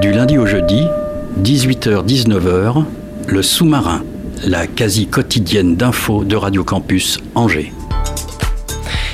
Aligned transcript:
Du 0.00 0.12
lundi 0.12 0.38
au 0.38 0.46
jeudi, 0.46 0.86
18h-19h, 1.42 2.84
le 3.26 3.42
sous-marin, 3.42 4.04
la 4.44 4.68
quasi 4.68 5.08
quotidienne 5.08 5.74
d'infos 5.74 6.22
de 6.22 6.36
Radio 6.36 6.62
Campus 6.62 7.18
Angers. 7.34 7.72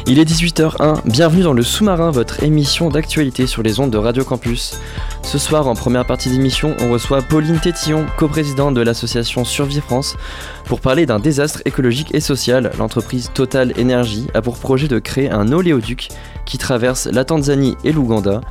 Il 0.07 0.19
est 0.19 0.29
18h01, 0.29 1.01
bienvenue 1.07 1.43
dans 1.43 1.55
le 1.55 1.63
sous-marin, 1.63 2.11
votre 2.11 2.43
émission 2.43 2.91
d'actualité 2.91 3.47
sur 3.47 3.63
les 3.63 3.81
ondes 3.81 3.91
de 3.91 3.97
Radio 3.97 4.25
Campus. 4.25 4.79
Ce 5.25 5.39
soir, 5.39 5.67
en 5.67 5.75
première 5.75 6.07
partie 6.07 6.29
d'émission, 6.31 6.77
on 6.81 6.91
reçoit 6.93 7.21
Pauline 7.21 7.59
Tétillon, 7.59 8.07
coprésidente 8.17 8.75
de 8.75 8.83
l'association 8.83 9.45
Survie 9.45 9.81
France, 9.81 10.17
pour 10.65 10.81
parler 10.81 11.07
d'un 11.07 11.19
désastre 11.19 11.61
écologique 11.65 12.15
et 12.15 12.21
social. 12.21 12.71
L'entreprise 12.79 13.31
Total 13.35 13.73
Energy 13.81 14.29
a 14.35 14.43
pour 14.43 14.59
projet 14.59 14.87
de 14.87 15.01
créer 15.01 15.31
un 15.31 15.51
oléoduc 15.51 16.09
qui 16.45 16.57
traverse 16.57 17.07
la 17.07 17.25
Tanzanie 17.25 17.77
et 17.83 17.91
l'Ouganda. 17.91 18.43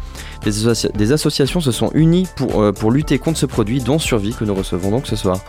Des, 0.43 0.67
associa- 0.67 0.91
des 0.91 1.13
associations 1.13 1.61
se 1.61 1.71
sont 1.71 1.89
unies 1.93 2.27
pour, 2.35 2.61
euh, 2.61 2.73
pour 2.73 2.91
lutter 2.91 3.17
contre 3.17 3.37
ce 3.37 3.45
produit, 3.45 3.79
dont 3.79 3.97
Survie, 3.99 4.33
que 4.33 4.43
nous 4.43 4.55
recevons 4.55 4.91
donc 4.91 5.07
ce 5.07 5.15
soir. 5.15 5.39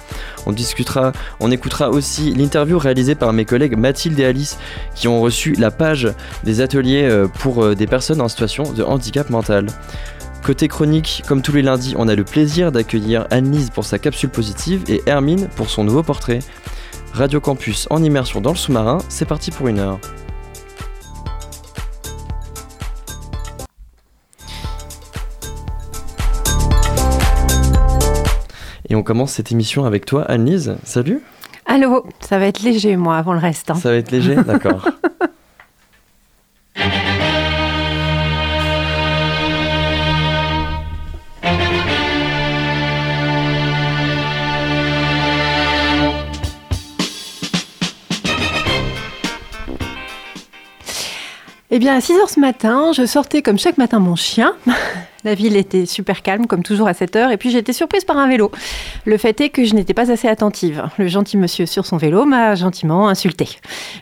On 0.46 0.52
discutera, 0.52 1.10
on 1.40 1.50
écoutera 1.50 1.90
aussi 1.90 2.32
l'interview 2.32 2.78
réalisée 2.78 3.16
par 3.16 3.32
mes 3.32 3.44
collègues 3.44 3.76
Mathilde 3.76 4.20
et 4.20 4.24
Alice 4.24 4.56
qui 4.94 5.08
ont 5.08 5.20
reçu 5.20 5.54
la 5.54 5.72
page 5.72 6.12
des 6.44 6.60
ateliers 6.60 7.08
euh, 7.10 7.26
pour 7.26 7.64
euh, 7.64 7.74
des 7.74 7.88
personnes 7.88 8.20
en 8.20 8.28
situation 8.28 8.72
de 8.72 8.84
handicap 8.84 9.30
mental. 9.30 9.66
Côté 10.44 10.68
chronique, 10.68 11.22
comme 11.26 11.40
tous 11.40 11.52
les 11.52 11.62
lundis, 11.62 11.94
on 11.96 12.06
a 12.06 12.14
le 12.14 12.22
plaisir 12.22 12.70
d'accueillir 12.70 13.26
Anne-Lise 13.30 13.70
pour 13.70 13.86
sa 13.86 13.98
capsule 13.98 14.28
positive 14.28 14.84
et 14.88 15.00
Hermine 15.06 15.48
pour 15.56 15.70
son 15.70 15.84
nouveau 15.84 16.02
portrait. 16.02 16.40
Radio 17.14 17.40
Campus 17.40 17.86
en 17.88 18.02
immersion 18.02 18.42
dans 18.42 18.50
le 18.50 18.56
sous-marin, 18.56 18.98
c'est 19.08 19.24
parti 19.24 19.50
pour 19.50 19.68
une 19.68 19.78
heure. 19.78 19.98
Et 28.88 28.94
on 28.94 29.02
commence 29.02 29.32
cette 29.32 29.50
émission 29.50 29.86
avec 29.86 30.04
toi, 30.04 30.24
Anne-Lise. 30.24 30.76
Salut 30.84 31.22
Allô, 31.66 32.04
ça 32.20 32.38
va 32.38 32.46
être 32.46 32.62
léger, 32.62 32.96
moi, 32.96 33.16
avant 33.16 33.32
le 33.32 33.38
reste. 33.38 33.70
hein. 33.70 33.74
Ça 33.76 33.90
va 33.90 33.96
être 33.96 34.10
léger 34.10 34.36
D'accord. 34.36 34.86
Eh 51.76 51.80
bien, 51.80 51.96
à 51.96 51.98
6h 51.98 52.32
ce 52.32 52.38
matin, 52.38 52.92
je 52.92 53.04
sortais 53.04 53.42
comme 53.42 53.58
chaque 53.58 53.78
matin 53.78 53.98
mon 53.98 54.14
chien. 54.14 54.54
La 55.24 55.34
ville 55.34 55.56
était 55.56 55.86
super 55.86 56.22
calme, 56.22 56.46
comme 56.46 56.62
toujours 56.62 56.86
à 56.86 56.94
cette 56.94 57.16
heure, 57.16 57.32
et 57.32 57.36
puis 57.36 57.50
j'ai 57.50 57.58
été 57.58 57.72
surprise 57.72 58.04
par 58.04 58.16
un 58.16 58.28
vélo. 58.28 58.52
Le 59.04 59.18
fait 59.18 59.40
est 59.40 59.48
que 59.48 59.64
je 59.64 59.74
n'étais 59.74 59.92
pas 59.92 60.12
assez 60.12 60.28
attentive. 60.28 60.88
Le 60.98 61.08
gentil 61.08 61.36
monsieur 61.36 61.66
sur 61.66 61.84
son 61.84 61.96
vélo 61.96 62.26
m'a 62.26 62.54
gentiment 62.54 63.08
insulté. 63.08 63.48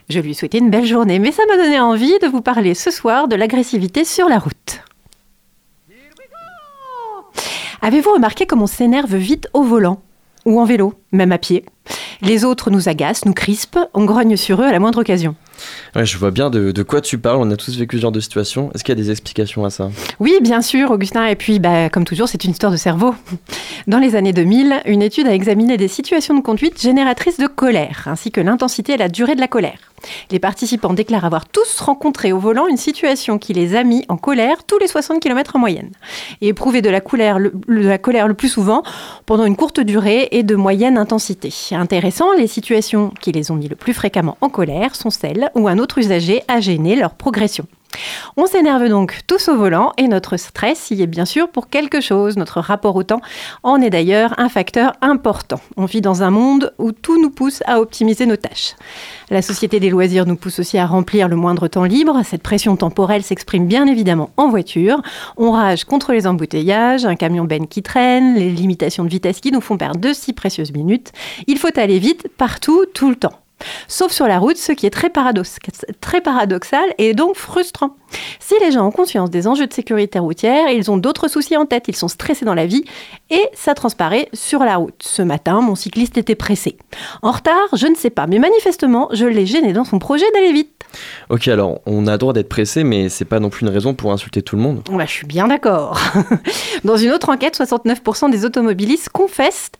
Je 0.07 0.19
lui 0.19 0.35
souhaitais 0.35 0.59
une 0.59 0.69
belle 0.69 0.85
journée, 0.85 1.17
mais 1.17 1.31
ça 1.31 1.41
m'a 1.47 1.57
donné 1.57 1.79
envie 1.79 2.19
de 2.19 2.27
vous 2.27 2.41
parler 2.41 2.75
ce 2.75 2.91
soir 2.91 3.27
de 3.27 3.35
l'agressivité 3.35 4.05
sur 4.05 4.29
la 4.29 4.37
route. 4.37 4.83
Avez-vous 7.81 8.13
remarqué 8.13 8.45
comme 8.45 8.61
on 8.61 8.67
s'énerve 8.67 9.15
vite 9.15 9.47
au 9.53 9.63
volant 9.63 9.99
ou 10.45 10.61
en 10.61 10.65
vélo, 10.65 10.93
même 11.11 11.31
à 11.31 11.39
pied? 11.39 11.65
Les 12.21 12.45
autres 12.45 12.69
nous 12.69 12.87
agacent, 12.87 13.25
nous 13.25 13.33
crispent, 13.33 13.79
on 13.95 14.05
grogne 14.05 14.37
sur 14.37 14.61
eux 14.61 14.65
à 14.65 14.71
la 14.71 14.79
moindre 14.79 14.99
occasion. 14.99 15.35
Je 15.95 16.17
vois 16.17 16.31
bien 16.31 16.49
de, 16.49 16.71
de 16.71 16.83
quoi 16.83 17.01
tu 17.01 17.17
parles, 17.17 17.37
on 17.39 17.49
a 17.51 17.55
tous 17.55 17.77
vécu 17.77 17.97
ce 17.97 18.01
genre 18.01 18.11
de 18.11 18.19
situation. 18.19 18.71
Est-ce 18.73 18.83
qu'il 18.83 18.97
y 18.97 18.99
a 18.99 19.01
des 19.01 19.11
explications 19.11 19.65
à 19.65 19.69
ça? 19.69 19.89
Oui, 20.19 20.33
bien 20.41 20.61
sûr, 20.61 20.91
Augustin. 20.91 21.25
Et 21.27 21.35
puis, 21.35 21.59
bah, 21.59 21.89
comme 21.89 22.05
toujours, 22.05 22.27
c'est 22.27 22.43
une 22.43 22.51
histoire 22.51 22.71
de 22.71 22.77
cerveau. 22.77 23.15
Dans 23.87 23.99
les 23.99 24.15
années 24.15 24.33
2000, 24.33 24.81
une 24.85 25.01
étude 25.01 25.27
a 25.27 25.33
examiné 25.33 25.77
des 25.77 25.87
situations 25.87 26.35
de 26.35 26.41
conduite 26.41 26.81
génératrices 26.81 27.37
de 27.37 27.47
colère, 27.47 28.03
ainsi 28.07 28.31
que 28.31 28.41
l'intensité 28.41 28.93
et 28.93 28.97
la 28.97 29.09
durée 29.09 29.35
de 29.35 29.41
la 29.41 29.47
colère. 29.47 29.92
Les 30.31 30.39
participants 30.39 30.93
déclarent 30.93 31.25
avoir 31.25 31.47
tous 31.47 31.79
rencontré 31.79 32.33
au 32.33 32.39
volant 32.39 32.67
une 32.67 32.77
situation 32.77 33.37
qui 33.37 33.53
les 33.53 33.75
a 33.75 33.83
mis 33.83 34.05
en 34.09 34.17
colère 34.17 34.63
tous 34.65 34.77
les 34.79 34.87
60 34.87 35.19
km 35.19 35.55
en 35.55 35.59
moyenne. 35.59 35.91
Et 36.41 36.49
éprouvé 36.49 36.81
de 36.81 36.89
la, 36.89 37.01
colère 37.01 37.39
le, 37.39 37.51
de 37.67 37.87
la 37.87 37.97
colère 37.97 38.27
le 38.27 38.33
plus 38.33 38.49
souvent 38.49 38.83
pendant 39.25 39.45
une 39.45 39.55
courte 39.55 39.79
durée 39.79 40.27
et 40.31 40.43
de 40.43 40.55
moyenne 40.55 40.97
intensité. 40.97 41.53
Intéressant, 41.71 42.33
les 42.33 42.47
situations 42.47 43.11
qui 43.21 43.31
les 43.31 43.51
ont 43.51 43.55
mis 43.55 43.67
le 43.67 43.75
plus 43.75 43.93
fréquemment 43.93 44.37
en 44.41 44.49
colère 44.49 44.95
sont 44.95 45.09
celles 45.09 45.49
où 45.55 45.67
un 45.67 45.77
autre 45.77 45.97
usager 45.97 46.43
a 46.47 46.59
gêné 46.59 46.95
leur 46.95 47.15
progression. 47.15 47.65
On 48.37 48.45
s'énerve 48.45 48.87
donc 48.89 49.19
tous 49.27 49.49
au 49.49 49.55
volant 49.55 49.93
et 49.97 50.07
notre 50.07 50.37
stress 50.37 50.91
y 50.91 51.01
est 51.01 51.07
bien 51.07 51.25
sûr 51.25 51.49
pour 51.49 51.69
quelque 51.69 52.01
chose. 52.01 52.37
Notre 52.37 52.59
rapport 52.59 52.95
au 52.95 53.03
temps 53.03 53.21
en 53.63 53.81
est 53.81 53.89
d'ailleurs 53.89 54.33
un 54.37 54.49
facteur 54.49 54.93
important. 55.01 55.59
On 55.77 55.85
vit 55.85 56.01
dans 56.01 56.23
un 56.23 56.29
monde 56.29 56.73
où 56.77 56.91
tout 56.91 57.21
nous 57.21 57.29
pousse 57.29 57.61
à 57.65 57.79
optimiser 57.79 58.25
nos 58.25 58.35
tâches. 58.35 58.75
La 59.29 59.41
société 59.41 59.79
des 59.79 59.89
loisirs 59.89 60.25
nous 60.25 60.35
pousse 60.35 60.59
aussi 60.59 60.77
à 60.77 60.85
remplir 60.85 61.27
le 61.27 61.35
moindre 61.35 61.67
temps 61.67 61.83
libre. 61.83 62.21
Cette 62.23 62.43
pression 62.43 62.75
temporelle 62.75 63.23
s'exprime 63.23 63.67
bien 63.67 63.85
évidemment 63.87 64.31
en 64.37 64.49
voiture. 64.49 65.01
On 65.37 65.51
rage 65.51 65.85
contre 65.85 66.11
les 66.13 66.27
embouteillages, 66.27 67.05
un 67.05 67.15
camion 67.15 67.45
ben 67.45 67.67
qui 67.67 67.83
traîne, 67.83 68.35
les 68.35 68.49
limitations 68.49 69.03
de 69.03 69.09
vitesse 69.09 69.39
qui 69.39 69.51
nous 69.51 69.61
font 69.61 69.77
perdre 69.77 69.99
de 69.99 70.13
si 70.13 70.33
précieuses 70.33 70.73
minutes. 70.73 71.11
Il 71.47 71.57
faut 71.57 71.77
aller 71.77 71.99
vite 71.99 72.27
partout, 72.37 72.85
tout 72.93 73.09
le 73.09 73.15
temps 73.15 73.42
sauf 73.87 74.11
sur 74.11 74.27
la 74.27 74.39
route, 74.39 74.57
ce 74.57 74.71
qui 74.71 74.85
est 74.85 74.89
très, 74.89 75.09
paradox 75.09 75.57
très 76.01 76.21
paradoxal 76.21 76.93
et 76.97 77.13
donc 77.13 77.35
frustrant. 77.35 77.95
Si 78.39 78.53
les 78.61 78.71
gens 78.71 78.87
ont 78.87 78.91
conscience 78.91 79.29
des 79.29 79.47
enjeux 79.47 79.67
de 79.67 79.73
sécurité 79.73 80.19
routière, 80.19 80.69
ils 80.69 80.91
ont 80.91 80.97
d'autres 80.97 81.27
soucis 81.27 81.57
en 81.57 81.65
tête, 81.65 81.85
ils 81.87 81.95
sont 81.95 82.07
stressés 82.07 82.45
dans 82.45 82.53
la 82.53 82.65
vie 82.65 82.85
et 83.29 83.41
ça 83.53 83.73
transparaît 83.73 84.29
sur 84.33 84.59
la 84.59 84.77
route. 84.77 85.01
Ce 85.01 85.21
matin, 85.21 85.61
mon 85.61 85.75
cycliste 85.75 86.17
était 86.17 86.35
pressé. 86.35 86.77
En 87.21 87.31
retard, 87.31 87.67
je 87.73 87.87
ne 87.87 87.95
sais 87.95 88.09
pas, 88.09 88.27
mais 88.27 88.39
manifestement, 88.39 89.09
je 89.13 89.25
l'ai 89.25 89.45
gêné 89.45 89.73
dans 89.73 89.85
son 89.85 89.99
projet 89.99 90.25
d'aller 90.33 90.53
vite. 90.53 90.69
Ok, 91.29 91.47
alors 91.47 91.79
on 91.87 92.05
a 92.05 92.17
droit 92.17 92.33
d'être 92.33 92.49
pressé, 92.49 92.83
mais 92.83 93.09
c'est 93.09 93.25
pas 93.25 93.39
non 93.39 93.49
plus 93.49 93.65
une 93.65 93.73
raison 93.73 93.95
pour 93.95 94.11
insulter 94.11 94.43
tout 94.43 94.55
le 94.55 94.61
monde. 94.61 94.83
Bah, 94.91 95.05
je 95.07 95.11
suis 95.11 95.25
bien 95.25 95.47
d'accord. 95.47 95.99
Dans 96.83 96.97
une 96.97 97.11
autre 97.11 97.29
enquête, 97.29 97.57
69% 97.57 98.29
des 98.29 98.45
automobilistes 98.45 99.09
confessent, 99.09 99.71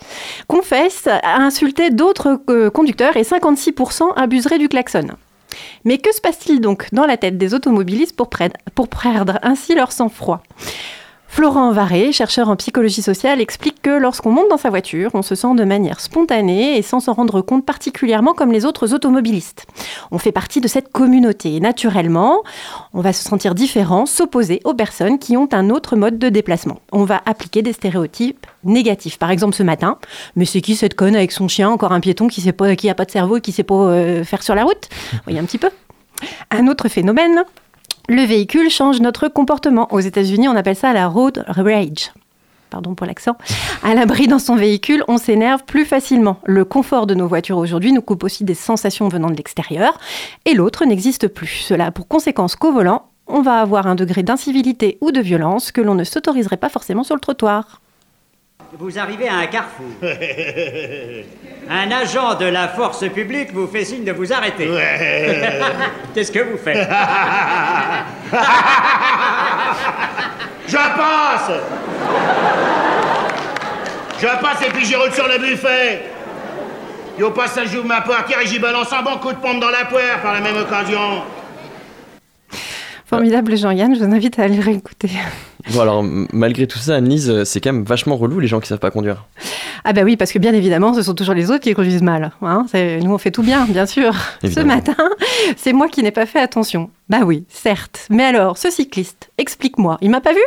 confessent 0.47 1.07
à 1.07 1.37
insulter 1.37 1.91
d'autres 1.91 2.41
euh, 2.49 2.71
conducteurs 2.71 3.15
et 3.15 3.21
56% 3.21 3.72
abuseraient 4.15 4.59
du 4.59 4.69
klaxon. 4.69 5.07
Mais 5.85 5.97
que 5.97 6.13
se 6.13 6.21
passe-t-il 6.21 6.61
donc 6.61 6.87
dans 6.93 7.05
la 7.05 7.17
tête 7.17 7.37
des 7.37 7.53
automobilistes 7.53 8.15
pour 8.15 8.29
perdre 8.29 9.39
ainsi 9.43 9.75
leur 9.75 9.91
sang-froid? 9.91 10.41
Florent 11.35 11.71
Varé, 11.71 12.11
chercheur 12.11 12.47
en 12.47 12.55
psychologie 12.55 13.01
sociale, 13.01 13.41
explique 13.41 13.81
que 13.81 13.89
lorsqu'on 13.89 14.29
monte 14.29 14.49
dans 14.51 14.57
sa 14.59 14.69
voiture, 14.69 15.09
on 15.15 15.23
se 15.23 15.33
sent 15.33 15.55
de 15.55 15.63
manière 15.63 15.99
spontanée 15.99 16.77
et 16.77 16.83
sans 16.83 16.99
s'en 16.99 17.13
rendre 17.13 17.41
compte 17.41 17.65
particulièrement 17.65 18.35
comme 18.35 18.51
les 18.51 18.65
autres 18.65 18.93
automobilistes. 18.93 19.65
On 20.11 20.19
fait 20.19 20.31
partie 20.31 20.61
de 20.61 20.67
cette 20.67 20.91
communauté 20.91 21.55
et 21.55 21.59
naturellement, 21.59 22.43
on 22.93 23.01
va 23.01 23.13
se 23.13 23.23
sentir 23.23 23.55
différent, 23.55 24.05
s'opposer 24.05 24.61
aux 24.63 24.75
personnes 24.75 25.17
qui 25.17 25.35
ont 25.35 25.49
un 25.53 25.71
autre 25.71 25.95
mode 25.95 26.19
de 26.19 26.29
déplacement. 26.29 26.81
On 26.91 27.03
va 27.03 27.23
appliquer 27.25 27.63
des 27.63 27.73
stéréotypes 27.73 28.45
négatifs. 28.63 29.17
Par 29.17 29.31
exemple, 29.31 29.55
ce 29.55 29.63
matin, 29.63 29.97
mais 30.35 30.45
c'est 30.45 30.61
qui 30.61 30.75
cette 30.75 30.93
conne 30.93 31.15
avec 31.15 31.31
son 31.31 31.47
chien, 31.47 31.67
encore 31.67 31.93
un 31.93 31.99
piéton 31.99 32.27
qui 32.27 32.41
sait 32.41 32.51
pas, 32.51 32.75
qui 32.75 32.91
a 32.91 32.93
pas 32.93 33.05
de 33.05 33.11
cerveau 33.11 33.37
et 33.37 33.41
qui 33.41 33.51
sait 33.51 33.63
pas 33.63 33.73
euh, 33.73 34.23
faire 34.23 34.43
sur 34.43 34.53
la 34.53 34.65
route? 34.65 34.87
Vous 35.11 35.19
voyez 35.23 35.39
un 35.39 35.45
petit 35.45 35.57
peu? 35.57 35.71
Un 36.51 36.67
autre 36.67 36.89
phénomène, 36.89 37.43
le 38.09 38.23
véhicule 38.23 38.69
change 38.69 38.99
notre 38.99 39.27
comportement. 39.27 39.87
Aux 39.93 39.99
États-Unis, 39.99 40.49
on 40.49 40.55
appelle 40.55 40.75
ça 40.75 40.91
la 40.93 41.07
road 41.07 41.43
rage. 41.47 42.11
Pardon 42.69 42.95
pour 42.95 43.05
l'accent. 43.05 43.37
À 43.83 43.93
l'abri 43.93 44.27
dans 44.27 44.39
son 44.39 44.55
véhicule, 44.55 45.03
on 45.07 45.17
s'énerve 45.17 45.63
plus 45.63 45.85
facilement. 45.85 46.39
Le 46.43 46.65
confort 46.65 47.05
de 47.05 47.13
nos 47.13 47.27
voitures 47.27 47.57
aujourd'hui 47.57 47.93
nous 47.93 48.01
coupe 48.01 48.23
aussi 48.23 48.43
des 48.43 48.55
sensations 48.55 49.07
venant 49.09 49.29
de 49.29 49.35
l'extérieur. 49.35 49.99
Et 50.45 50.53
l'autre 50.55 50.83
n'existe 50.85 51.27
plus. 51.27 51.63
Cela 51.67 51.85
a 51.85 51.91
pour 51.91 52.07
conséquence 52.07 52.55
qu'au 52.55 52.73
volant, 52.73 53.05
on 53.27 53.41
va 53.41 53.59
avoir 53.59 53.87
un 53.87 53.95
degré 53.95 54.23
d'incivilité 54.23 54.97
ou 55.01 55.11
de 55.11 55.21
violence 55.21 55.71
que 55.71 55.81
l'on 55.81 55.95
ne 55.95 56.03
s'autoriserait 56.03 56.57
pas 56.57 56.69
forcément 56.69 57.03
sur 57.03 57.15
le 57.15 57.21
trottoir. 57.21 57.82
Vous 58.79 58.97
arrivez 58.97 59.27
à 59.29 59.35
un 59.35 59.45
carrefour. 59.45 59.85
Un 61.69 61.91
agent 61.91 62.33
de 62.35 62.45
la 62.45 62.67
force 62.69 63.07
publique 63.09 63.53
vous 63.53 63.67
fait 63.67 63.85
signe 63.85 64.03
de 64.03 64.11
vous 64.11 64.33
arrêter. 64.33 64.67
Qu'est-ce 66.13 66.31
que 66.31 66.39
vous 66.39 66.57
faites 66.57 66.89
Je 70.67 70.75
passe 70.75 71.51
Je 74.19 74.27
passe 74.41 74.61
et 74.65 74.71
puis 74.71 74.85
j'y 74.85 74.95
roule 74.95 75.13
sur 75.13 75.27
le 75.27 75.37
buffet. 75.37 76.01
Et 77.19 77.23
au 77.23 77.29
passage, 77.29 77.69
j'ouvre 77.71 77.85
ma 77.85 78.01
portière 78.01 78.39
et 78.41 78.47
j'y 78.47 78.57
balance 78.57 78.91
un 78.91 79.03
bon 79.03 79.17
coup 79.17 79.33
de 79.33 79.37
pompe 79.37 79.59
dans 79.59 79.69
la 79.69 79.85
poire 79.85 80.19
par 80.23 80.33
la 80.33 80.39
même 80.39 80.57
occasion. 80.57 81.21
Formidable 83.15 83.55
Jean-Yann, 83.57 83.95
je 83.95 84.03
vous 84.03 84.11
invite 84.13 84.39
à 84.39 84.43
aller 84.43 84.59
réécouter. 84.59 85.09
Bon, 85.73 85.79
alors, 85.81 86.03
malgré 86.33 86.67
tout 86.67 86.77
ça, 86.79 86.95
Annelise, 86.95 87.29
euh, 87.29 87.45
c'est 87.45 87.61
quand 87.61 87.71
même 87.71 87.83
vachement 87.83 88.17
relou 88.17 88.39
les 88.39 88.47
gens 88.47 88.59
qui 88.59 88.67
savent 88.67 88.79
pas 88.79 88.91
conduire. 88.91 89.25
Ah 89.85 89.93
bah 89.93 90.01
oui, 90.03 90.17
parce 90.17 90.31
que 90.31 90.39
bien 90.39 90.53
évidemment, 90.53 90.93
ce 90.93 91.01
sont 91.01 91.13
toujours 91.13 91.33
les 91.35 91.51
autres 91.51 91.61
qui 91.61 91.73
conduisent 91.73 92.01
mal. 92.01 92.31
hein. 92.41 92.65
Nous, 92.73 93.13
on 93.13 93.17
fait 93.17 93.31
tout 93.31 93.43
bien, 93.43 93.65
bien 93.65 93.85
sûr. 93.85 94.13
Ce 94.43 94.59
matin, 94.59 94.95
c'est 95.55 95.73
moi 95.73 95.87
qui 95.87 96.03
n'ai 96.03 96.11
pas 96.11 96.25
fait 96.25 96.39
attention. 96.39 96.89
Bah 97.09 97.19
oui, 97.25 97.45
certes. 97.49 98.07
Mais 98.09 98.23
alors, 98.23 98.57
ce 98.57 98.69
cycliste, 98.71 99.29
explique-moi, 99.37 99.97
il 100.01 100.09
m'a 100.09 100.21
pas 100.21 100.33
vu? 100.33 100.41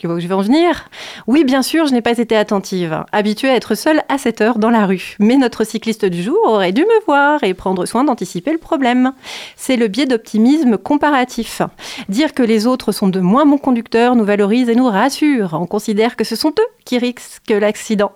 Tu 0.00 0.06
vois 0.06 0.16
où 0.16 0.20
je 0.20 0.26
vais 0.26 0.34
en 0.34 0.40
venir? 0.40 0.88
Oui, 1.26 1.44
bien 1.44 1.60
sûr, 1.60 1.86
je 1.86 1.92
n'ai 1.92 2.00
pas 2.00 2.16
été 2.16 2.34
attentive, 2.34 3.04
habituée 3.12 3.50
à 3.50 3.54
être 3.54 3.74
seule 3.74 4.00
à 4.08 4.16
cette 4.16 4.40
heure 4.40 4.58
dans 4.58 4.70
la 4.70 4.86
rue. 4.86 5.16
Mais 5.18 5.36
notre 5.36 5.62
cycliste 5.62 6.06
du 6.06 6.22
jour 6.22 6.38
aurait 6.46 6.72
dû 6.72 6.80
me 6.80 7.04
voir 7.04 7.44
et 7.44 7.52
prendre 7.52 7.84
soin 7.84 8.02
d'anticiper 8.02 8.50
le 8.50 8.56
problème. 8.56 9.12
C'est 9.56 9.76
le 9.76 9.88
biais 9.88 10.06
d'optimisme 10.06 10.78
comparatif. 10.78 11.60
Dire 12.08 12.32
que 12.32 12.42
les 12.42 12.66
autres 12.66 12.92
sont 12.92 13.08
de 13.08 13.20
moins 13.20 13.44
bons 13.44 13.58
conducteurs 13.58 14.16
nous 14.16 14.24
valorise 14.24 14.70
et 14.70 14.74
nous 14.74 14.88
rassure. 14.88 15.50
On 15.52 15.66
considère 15.66 16.16
que 16.16 16.24
ce 16.24 16.34
sont 16.34 16.54
eux 16.58 16.72
qui 16.86 16.96
risquent 16.96 17.50
l'accident. 17.50 18.12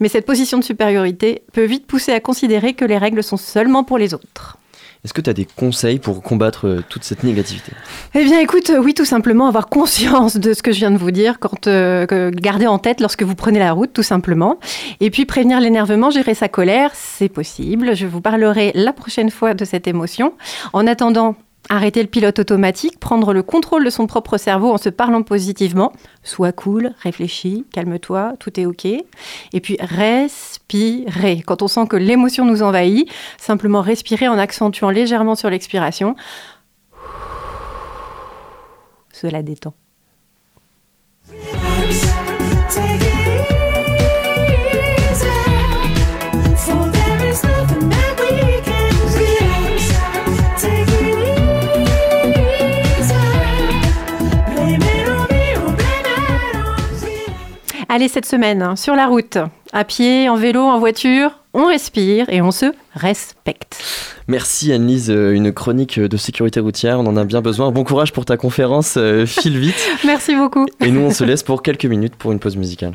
Mais 0.00 0.08
cette 0.08 0.26
position 0.26 0.58
de 0.58 0.64
supériorité 0.64 1.42
peut 1.52 1.66
vite 1.66 1.86
pousser 1.86 2.10
à 2.10 2.18
considérer 2.18 2.74
que 2.74 2.84
les 2.84 2.98
règles 2.98 3.22
sont 3.22 3.36
seulement 3.36 3.84
pour 3.84 3.96
les 3.96 4.12
autres. 4.12 4.57
Est-ce 5.04 5.14
que 5.14 5.20
tu 5.20 5.30
as 5.30 5.34
des 5.34 5.44
conseils 5.44 6.00
pour 6.00 6.22
combattre 6.22 6.66
euh, 6.66 6.84
toute 6.88 7.04
cette 7.04 7.22
négativité? 7.22 7.72
Eh 8.14 8.24
bien, 8.24 8.40
écoute, 8.40 8.70
euh, 8.70 8.78
oui, 8.78 8.94
tout 8.94 9.04
simplement 9.04 9.46
avoir 9.46 9.68
conscience 9.68 10.36
de 10.36 10.52
ce 10.52 10.62
que 10.62 10.72
je 10.72 10.78
viens 10.78 10.90
de 10.90 10.98
vous 10.98 11.12
dire, 11.12 11.38
quand 11.38 11.68
euh, 11.68 12.30
garder 12.32 12.66
en 12.66 12.78
tête 12.78 13.00
lorsque 13.00 13.22
vous 13.22 13.36
prenez 13.36 13.60
la 13.60 13.72
route, 13.72 13.92
tout 13.92 14.02
simplement. 14.02 14.58
Et 15.00 15.10
puis 15.10 15.24
prévenir 15.24 15.60
l'énervement, 15.60 16.10
gérer 16.10 16.34
sa 16.34 16.48
colère, 16.48 16.90
c'est 16.94 17.28
possible. 17.28 17.94
Je 17.94 18.06
vous 18.06 18.20
parlerai 18.20 18.72
la 18.74 18.92
prochaine 18.92 19.30
fois 19.30 19.54
de 19.54 19.64
cette 19.64 19.86
émotion. 19.86 20.32
En 20.72 20.86
attendant, 20.86 21.36
arrêter 21.68 22.02
le 22.02 22.08
pilote 22.08 22.38
automatique, 22.38 22.98
prendre 22.98 23.32
le 23.32 23.42
contrôle 23.42 23.84
de 23.84 23.90
son 23.90 24.06
propre 24.06 24.38
cerveau 24.38 24.72
en 24.72 24.78
se 24.78 24.88
parlant 24.88 25.22
positivement. 25.22 25.92
Sois 26.22 26.52
cool, 26.52 26.92
réfléchis, 27.02 27.66
calme-toi, 27.72 28.34
tout 28.40 28.58
est 28.58 28.66
ok. 28.66 28.86
Et 28.86 29.60
puis 29.60 29.76
respirer. 29.80 31.42
Quand 31.46 31.62
on 31.62 31.68
sent 31.68 31.86
que 31.88 31.96
l'émotion 31.96 32.44
nous 32.44 32.62
envahit, 32.62 33.10
simplement 33.38 33.82
respirer 33.82 34.28
en 34.28 34.38
accentuant 34.38 34.90
légèrement 34.90 35.34
sur 35.34 35.50
l'expiration. 35.50 36.16
Cela 39.12 39.42
détend. 39.42 39.74
Allez, 57.90 58.08
cette 58.08 58.26
semaine, 58.26 58.60
hein, 58.60 58.76
sur 58.76 58.94
la 58.94 59.06
route, 59.06 59.38
à 59.72 59.82
pied, 59.82 60.28
en 60.28 60.36
vélo, 60.36 60.60
en 60.60 60.78
voiture, 60.78 61.38
on 61.54 61.68
respire 61.68 62.26
et 62.28 62.42
on 62.42 62.50
se 62.50 62.66
respecte. 62.92 63.82
Merci 64.28 64.74
Annelise, 64.74 65.10
euh, 65.10 65.32
une 65.32 65.52
chronique 65.52 65.98
de 65.98 66.16
sécurité 66.18 66.60
routière, 66.60 67.00
on 67.00 67.06
en 67.06 67.16
a 67.16 67.24
bien 67.24 67.40
besoin. 67.40 67.70
Bon 67.70 67.84
courage 67.84 68.12
pour 68.12 68.26
ta 68.26 68.36
conférence, 68.36 68.96
euh, 68.98 69.24
file 69.24 69.58
vite. 69.58 69.88
Merci 70.04 70.34
beaucoup. 70.34 70.66
Et 70.80 70.90
nous 70.90 71.00
on 71.00 71.10
se 71.10 71.24
laisse 71.24 71.42
pour 71.42 71.62
quelques 71.62 71.86
minutes 71.86 72.14
pour 72.14 72.30
une 72.30 72.38
pause 72.38 72.58
musicale. 72.58 72.92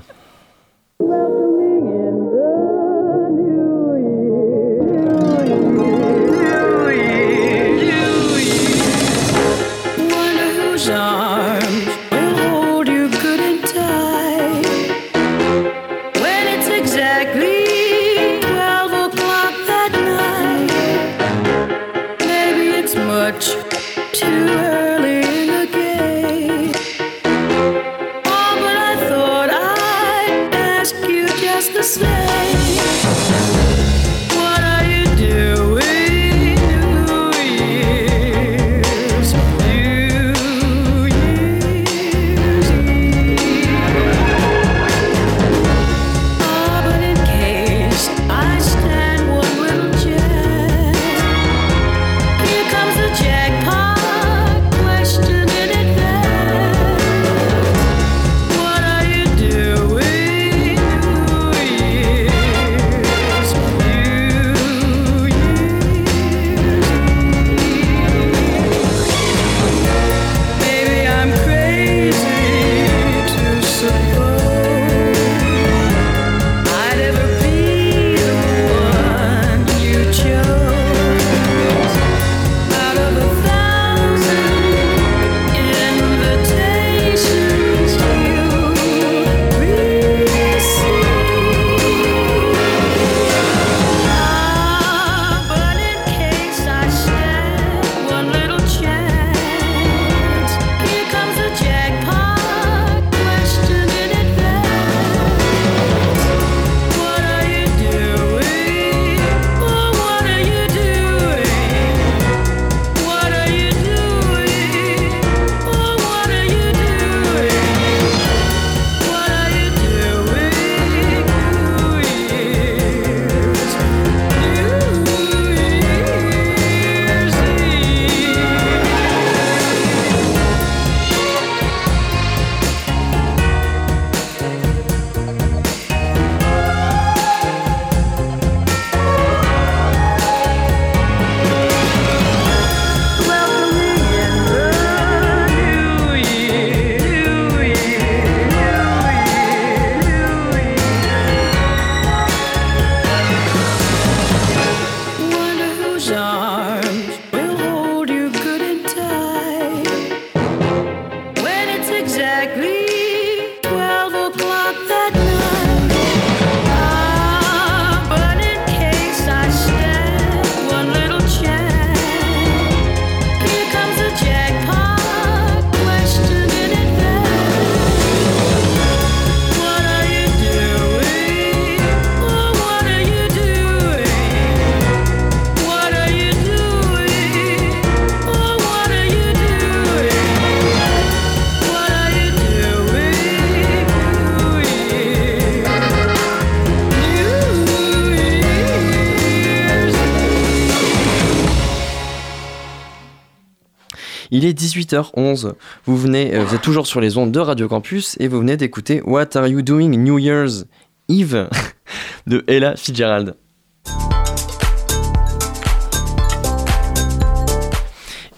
Il 204.44 204.50
est 204.50 204.60
18h11. 204.60 205.54
Vous 205.86 205.96
venez, 205.96 206.36
euh, 206.36 206.44
vous 206.44 206.54
êtes 206.54 206.62
toujours 206.62 206.86
sur 206.86 207.00
les 207.00 207.18
ondes 207.18 207.32
de 207.32 207.40
Radio 207.40 207.70
Campus 207.70 208.18
et 208.20 208.28
vous 208.28 208.40
venez 208.40 208.58
d'écouter 208.58 209.02
What 209.06 209.38
Are 209.38 209.48
You 209.48 209.62
Doing 209.62 209.92
New 209.92 210.20
Year's 210.20 210.66
Eve 211.08 211.48
de 212.28 212.44
Ella 212.48 212.76
Fitzgerald. 212.76 213.36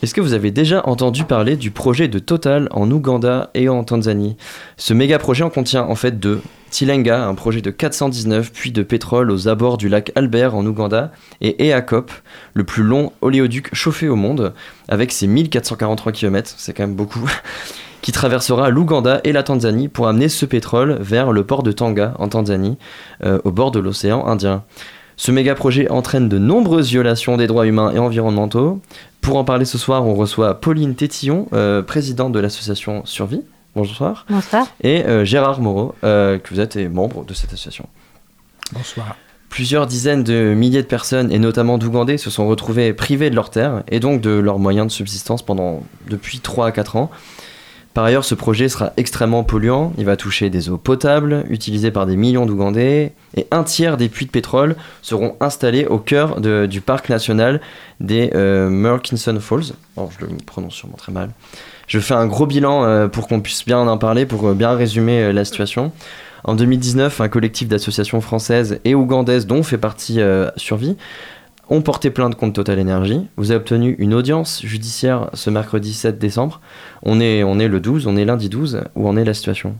Est-ce 0.05 0.13
que 0.13 0.21
vous 0.21 0.33
avez 0.33 0.51
déjà 0.51 0.87
entendu 0.87 1.23
parler 1.23 1.55
du 1.55 1.71
projet 1.71 2.07
de 2.07 2.19
Total 2.19 2.67
en 2.69 2.91
Ouganda 2.91 3.49
et 3.55 3.69
en 3.69 3.83
Tanzanie? 3.83 4.37
Ce 4.77 4.93
méga 4.93 5.17
projet 5.17 5.43
en 5.43 5.49
contient 5.49 5.81
en 5.81 5.95
fait 5.95 6.19
deux. 6.19 6.43
Tilenga, 6.69 7.25
un 7.25 7.33
projet 7.33 7.61
de 7.61 7.71
419 7.71 8.51
puits 8.51 8.71
de 8.71 8.83
pétrole 8.83 9.31
aux 9.31 9.47
abords 9.47 9.79
du 9.79 9.89
lac 9.89 10.11
Albert 10.13 10.53
en 10.53 10.63
Ouganda, 10.63 11.11
et 11.41 11.69
EACOP, 11.69 12.11
le 12.53 12.63
plus 12.63 12.83
long 12.83 13.13
oléoduc 13.21 13.73
chauffé 13.73 14.07
au 14.07 14.15
monde, 14.15 14.53
avec 14.87 15.11
ses 15.11 15.25
1443 15.25 16.11
km, 16.11 16.53
c'est 16.55 16.75
quand 16.75 16.83
même 16.83 16.95
beaucoup, 16.95 17.27
qui 18.03 18.11
traversera 18.11 18.69
l'Ouganda 18.69 19.21
et 19.23 19.31
la 19.31 19.41
Tanzanie 19.41 19.87
pour 19.87 20.07
amener 20.07 20.29
ce 20.29 20.45
pétrole 20.45 20.99
vers 21.01 21.31
le 21.31 21.43
port 21.43 21.63
de 21.63 21.71
Tanga 21.71 22.13
en 22.19 22.27
Tanzanie, 22.27 22.77
euh, 23.23 23.39
au 23.43 23.49
bord 23.51 23.71
de 23.71 23.79
l'océan 23.79 24.27
Indien. 24.27 24.63
Ce 25.17 25.31
méga 25.31 25.55
projet 25.55 25.89
entraîne 25.89 26.27
de 26.27 26.37
nombreuses 26.37 26.89
violations 26.89 27.37
des 27.37 27.47
droits 27.47 27.65
humains 27.65 27.91
et 27.93 27.99
environnementaux. 27.99 28.81
Pour 29.21 29.37
en 29.37 29.43
parler 29.43 29.65
ce 29.65 29.77
soir, 29.77 30.05
on 30.05 30.13
reçoit 30.13 30.59
Pauline 30.59 30.95
Tétillon, 30.95 31.47
euh, 31.53 31.81
présidente 31.81 32.31
de 32.31 32.39
l'association 32.39 33.05
Survie. 33.05 33.41
Bonsoir. 33.75 34.25
Bonsoir. 34.29 34.67
Et 34.81 35.05
euh, 35.05 35.25
Gérard 35.25 35.61
Moreau, 35.61 35.95
euh, 36.03 36.37
que 36.37 36.53
vous 36.53 36.59
êtes 36.59 36.75
et 36.75 36.87
membre 36.87 37.25
de 37.25 37.33
cette 37.33 37.51
association. 37.51 37.87
Bonsoir. 38.73 39.15
Plusieurs 39.49 39.87
dizaines 39.87 40.23
de 40.23 40.53
milliers 40.53 40.81
de 40.81 40.87
personnes, 40.87 41.31
et 41.31 41.39
notamment 41.39 41.77
d'Ougandais, 41.77 42.17
se 42.17 42.29
sont 42.29 42.47
retrouvées 42.47 42.93
privées 42.93 43.29
de 43.29 43.35
leurs 43.35 43.49
terres 43.49 43.83
et 43.87 43.99
donc 43.99 44.21
de 44.21 44.31
leurs 44.31 44.59
moyens 44.59 44.87
de 44.87 44.91
subsistance 44.91 45.41
pendant 45.43 45.83
depuis 46.09 46.39
3 46.39 46.67
à 46.67 46.71
4 46.71 46.97
ans. 46.97 47.09
Par 47.95 48.03
ailleurs, 48.03 48.25
ce 48.25 48.35
projet 48.35 48.67
sera 48.67 48.91
extrêmement 48.97 49.43
polluant. 49.43 49.93
Il 49.97 50.03
va 50.03 50.17
toucher 50.17 50.49
des 50.49 50.69
eaux 50.69 50.77
potables 50.77 51.45
utilisées 51.49 51.91
par 51.91 52.05
des 52.05 52.17
millions 52.17 52.45
d'Ougandais 52.45 53.13
et 53.37 53.47
un 53.51 53.63
tiers 53.63 53.95
des 53.95 54.09
puits 54.09 54.25
de 54.25 54.31
pétrole 54.31 54.75
seront 55.01 55.37
installés 55.39 55.85
au 55.85 55.97
cœur 55.97 56.41
du 56.41 56.81
parc 56.81 57.07
national 57.07 57.61
des 58.01 58.31
euh, 58.35 58.99
Falls. 59.39 59.63
Je 59.97 60.25
le 60.25 60.27
prononce 60.45 60.73
sûrement 60.73 60.97
très 60.97 61.13
mal. 61.13 61.29
Je 61.87 61.99
fais 61.99 62.13
un 62.15 62.27
gros 62.27 62.45
bilan 62.45 62.83
euh, 62.83 63.07
pour 63.07 63.27
qu'on 63.27 63.41
puisse 63.41 63.65
bien 63.65 63.79
en 63.79 63.97
parler, 63.97 64.25
pour 64.25 64.47
euh, 64.47 64.53
bien 64.53 64.73
résumer 64.75 65.21
euh, 65.21 65.31
la 65.31 65.45
situation. 65.45 65.91
En 66.43 66.55
2019, 66.55 67.21
un 67.21 67.29
collectif 67.29 67.67
d'associations 67.67 68.21
françaises 68.21 68.79
et 68.83 68.93
ougandaises, 68.93 69.47
dont 69.47 69.63
fait 69.63 69.79
partie 69.79 70.19
Survie, 70.57 70.95
ont 71.69 71.81
porté 71.81 72.09
plainte 72.09 72.35
contre 72.35 72.53
Total 72.53 72.79
Energy. 72.79 73.27
Vous 73.37 73.51
avez 73.51 73.59
obtenu 73.59 73.95
une 73.99 74.13
audience 74.13 74.61
judiciaire 74.63 75.29
ce 75.33 75.49
mercredi 75.49 75.93
7 75.93 76.19
décembre. 76.19 76.61
On 77.03 77.19
est, 77.19 77.43
on 77.43 77.59
est 77.59 77.67
le 77.67 77.79
12, 77.79 78.07
on 78.07 78.17
est 78.17 78.25
lundi 78.25 78.49
12. 78.49 78.83
Où 78.95 79.07
en 79.07 79.17
est 79.17 79.25
la 79.25 79.33
situation? 79.33 79.75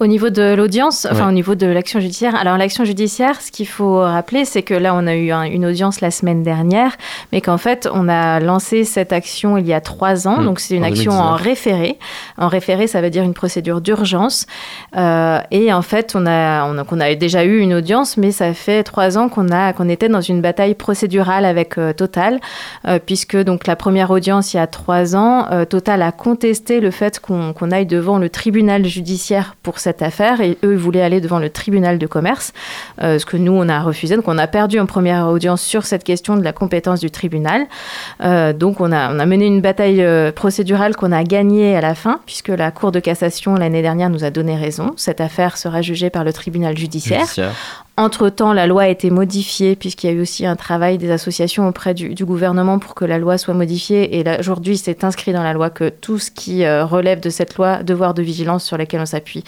Au 0.00 0.06
niveau 0.06 0.30
de 0.30 0.54
l'audience, 0.54 1.06
enfin 1.10 1.24
Ouais. 1.24 1.28
au 1.28 1.32
niveau 1.32 1.54
de 1.54 1.66
l'action 1.66 2.00
judiciaire, 2.00 2.34
alors 2.36 2.56
l'action 2.56 2.84
judiciaire, 2.84 3.40
ce 3.40 3.50
qu'il 3.50 3.66
faut 3.68 3.98
rappeler, 4.00 4.44
c'est 4.44 4.62
que 4.62 4.74
là, 4.74 4.94
on 4.94 5.06
a 5.06 5.14
eu 5.14 5.30
un- 5.32 5.42
une 5.42 5.66
audience 5.66 6.00
la 6.00 6.10
semaine 6.10 6.42
dernière, 6.42 6.96
mais 7.32 7.40
qu'en 7.40 7.58
fait, 7.58 7.88
on 7.92 8.08
a 8.08 8.40
lancé 8.40 8.84
cette 8.84 9.12
action 9.12 9.56
il 9.58 9.66
y 9.66 9.72
a 9.72 9.80
trois 9.80 10.26
ans, 10.28 10.40
Mmh, 10.40 10.44
donc 10.44 10.60
c'est 10.60 10.74
une 10.76 10.84
en 10.84 10.88
action 10.88 11.12
2019. 11.12 11.32
en 11.32 11.34
référé. 11.34 11.98
En 12.38 12.48
référé, 12.48 12.86
ça 12.86 13.00
veut 13.00 13.10
dire 13.10 13.24
une 13.24 13.34
procédure 13.34 13.80
d'urgence. 13.80 14.46
Euh, 14.96 15.40
et 15.50 15.72
en 15.72 15.82
fait, 15.82 16.14
on 16.14 16.26
a, 16.26 16.64
on, 16.64 16.84
qu'on 16.84 17.00
a 17.00 17.14
déjà 17.14 17.44
eu 17.44 17.58
une 17.60 17.74
audience, 17.74 18.16
mais 18.16 18.30
ça 18.32 18.54
fait 18.54 18.82
trois 18.84 19.18
ans 19.18 19.28
qu'on 19.28 19.50
a, 19.50 19.72
qu'on 19.72 19.88
était 19.88 20.08
dans 20.08 20.20
une 20.20 20.40
bataille 20.40 20.74
procédurale 20.74 21.44
avec 21.44 21.78
euh, 21.78 21.92
Total, 21.92 22.40
euh, 22.86 22.98
puisque 23.04 23.36
donc 23.36 23.66
la 23.66 23.76
première 23.76 24.10
audience 24.10 24.54
il 24.54 24.58
y 24.58 24.60
a 24.60 24.66
trois 24.66 25.16
ans, 25.16 25.46
Total 25.68 26.02
a 26.02 26.12
contesté 26.12 26.80
le 26.80 26.90
fait 26.90 27.18
qu'on 27.20 27.52
qu'on 27.52 27.70
aille 27.70 27.86
devant 27.86 28.18
le 28.18 28.28
tribunal 28.30 28.84
judiciaire 28.86 29.54
pour 29.68 29.80
cette 29.80 30.00
affaire, 30.00 30.40
et 30.40 30.56
eux 30.64 30.76
voulaient 30.76 31.02
aller 31.02 31.20
devant 31.20 31.38
le 31.38 31.50
tribunal 31.50 31.98
de 31.98 32.06
commerce, 32.06 32.54
euh, 33.02 33.18
ce 33.18 33.26
que 33.26 33.36
nous 33.36 33.52
on 33.52 33.68
a 33.68 33.80
refusé. 33.80 34.16
Donc 34.16 34.26
on 34.26 34.38
a 34.38 34.46
perdu 34.46 34.80
en 34.80 34.86
première 34.86 35.26
audience 35.26 35.60
sur 35.60 35.84
cette 35.84 36.04
question 36.04 36.38
de 36.38 36.42
la 36.42 36.54
compétence 36.54 37.00
du 37.00 37.10
tribunal. 37.10 37.66
Euh, 38.24 38.54
donc 38.54 38.80
on 38.80 38.92
a, 38.92 39.12
mené 39.26 39.44
une 39.44 39.60
bataille 39.60 40.02
euh, 40.02 40.32
procédurale 40.32 40.96
qu'on 40.96 41.12
a 41.12 41.22
gagnée 41.22 41.76
à 41.76 41.82
la 41.82 41.94
fin, 41.94 42.20
puisque 42.24 42.48
la 42.48 42.70
Cour 42.70 42.92
de 42.92 42.98
cassation 42.98 43.56
l'année 43.56 43.82
dernière 43.82 44.08
nous 44.08 44.24
a 44.24 44.30
donné 44.30 44.56
raison. 44.56 44.92
Cette 44.96 45.20
affaire 45.20 45.58
sera 45.58 45.82
jugée 45.82 46.08
par 46.08 46.24
le 46.24 46.32
tribunal. 46.32 46.78
Judiciaire. 46.78 47.26
Entre-temps, 47.98 48.52
la 48.52 48.68
loi 48.68 48.82
a 48.82 48.88
été 48.88 49.10
modifiée 49.10 49.74
puisqu'il 49.74 50.06
y 50.06 50.10
a 50.10 50.12
eu 50.12 50.20
aussi 50.20 50.46
un 50.46 50.54
travail 50.54 50.98
des 50.98 51.10
associations 51.10 51.66
auprès 51.66 51.94
du, 51.94 52.14
du 52.14 52.24
gouvernement 52.24 52.78
pour 52.78 52.94
que 52.94 53.04
la 53.04 53.18
loi 53.18 53.38
soit 53.38 53.54
modifiée. 53.54 54.20
Et 54.20 54.24
aujourd'hui, 54.38 54.76
c'est 54.76 55.02
inscrit 55.02 55.32
dans 55.32 55.42
la 55.42 55.52
loi 55.52 55.68
que 55.68 55.88
tout 55.88 56.20
ce 56.20 56.30
qui 56.30 56.64
euh, 56.64 56.84
relève 56.84 57.18
de 57.18 57.28
cette 57.28 57.56
loi, 57.56 57.82
devoir 57.82 58.14
de 58.14 58.22
vigilance 58.22 58.64
sur 58.64 58.78
laquelle 58.78 59.00
on 59.00 59.06
s'appuie, 59.06 59.42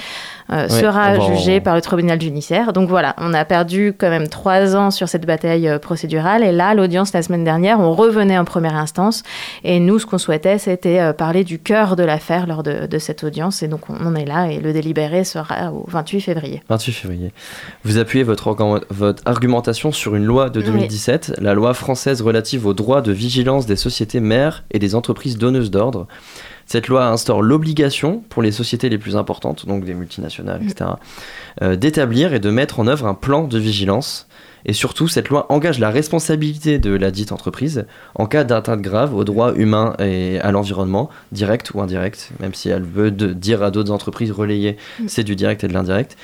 euh, 0.51 0.63
Ouais, 0.63 0.69
sera 0.69 1.13
on 1.13 1.37
jugé 1.37 1.61
par 1.61 1.77
le 1.77 1.81
tribunal 1.81 2.21
judiciaire. 2.21 2.73
Donc 2.73 2.89
voilà, 2.89 3.15
on 3.19 3.35
a 3.35 3.45
perdu 3.45 3.95
quand 3.97 4.11
même 4.11 4.27
trois 4.27 4.75
ans 4.75 4.91
sur 4.91 5.09
cette 5.09 5.27
bataille 5.27 5.69
euh, 5.69 5.79
procédurale. 5.79 6.43
Et 6.43 6.51
là, 6.51 6.75
l'audience 6.75 7.13
la 7.13 7.23
semaine 7.23 7.45
dernière, 7.45 7.79
on 7.79 7.93
revenait 7.93 8.37
en 8.37 8.45
première 8.45 8.75
instance. 8.75 9.23
Et 9.63 9.79
nous, 9.79 10.01
ce 10.01 10.07
qu'on 10.07 10.19
souhaitait, 10.19 10.59
c'était 10.59 11.13
parler 11.13 11.45
du 11.45 11.61
cœur 11.61 11.95
de 11.95 12.03
l'affaire 12.03 12.49
lors 12.49 12.65
de, 12.65 12.89
de 12.89 12.99
cette 12.99 13.23
audience. 13.23 13.63
Et 13.63 13.69
donc, 13.69 13.83
on 13.89 14.05
en 14.05 14.17
est 14.17 14.25
là. 14.25 14.49
Et 14.51 14.59
le 14.59 14.73
délibéré 14.73 15.23
sera 15.23 15.73
au 15.73 15.85
28 15.87 16.21
février. 16.21 16.63
28 16.69 16.93
février. 16.93 17.33
Vous 17.85 17.97
appuyez 17.99 18.25
votre, 18.25 18.40
organ- 18.47 18.81
votre 18.91 19.23
argumentation 19.27 19.93
sur 19.93 20.15
une 20.17 20.25
loi 20.25 20.51
de 20.51 20.61
Oui. 20.61 20.67
2017, 20.67 21.35
la 21.41 21.55
loi 21.55 21.75
française 21.75 22.23
relative 22.23 22.67
aux 22.67 22.75
droits 22.75 23.03
de 23.03 23.13
vigilance 23.13 23.67
des 23.67 23.77
sociétés 23.77 24.21
mères 24.21 24.65
et 24.71 24.79
des 24.79 24.95
entreprises 24.95 25.39
donneuses 25.39 25.71
d'ordre. 25.71 26.07
Cette 26.67 26.87
loi 26.89 27.07
instaure 27.07 27.43
l'obligation 27.43 28.23
pour 28.29 28.43
les 28.43 28.53
sociétés 28.53 28.89
les 28.89 28.99
plus 28.99 29.17
importantes, 29.17 29.67
donc 29.67 29.85
des 29.85 29.95
multinationales, 29.95 30.63
etc., 30.63 30.91
euh, 31.63 31.75
d'établir 31.75 32.33
et 32.33 32.39
de 32.39 32.51
mettre 32.51 32.79
en 32.79 32.87
œuvre 32.87 33.07
un 33.07 33.15
plan 33.15 33.45
de 33.49 33.59
vigilance. 33.59 34.29
Et 34.67 34.75
surtout, 34.75 35.09
cette 35.09 35.31
loi 35.31 35.47
engage 35.49 35.79
la 35.79 35.89
responsabilité 35.91 36.79
de 36.79 36.91
la 36.95 37.11
dite 37.11 37.33
entreprise 37.33 37.87
en 38.15 38.27
cas 38.27 38.45
d'atteinte 38.45 38.83
grave 38.83 39.15
aux 39.15 39.25
droits 39.25 39.55
humains 39.57 39.95
et 39.99 40.39
à 40.41 40.53
l'environnement, 40.53 41.09
direct 41.33 41.73
ou 41.75 41.81
indirect, 41.81 42.31
même 42.41 42.53
si 42.53 42.69
elle 42.69 42.83
veut 42.85 43.11
de- 43.11 43.33
dire 43.33 43.63
à 43.63 43.71
d'autres 43.71 43.91
entreprises 43.91 44.31
relayées, 44.33 44.77
c'est 45.09 45.25
du 45.25 45.35
direct 45.35 45.65
et 45.65 45.69
de 45.69 45.73
l'indirect. 45.73 46.17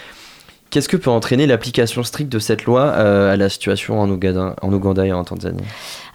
Qu'est-ce 0.76 0.90
que 0.90 0.98
peut 0.98 1.08
entraîner 1.08 1.46
l'application 1.46 2.02
stricte 2.02 2.30
de 2.30 2.38
cette 2.38 2.66
loi 2.66 2.82
euh, 2.82 3.32
à 3.32 3.36
la 3.38 3.48
situation 3.48 3.98
en 3.98 4.10
Ouganda, 4.10 4.54
en 4.60 4.70
Ouganda 4.74 5.06
et 5.06 5.12
en 5.14 5.24
Tanzanie? 5.24 5.64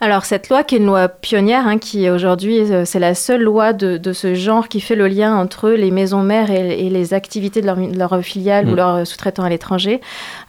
Alors 0.04 0.26
cette 0.26 0.50
loi 0.50 0.64
qui 0.64 0.74
est 0.74 0.78
une 0.80 0.88
loi 0.88 1.08
pionnière, 1.10 1.68
hein, 1.68 1.78
qui 1.78 2.10
aujourd'hui 2.10 2.60
euh, 2.72 2.86
c'est 2.86 2.98
la 2.98 3.14
seule 3.14 3.44
loi 3.44 3.72
de, 3.72 3.98
de 3.98 4.14
ce 4.14 4.34
genre 4.34 4.68
qui 4.68 4.82
fait 4.82 4.96
le 4.96 5.08
lien 5.08 5.36
entre 5.38 5.70
les 5.70 5.92
maisons 5.92 6.24
mères 6.24 6.50
et, 6.50 6.88
et 6.88 6.90
les 6.90 7.14
activités 7.14 7.62
de 7.62 7.68
leur, 7.68 7.76
de 7.78 7.98
leur 7.98 8.20
filiale 8.24 8.66
Mm. 8.66 8.72
ou 8.72 8.76
leurs 8.76 9.06
sous-traitants 9.08 9.44
à 9.44 9.50
l'étranger. 9.50 10.02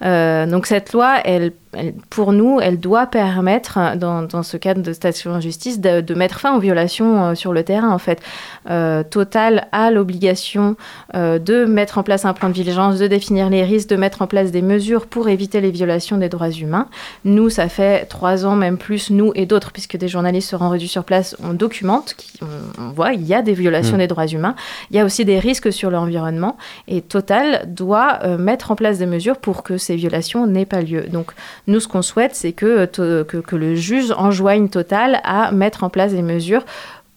Euh, 0.02 0.46
donc 0.46 0.64
cette 0.66 0.94
loi, 0.94 1.16
elle, 1.26 1.52
elle- 1.74 1.92
pour 2.08 2.32
nous, 2.32 2.60
elle 2.62 2.80
doit 2.80 3.06
permettre, 3.06 3.78
dans, 3.96 4.22
dans 4.22 4.42
ce 4.42 4.56
cadre 4.56 4.80
de 4.82 4.92
station 4.94 5.32
en 5.32 5.40
justice, 5.40 5.80
de, 5.80 6.00
de 6.00 6.14
mettre 6.14 6.40
fin 6.40 6.54
aux 6.56 6.60
violations 6.60 7.22
euh, 7.22 7.34
sur 7.34 7.52
le 7.52 7.62
terrain. 7.62 7.90
En 7.90 7.98
fait, 7.98 8.20
Euh, 8.70 9.02
Total 9.02 9.66
a 9.72 9.90
l'obligation 9.90 10.76
de 11.14 11.64
mettre 11.64 11.98
en 11.98 12.04
place 12.04 12.24
un 12.24 12.32
plan 12.32 12.48
de 12.48 12.54
vigilance, 12.54 12.98
de 13.00 13.08
définir 13.08 13.50
les 13.50 13.64
risques, 13.64 13.88
de 13.88 13.96
mettre 13.96 14.22
en 14.22 14.26
place 14.28 14.50
des 14.52 14.62
mesures 14.62 15.06
pour 15.06 15.28
éviter 15.28 15.60
les 15.60 15.72
violations 15.72 16.16
des 16.16 16.28
droits 16.28 16.50
humains. 16.50 16.86
Nous, 17.24 17.50
ça 17.50 17.68
fait 17.68 18.06
trois 18.06 18.46
ans, 18.46 18.54
même 18.54 18.78
plus, 18.78 19.10
nous 19.10 19.32
et 19.34 19.41
d'autres, 19.46 19.72
puisque 19.72 19.96
des 19.96 20.08
journalistes 20.08 20.50
se 20.50 20.56
rendus 20.56 20.88
sur 20.88 21.04
place, 21.04 21.36
on 21.42 21.54
documente, 21.54 22.14
qui, 22.16 22.32
on, 22.42 22.82
on 22.82 22.90
voit, 22.90 23.12
il 23.12 23.24
y 23.26 23.34
a 23.34 23.42
des 23.42 23.54
violations 23.54 23.96
Mm. 23.96 23.98
des 24.00 24.06
droits 24.06 24.26
humains, 24.26 24.54
il 24.90 24.96
y 24.96 25.00
a 25.00 25.04
aussi 25.04 25.24
des 25.24 25.38
risques 25.38 25.72
sur 25.72 25.90
l'environnement, 25.90 26.56
et 26.88 27.00
Total 27.02 27.64
doit 27.66 28.18
euh, 28.24 28.38
mettre 28.38 28.70
en 28.70 28.76
place 28.76 28.98
des 28.98 29.06
mesures 29.06 29.36
pour 29.38 29.62
que 29.62 29.76
ces 29.78 29.96
violations 29.96 30.46
n'aient 30.46 30.66
pas 30.66 30.82
lieu. 30.82 31.02
Donc, 31.08 31.32
nous, 31.66 31.80
ce 31.80 31.88
qu'on 31.88 32.02
souhaite, 32.02 32.34
c'est 32.34 32.52
que, 32.52 32.88
euh, 32.98 33.24
que, 33.24 33.36
que 33.38 33.56
le 33.56 33.74
juge 33.74 34.12
enjoigne 34.16 34.68
Total 34.68 35.20
à 35.24 35.50
mettre 35.52 35.84
en 35.84 35.90
place 35.90 36.12
des 36.12 36.22
mesures 36.22 36.64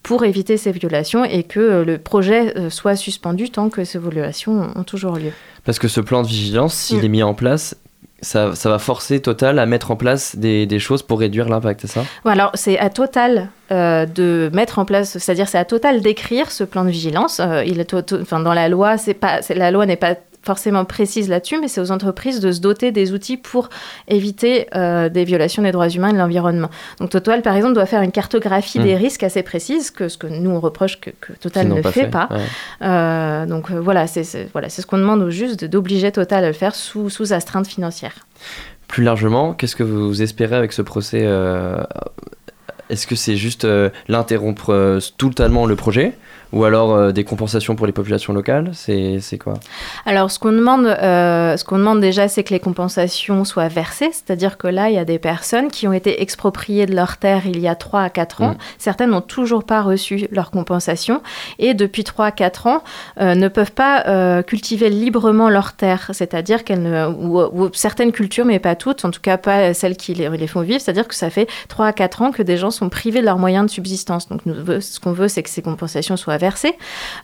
pour 0.02 0.24
éviter 0.24 0.56
ces 0.56 0.70
violations 0.72 1.24
et 1.24 1.42
que 1.42 1.58
euh, 1.60 1.84
le 1.84 1.98
projet 1.98 2.54
soit 2.70 2.94
suspendu 2.96 3.50
tant 3.50 3.70
que 3.70 3.84
ces 3.84 3.98
violations 3.98 4.68
ont 4.76 4.84
toujours 4.84 5.16
lieu. 5.16 5.32
Parce 5.64 5.78
que 5.80 5.88
ce 5.88 6.00
plan 6.00 6.22
de 6.22 6.28
vigilance, 6.28 6.74
s'il 6.74 6.98
Mm. 6.98 7.04
est 7.04 7.08
mis 7.08 7.22
en 7.24 7.34
place, 7.34 7.76
ça, 8.20 8.54
ça 8.54 8.70
va 8.70 8.78
forcer 8.78 9.20
Total 9.20 9.58
à 9.58 9.66
mettre 9.66 9.90
en 9.90 9.96
place 9.96 10.36
des, 10.36 10.66
des 10.66 10.78
choses 10.78 11.02
pour 11.02 11.20
réduire 11.20 11.48
l'impact, 11.48 11.82
c'est 11.82 11.86
ça? 11.88 12.04
Alors, 12.24 12.50
c'est 12.54 12.78
à 12.78 12.90
Total 12.90 13.48
euh, 13.70 14.06
de 14.06 14.50
mettre 14.52 14.78
en 14.78 14.84
place, 14.84 15.18
c'est-à-dire 15.18 15.48
c'est 15.48 15.58
à 15.58 15.64
Total 15.64 16.00
d'écrire 16.00 16.50
ce 16.50 16.64
plan 16.64 16.84
de 16.84 16.90
vigilance. 16.90 17.40
Euh, 17.40 17.62
il 17.64 17.84
to- 17.84 18.20
enfin, 18.20 18.40
dans 18.40 18.54
la 18.54 18.68
loi, 18.68 18.96
c'est 18.98 19.14
pas, 19.14 19.40
la 19.54 19.70
loi 19.70 19.86
n'est 19.86 19.96
pas 19.96 20.14
forcément 20.46 20.84
précise 20.84 21.28
là-dessus, 21.28 21.58
mais 21.60 21.66
c'est 21.68 21.80
aux 21.80 21.90
entreprises 21.90 22.38
de 22.40 22.52
se 22.52 22.60
doter 22.60 22.92
des 22.92 23.12
outils 23.12 23.36
pour 23.36 23.68
éviter 24.06 24.68
euh, 24.76 25.08
des 25.08 25.24
violations 25.24 25.62
des 25.62 25.72
droits 25.72 25.88
humains 25.88 26.10
et 26.10 26.12
de 26.12 26.18
l'environnement. 26.18 26.70
Donc 27.00 27.10
Total, 27.10 27.42
par 27.42 27.56
exemple, 27.56 27.74
doit 27.74 27.84
faire 27.86 28.02
une 28.02 28.12
cartographie 28.12 28.78
des 28.78 28.94
risques 28.96 29.24
assez 29.24 29.42
précise, 29.42 29.90
que 29.90 30.08
ce 30.08 30.16
que 30.16 30.28
nous 30.28 30.50
on 30.50 30.60
reproche 30.60 31.00
que, 31.00 31.10
que 31.20 31.32
Total 31.32 31.66
ne 31.68 31.80
pas 31.82 31.90
fait, 31.90 32.02
fait, 32.02 32.10
pas. 32.10 32.28
ouais. 32.30 32.38
Euh, 32.82 33.44
donc 33.46 33.70
euh, 33.70 33.80
voilà, 33.80 34.06
c'est 34.06 34.48
voilà, 34.52 34.68
ce 34.68 34.82
qu'on 34.86 34.98
demande 34.98 35.20
au 35.20 35.30
juge 35.30 35.56
de- 35.56 35.66
d'obliger 35.66 36.12
Total 36.12 36.44
à 36.44 36.46
le 36.46 36.52
faire 36.52 36.74
sous, 36.76 37.10
sous 37.10 37.32
astreinte 37.32 37.66
financière. 37.66 38.14
Plus 38.86 39.02
largement, 39.02 39.52
qu'est-ce 39.52 39.74
que 39.74 39.82
vous 39.82 40.22
espérez 40.22 40.54
avec 40.54 40.72
ce 40.72 40.82
procès 40.82 41.22
euh, 41.24 41.82
est-ce 42.88 43.08
que 43.08 43.16
c'est 43.16 43.34
juste 43.34 43.66
l'interrompre 44.06 45.00
totalement 45.18 45.66
le 45.66 45.74
projet 45.74 46.12
ou 46.52 46.64
alors 46.64 46.94
euh, 46.94 47.12
des 47.12 47.24
compensations 47.24 47.74
pour 47.74 47.86
les 47.86 47.92
populations 47.92 48.32
locales 48.32 48.70
C'est 48.74 49.38
quoi? 49.38 49.54
Alors, 50.04 50.30
ce 50.30 50.38
qu'on 50.38 50.52
demande, 50.52 50.86
euh, 50.86 51.56
ce 51.56 51.64
qu'on 51.64 51.78
demande 51.78 52.00
déjà, 52.00 52.28
c'est 52.28 52.44
que 52.44 52.54
les 52.54 52.60
compensations 52.60 53.44
soient 53.44 53.68
versées. 53.68 54.10
C'est-à-dire 54.12 54.56
que 54.56 54.68
là, 54.68 54.88
il 54.88 54.94
y 54.94 54.98
a 54.98 55.04
des 55.04 55.18
personnes 55.18 55.70
qui 55.70 55.88
ont 55.88 55.92
été 55.92 56.22
expropriées 56.22 56.86
de 56.86 56.94
leurs 56.94 57.16
terres 57.16 57.46
il 57.46 57.58
y 57.60 57.68
a 57.68 57.74
3 57.74 58.02
à 58.02 58.10
4 58.10 58.42
ans. 58.42 58.50
Mm. 58.50 58.58
Certaines 58.78 59.10
n'ont 59.10 59.20
toujours 59.20 59.64
pas 59.64 59.82
reçu 59.82 60.28
leur 60.30 60.50
compensation. 60.50 61.20
Et 61.58 61.74
depuis 61.74 62.04
3 62.04 62.26
à 62.26 62.30
4 62.30 62.66
ans, 62.68 62.82
euh, 63.20 63.34
ne 63.34 63.48
peuvent 63.48 63.72
pas 63.72 64.42
cultiver 64.42 64.88
librement 64.88 65.50
leurs 65.50 65.72
terres. 65.72 66.10
C'est-à-dire 66.12 66.64
qu'elles 66.64 66.82
ne. 66.82 67.06
Ou, 67.06 67.40
ou 67.40 67.70
certaines 67.72 68.12
cultures, 68.12 68.44
mais 68.44 68.58
pas 68.58 68.76
toutes, 68.76 69.04
en 69.04 69.10
tout 69.10 69.20
cas 69.20 69.36
pas 69.36 69.74
celles 69.74 69.96
qui 69.96 70.14
les, 70.14 70.28
les 70.28 70.46
font 70.46 70.60
vivre. 70.60 70.80
C'est-à-dire 70.80 71.08
que 71.08 71.14
ça 71.14 71.30
fait 71.30 71.48
3 71.68 71.86
à 71.86 71.92
4 71.92 72.22
ans 72.22 72.30
que 72.30 72.42
des 72.42 72.56
gens 72.56 72.70
sont 72.70 72.88
privés 72.88 73.20
de 73.20 73.24
leurs 73.24 73.38
moyens 73.38 73.66
de 73.66 73.70
subsistance. 73.70 74.28
Donc, 74.28 74.46
nous, 74.46 74.80
ce 74.80 75.00
qu'on 75.00 75.12
veut, 75.12 75.28
c'est 75.28 75.42
que 75.42 75.50
ces 75.50 75.62
compensations 75.62 76.16
soient 76.16 76.35
versées. 76.38 76.74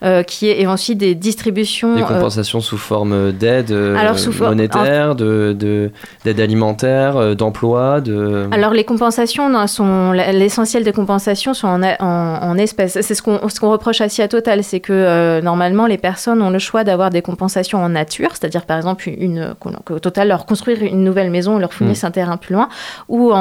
Euh, 0.02 0.22
qui 0.22 0.48
est, 0.48 0.60
et 0.60 0.66
ensuite 0.66 0.98
des 0.98 1.14
distributions. 1.14 1.94
Des 1.96 2.02
euh, 2.02 2.06
compensations 2.06 2.60
sous 2.60 2.78
forme 2.78 3.32
d'aide 3.32 3.70
euh, 3.70 3.96
monétaire, 4.40 5.14
de 5.14 5.54
de- 5.58 5.90
d'aide 6.24 6.40
alimentaire, 6.40 7.36
d'emploi, 7.36 8.00
de... 8.00 8.48
Alors 8.52 8.72
les 8.72 8.84
compensations 8.84 9.48
non, 9.48 9.66
sont 9.66 10.12
l'essentiel 10.12 10.84
des 10.84 10.92
compensations 10.92 11.54
sont 11.54 11.68
en, 11.68 11.82
en- 11.82 12.38
en 12.42 12.58
espèces. 12.58 12.98
C'est 13.00 13.14
ce 13.14 13.22
qu'on 13.22 13.48
ce 13.48 13.60
qu'on 13.60 13.70
reproche 13.70 14.00
à 14.00 14.08
SIA 14.08 14.28
Total, 14.28 14.62
c'est 14.62 14.80
que 14.80 15.40
normalement 15.42 15.86
les 15.86 15.98
personnes 15.98 16.40
ont 16.42 16.50
le 16.50 16.58
choix 16.58 16.84
d'avoir 16.84 17.10
des 17.10 17.22
compensations 17.22 17.78
en 17.82 17.88
nature, 17.88 18.30
c'est-à-dire 18.32 18.64
par 18.66 18.76
exemple 18.76 19.08
une 19.08 19.54
que 19.84 19.94
Total 19.94 20.28
leur 20.28 20.46
construire 20.46 20.82
une 20.82 21.04
nouvelle 21.04 21.30
maison, 21.30 21.58
leur 21.58 21.72
fournisse 21.72 22.02
Mm. 22.02 22.06
un 22.06 22.10
terrain 22.10 22.36
plus 22.36 22.54
loin, 22.54 22.68
ou 23.08 23.32
en, 23.32 23.36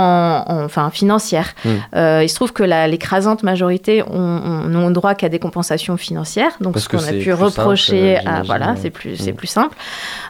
en- 0.48 0.64
enfin 0.64 0.90
financière. 0.92 1.48
Mm. 1.66 1.70
Euh, 1.96 2.20
il 2.24 2.30
se 2.30 2.36
trouve 2.36 2.54
que 2.54 2.64
l'écrasante 2.64 3.44
majorité 3.44 4.04
ont, 4.04 4.08
ont- 4.20 4.68
n'ont 4.68 4.92
droit 4.92 5.14
qu'à 5.16 5.30
des 5.30 5.40
compensations 5.40 5.61
financières, 5.98 6.52
donc 6.62 6.74
Parce 6.74 6.86
ce 6.86 6.90
qu'on 6.90 6.98
a 7.04 7.12
pu 7.12 7.32
simple, 7.32 7.44
reprocher, 7.44 8.18
à, 8.26 8.44
voilà, 8.44 8.76
c'est 8.82 8.90
plus 8.90 9.16
c'est 9.18 9.32
Mm. 9.34 9.36
plus 9.36 9.48
simple. 9.48 9.76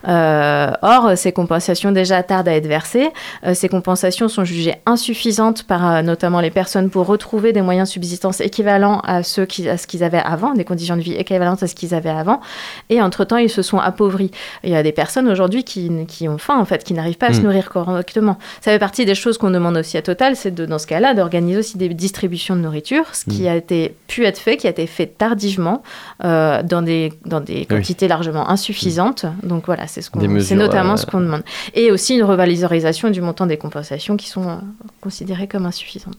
Euh, 0.08 0.72
or, 0.82 1.12
ces 1.16 1.32
compensations 1.32 1.92
déjà 1.92 2.24
tardent 2.24 2.48
à 2.48 2.54
être 2.56 2.68
versées. 2.68 3.10
Euh, 3.46 3.54
ces 3.54 3.70
compensations 3.70 4.28
sont 4.28 4.44
jugées 4.44 4.76
insuffisantes 4.86 5.64
par 5.64 5.90
euh, 5.90 6.02
notamment 6.02 6.40
les 6.42 6.50
personnes 6.52 6.90
pour 6.90 7.06
retrouver 7.08 7.54
des 7.54 7.62
moyens 7.62 7.90
de 7.90 7.94
subsistance 7.94 8.42
équivalents 8.42 9.00
à, 9.04 9.24
ceux 9.24 9.46
qui, 9.46 9.70
à 9.70 9.78
ce 9.78 9.88
qu'ils 9.88 10.04
avaient 10.04 10.18
avant, 10.24 10.54
des 10.54 10.64
conditions 10.66 10.96
de 10.98 11.02
vie 11.02 11.14
équivalentes 11.14 11.64
à 11.64 11.68
ce 11.68 11.76
qu'ils 11.76 11.94
avaient 11.94 12.10
avant. 12.10 12.42
Et 12.90 13.02
entre-temps, 13.02 13.38
ils 13.38 13.50
se 13.50 13.62
sont 13.62 13.80
appauvris. 13.80 14.32
Il 14.64 14.70
y 14.72 14.76
a 14.76 14.84
des 14.84 14.92
personnes 14.92 15.28
aujourd'hui 15.30 15.64
qui, 15.64 15.92
qui 16.08 16.28
ont 16.28 16.38
faim, 16.38 16.58
en 16.60 16.66
fait, 16.66 16.84
qui 16.84 16.94
n'arrivent 16.94 17.18
pas 17.18 17.28
à 17.28 17.34
se 17.34 17.40
Mm. 17.40 17.44
nourrir 17.44 17.70
correctement. 17.70 18.38
Ça 18.62 18.72
fait 18.72 18.80
partie 18.80 19.06
des 19.06 19.16
choses 19.16 19.38
qu'on 19.38 19.52
demande 19.52 19.78
aussi 19.78 19.98
à 19.98 20.02
Total, 20.02 20.36
c'est 20.36 20.54
dans 20.54 20.80
ce 20.80 20.88
cas-là 20.88 21.14
d'organiser 21.14 21.60
aussi 21.60 21.78
des 21.78 21.90
distributions 21.90 22.56
de 22.56 22.62
nourriture, 22.62 23.04
ce 23.14 23.26
qui 23.26 23.44
Mm. 23.44 23.48
a 23.48 23.56
été, 23.56 23.96
pu 24.08 24.26
être 24.26 24.40
fait, 24.40 24.58
qui 24.58 24.68
a 24.68 24.70
été 24.72 24.88
fait 24.88 25.06
tardivement, 25.26 25.84
euh, 26.24 26.64
dans, 26.64 26.82
des, 26.82 27.14
dans 27.26 27.42
des 27.42 27.62
quantités 27.68 28.08
largement 28.08 28.50
insuffisantes. 28.50 29.26
Donc 29.44 29.62
voilà, 29.68 29.86
c'est 29.86 30.02
ce 30.02 30.10
qu'on- 30.10 30.20
c'est 30.42 30.56
notamment 30.66 30.94
euh, 30.94 30.98
ce 30.98 31.06
qu'on 31.06 31.20
demande. 31.28 31.44
Et 31.76 31.92
aussi 31.92 32.16
une 32.16 32.24
revalorisation 32.24 33.12
du 33.12 33.22
montant 33.22 33.46
des 33.46 33.58
compensations 33.58 34.18
qui 34.18 34.28
sont 34.36 34.48
euh, 34.50 34.56
considérées 35.00 35.48
comme 35.48 35.68
insuffisantes. 35.68 36.18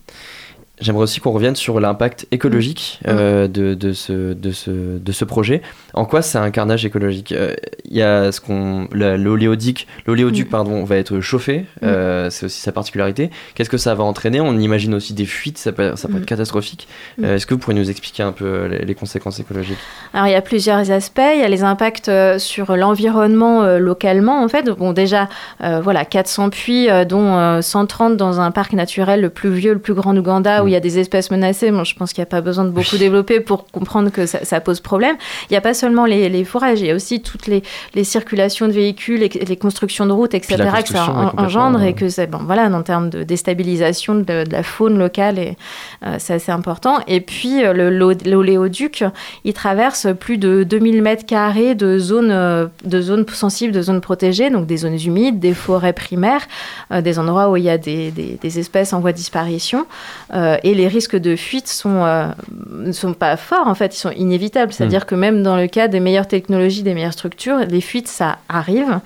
J'aimerais 0.81 1.03
aussi 1.03 1.19
qu'on 1.19 1.31
revienne 1.31 1.55
sur 1.55 1.79
l'impact 1.79 2.25
écologique 2.31 2.99
Mm. 3.05 3.09
euh, 3.09 3.47
de, 3.47 3.75
de, 3.75 3.93
ce, 3.93 4.33
de, 4.33 4.51
ce, 4.51 4.71
de 4.97 5.11
ce 5.11 5.23
projet. 5.23 5.61
En 5.93 6.05
quoi 6.05 6.23
c'est 6.23 6.39
un 6.39 6.49
carnage 6.49 6.83
écologique? 6.83 7.31
Euh, 7.31 7.53
Il 7.85 7.97
y 7.97 8.01
a 8.01 8.31
ce 8.31 8.41
qu'on 8.41 8.87
la- 8.91 9.15
l'oléoduc, 9.17 9.85
l'oléoduc 10.07 10.47
Mm. 10.47 10.49
pardon, 10.49 10.83
va 10.83 10.95
être 10.97 11.21
chauffé. 11.21 11.65
euh, 11.83 12.31
c'est 12.31 12.47
aussi 12.47 12.59
sa 12.59 12.71
particularité. 12.71 13.29
Qu'est-ce 13.53 13.69
que 13.69 13.77
ça 13.77 13.93
va 13.93 14.03
entraîner? 14.03 14.41
On 14.41 14.57
imagine 14.57 14.95
aussi 14.95 15.13
des 15.13 15.25
fuites. 15.27 15.59
Ça 15.59 15.71
peut, 15.71 15.95
ça 15.95 16.07
peut 16.07 16.15
Mm. 16.15 16.17
être 16.17 16.25
catastrophique. 16.25 16.87
Mm. 17.19 17.25
Est-ce 17.25 17.45
que 17.45 17.53
vous 17.53 17.59
pourriez 17.59 17.79
nous 17.79 17.91
expliquer 17.91 18.23
un 18.23 18.31
peu 18.31 18.65
les, 18.65 18.95
conséquences 18.95 19.39
écologiques? 19.39 19.77
Alors 20.15 20.25
il 20.27 20.31
y 20.31 20.35
a 20.35 20.41
plusieurs 20.41 20.89
aspects. 20.89 21.21
Il 21.35 21.39
y 21.39 21.43
a 21.43 21.49
les 21.49 21.61
impacts 21.63 22.09
sur 22.39 22.75
l'environnement 22.75 23.63
localement 23.77 24.43
en 24.43 24.47
fait. 24.47 24.67
Bon 24.69 24.91
déjà 24.91 25.29
voilà 25.59 26.03
400 26.03 26.49
puits 26.49 26.87
dont 27.07 27.37
euh, 27.37 27.61
130 27.61 28.17
dans 28.17 28.39
un 28.39 28.49
parc 28.49 28.73
naturel 28.73 29.21
le 29.21 29.29
plus 29.29 29.51
vieux, 29.51 29.73
le 29.73 29.79
plus 29.79 29.93
grand 29.93 30.13
d'Ouganda 30.15 30.62
où 30.63 30.65
Mm. 30.65 30.69
il 30.69 30.71
y 30.71 30.75
a 30.75 30.79
des 30.79 30.99
espèces 30.99 31.29
menacées. 31.31 31.71
Bon, 31.71 31.83
je 31.83 31.95
pense 31.95 32.13
qu'il 32.13 32.21
n'y 32.21 32.27
a 32.27 32.31
pas 32.31 32.41
besoin 32.41 32.65
de 32.65 32.69
beaucoup 32.71 32.97
développer 32.97 33.39
pour 33.39 33.65
comprendre 33.69 34.09
que 34.11 34.25
ça, 34.25 34.43
ça 34.43 34.59
pose 34.61 34.79
problème. 34.79 35.15
Il 35.49 35.53
n'y 35.53 35.57
a 35.57 35.61
pas 35.61 35.73
seulement 35.73 36.05
les, 36.05 36.29
les 36.29 36.43
forages, 36.43 36.81
il 36.81 36.87
y 36.87 36.91
a 36.91 36.95
aussi 36.95 37.21
toutes 37.21 37.47
les, 37.47 37.63
les 37.95 38.03
circulations 38.03 38.67
de 38.67 38.71
véhicules, 38.73 39.19
les, 39.19 39.29
les 39.29 39.57
constructions 39.57 40.05
de 40.05 40.11
routes, 40.11 40.33
etc. 40.33 40.55
que 40.83 40.89
ça 40.89 41.09
en- 41.37 41.41
engendre 41.43 41.81
et 41.83 41.93
que 41.93 42.09
c'est 42.09 42.27
bon 42.27 42.39
voilà 42.45 42.65
en 42.69 42.81
termes 42.83 43.09
de 43.09 43.23
déstabilisation 43.23 44.15
de, 44.15 44.21
de 44.43 44.51
la 44.51 44.63
faune 44.63 44.97
locale 44.97 45.39
et 45.39 45.57
euh, 46.05 46.15
c'est 46.19 46.33
assez 46.33 46.51
important. 46.51 46.99
Et 47.07 47.21
puis 47.21 47.63
euh, 47.63 47.73
le- 47.73 47.89
l'o- 47.89 48.13
l'oléoduc 48.25 49.03
il 49.43 49.53
traverse 49.53 50.07
plus 50.19 50.37
de 50.37 50.63
2000 50.63 51.01
mètres 51.01 51.25
carrés 51.25 51.75
de 51.75 51.97
zones, 51.99 52.31
euh, 52.31 52.67
de 52.83 53.01
zones 53.01 53.25
sensibles, 53.31 53.73
de 53.73 53.81
zones 53.81 54.01
protégées, 54.01 54.49
donc 54.49 54.65
des 54.65 54.77
zones 54.77 54.99
humides, 54.99 55.39
des 55.39 55.53
forêts 55.53 55.93
primaires, 55.93 56.45
euh, 56.91 57.01
des 57.01 57.19
endroits 57.19 57.49
où 57.49 57.57
il 57.57 57.63
y 57.63 57.69
a 57.69 57.77
des, 57.77 58.11
des- 58.11 58.37
des 58.41 58.59
espèces 58.59 58.93
en 58.93 58.99
voie 58.99 59.11
de 59.11 59.17
disparition. 59.17 59.85
Euh, 60.33 60.52
et 60.63 60.75
les 60.75 60.87
risques 60.87 61.15
de 61.15 61.35
fuite 61.35 61.67
sont, 61.67 62.03
euh, 62.05 62.27
ne 62.71 62.91
sont 62.91 63.13
pas 63.13 63.37
forts, 63.37 63.67
en 63.67 63.75
fait, 63.75 63.95
ils 63.95 63.99
sont 63.99 64.11
inévitables. 64.11 64.71
C'est-à-dire 64.73 65.05
que 65.05 65.15
même 65.15 65.43
dans 65.43 65.55
le 65.57 65.67
cas 65.67 65.87
des 65.87 65.99
meilleures 65.99 66.27
technologies, 66.27 66.83
des 66.83 66.93
meilleures 66.93 67.13
structures, 67.13 67.59
les 67.59 67.81
fuites, 67.81 68.07
ça 68.07 68.37
arrive. 68.49 68.99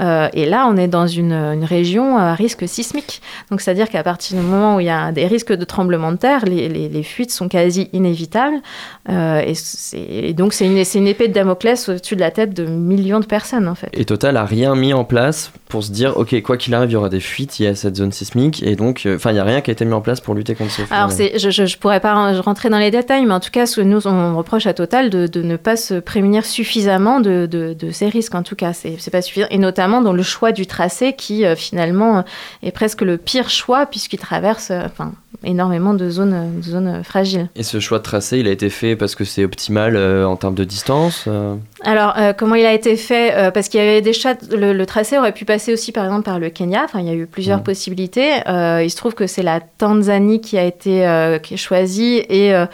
Euh, 0.00 0.28
et 0.32 0.46
là, 0.46 0.66
on 0.68 0.76
est 0.76 0.88
dans 0.88 1.06
une, 1.06 1.32
une 1.32 1.64
région 1.64 2.16
à 2.18 2.34
risque 2.34 2.68
sismique. 2.68 3.22
Donc, 3.50 3.60
c'est-à-dire 3.60 3.88
qu'à 3.88 4.02
partir 4.02 4.36
du 4.38 4.42
moment 4.44 4.76
où 4.76 4.80
il 4.80 4.86
y 4.86 4.90
a 4.90 5.12
des 5.12 5.26
risques 5.26 5.52
de 5.52 5.64
tremblement 5.64 6.12
de 6.12 6.16
terre, 6.16 6.44
les, 6.44 6.68
les- 6.68 6.88
les 6.88 7.02
fuites 7.02 7.30
sont 7.30 7.48
quasi 7.48 7.88
inévitables. 7.92 8.56
Euh, 9.08 9.42
et, 9.94 10.32
donc, 10.34 10.52
c'est 10.52 10.66
une, 10.66 11.06
épée 11.06 11.28
de 11.28 11.32
Damoclès 11.32 11.88
au-dessus 11.88 12.16
de 12.16 12.20
la 12.20 12.30
tête 12.30 12.54
de 12.54 12.64
millions 12.64 13.20
de 13.20 13.26
personnes, 13.26 13.68
en 13.68 13.74
fait. 13.74 13.88
Et 13.92 14.04
Total 14.04 14.36
a 14.36 14.44
rien 14.44 14.74
mis 14.74 14.92
en 14.92 15.04
place 15.04 15.52
pour 15.68 15.84
se 15.84 15.92
dire, 15.92 16.16
ok, 16.16 16.40
quoi 16.42 16.56
qu'il 16.56 16.74
arrive, 16.74 16.90
il 16.90 16.94
y 16.94 16.96
aura 16.96 17.08
des 17.08 17.20
fuites, 17.20 17.60
il 17.60 17.64
y 17.64 17.66
a 17.66 17.74
cette 17.74 17.96
zone 17.96 18.12
sismique, 18.12 18.62
et 18.62 18.74
donc, 18.76 19.02
euh, 19.06 19.16
enfin, 19.16 19.30
il 19.30 19.34
n'y 19.34 19.38
a 19.40 19.44
rien 19.44 19.60
qui 19.60 19.70
a 19.70 19.72
été 19.72 19.84
mis 19.84 19.92
en 19.92 20.00
place 20.00 20.20
pour 20.20 20.34
lutter 20.34 20.54
contre 20.54 20.72
ce 20.72 20.82
Alors, 20.90 21.12
c'est, 21.12 21.38
je, 21.38 21.50
je 21.50 21.78
pourrais 21.78 22.00
pas 22.00 22.14
ren- 22.14 22.40
rentrer 22.40 22.68
dans 22.68 22.78
les 22.78 22.90
détails, 22.90 23.24
mais 23.26 23.34
en 23.34 23.40
tout 23.40 23.50
cas, 23.50 23.66
ce 23.66 23.76
que 23.76 23.80
nous, 23.82 24.06
on 24.06 24.36
reproche 24.36 24.66
à 24.66 24.74
Total 24.74 25.10
de, 25.10 25.26
de 25.26 25.42
ne 25.42 25.56
pas 25.56 25.76
se 25.76 25.94
prémunir 25.94 26.44
suffisamment 26.44 27.20
de, 27.20 27.46
de, 27.46 27.74
de 27.78 27.90
ces 27.90 28.08
risques. 28.08 28.34
En 28.34 28.42
tout 28.42 28.56
cas, 28.56 28.72
c'est, 28.72 28.96
c'est 28.98 29.10
pas 29.10 29.22
suffisant. 29.22 29.46
Et 29.50 29.58
notamment 29.58 30.00
dans 30.02 30.12
le 30.12 30.22
choix 30.22 30.52
du 30.52 30.66
tracé 30.66 31.12
qui, 31.12 31.44
euh, 31.44 31.54
finalement, 31.56 32.18
euh, 32.18 32.22
est 32.62 32.72
presque 32.72 33.02
le 33.02 33.16
pire 33.16 33.50
choix 33.50 33.86
puisqu'il 33.86 34.18
traverse 34.18 34.70
euh, 34.70 34.82
enfin, 34.86 35.12
énormément 35.44 35.94
de 35.94 36.10
zones, 36.10 36.58
de 36.58 36.62
zones 36.62 37.02
fragiles. 37.04 37.48
Et 37.56 37.62
ce 37.62 37.80
choix 37.80 37.98
de 37.98 38.02
tracé, 38.04 38.38
il 38.38 38.48
a 38.48 38.50
été 38.50 38.70
fait 38.70 38.96
parce 38.96 39.14
que 39.14 39.24
c'est 39.24 39.44
optimal 39.44 39.96
euh, 39.96 40.26
en 40.26 40.36
termes 40.36 40.54
de 40.54 40.64
distance 40.64 41.24
Alors, 41.82 42.14
euh, 42.18 42.32
comment 42.34 42.56
il 42.56 42.66
a 42.66 42.74
été 42.74 42.94
fait 42.96 43.32
Euh, 43.34 43.50
Parce 43.50 43.68
qu'il 43.68 43.80
y 43.80 43.82
avait 43.82 44.02
des 44.02 44.12
chats. 44.12 44.36
Le, 44.50 44.72
le 44.74 44.86
tracé 44.86 45.16
aurait 45.18 45.32
pu 45.32 45.44
passer 45.46 45.72
aussi, 45.72 45.92
par 45.92 46.04
exemple, 46.04 46.24
par 46.24 46.38
le 46.38 46.50
Kenya. 46.50 46.82
Enfin, 46.84 47.00
il 47.00 47.06
y 47.06 47.10
a 47.10 47.14
eu 47.14 47.26
plusieurs 47.26 47.58
Mhm. 47.58 47.64
possibilités. 47.64 48.32
Euh, 48.48 48.82
il 48.84 48.90
se 48.90 48.96
trouve 48.96 49.14
que 49.14 49.26
c'est 49.26 49.42
la 49.42 49.60
Tanzanie 49.60 50.40
qui 50.42 50.58
a 50.58 50.64
été 50.64 51.06
euh, 51.06 51.38
qui 51.38 51.54
est 51.54 51.56
choisie 51.56 52.22
et 52.28 52.54
euh, 52.54 52.66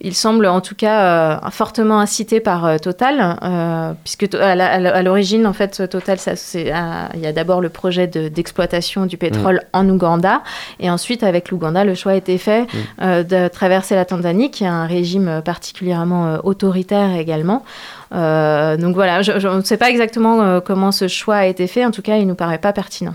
il 0.00 0.14
semble 0.14 0.46
en 0.46 0.60
tout 0.60 0.74
cas 0.74 1.00
euh, 1.46 1.50
fortement 1.50 2.00
incité 2.00 2.40
par 2.40 2.66
euh, 2.66 2.76
Total, 2.76 3.38
euh, 3.42 3.92
puisque 4.04 4.28
to- 4.28 4.38
à 4.38 5.02
l'origine, 5.02 5.46
en 5.46 5.54
fait, 5.54 5.88
Total, 5.88 6.18
il 6.54 7.20
y 7.20 7.26
a 7.26 7.32
d'abord 7.32 7.60
le 7.62 7.70
projet 7.70 8.06
de- 8.06 8.28
d'exploitation 8.28 9.06
du 9.06 9.16
pétrole 9.16 9.62
en 9.72 9.88
Ouganda, 9.88 10.42
et 10.80 10.90
ensuite, 10.90 11.22
avec 11.22 11.50
l'Ouganda, 11.50 11.84
le 11.84 11.94
choix 11.94 12.12
a 12.12 12.16
été 12.16 12.36
fait 12.36 12.66
euh, 13.00 13.22
de 13.22 13.48
traverser 13.48 13.94
la 13.94 14.04
Tanzanie, 14.04 14.50
qui 14.50 14.66
a 14.66 14.72
un 14.72 14.86
régime 14.86 15.40
particulièrement 15.44 16.38
autoritaire 16.44 17.14
également. 17.16 17.64
Donc 18.12 18.94
voilà, 18.94 19.22
je, 19.22 19.48
ne 19.48 19.62
sais 19.62 19.76
pas 19.78 19.90
exactement 19.90 20.60
comment 20.60 20.92
ce 20.92 21.08
choix 21.08 21.36
a 21.36 21.46
été 21.46 21.66
fait, 21.66 21.84
en 21.84 21.90
tout 21.90 22.02
cas, 22.02 22.16
il 22.16 22.26
nous 22.26 22.34
paraît 22.34 22.58
pas 22.58 22.72
pertinent. 22.72 23.14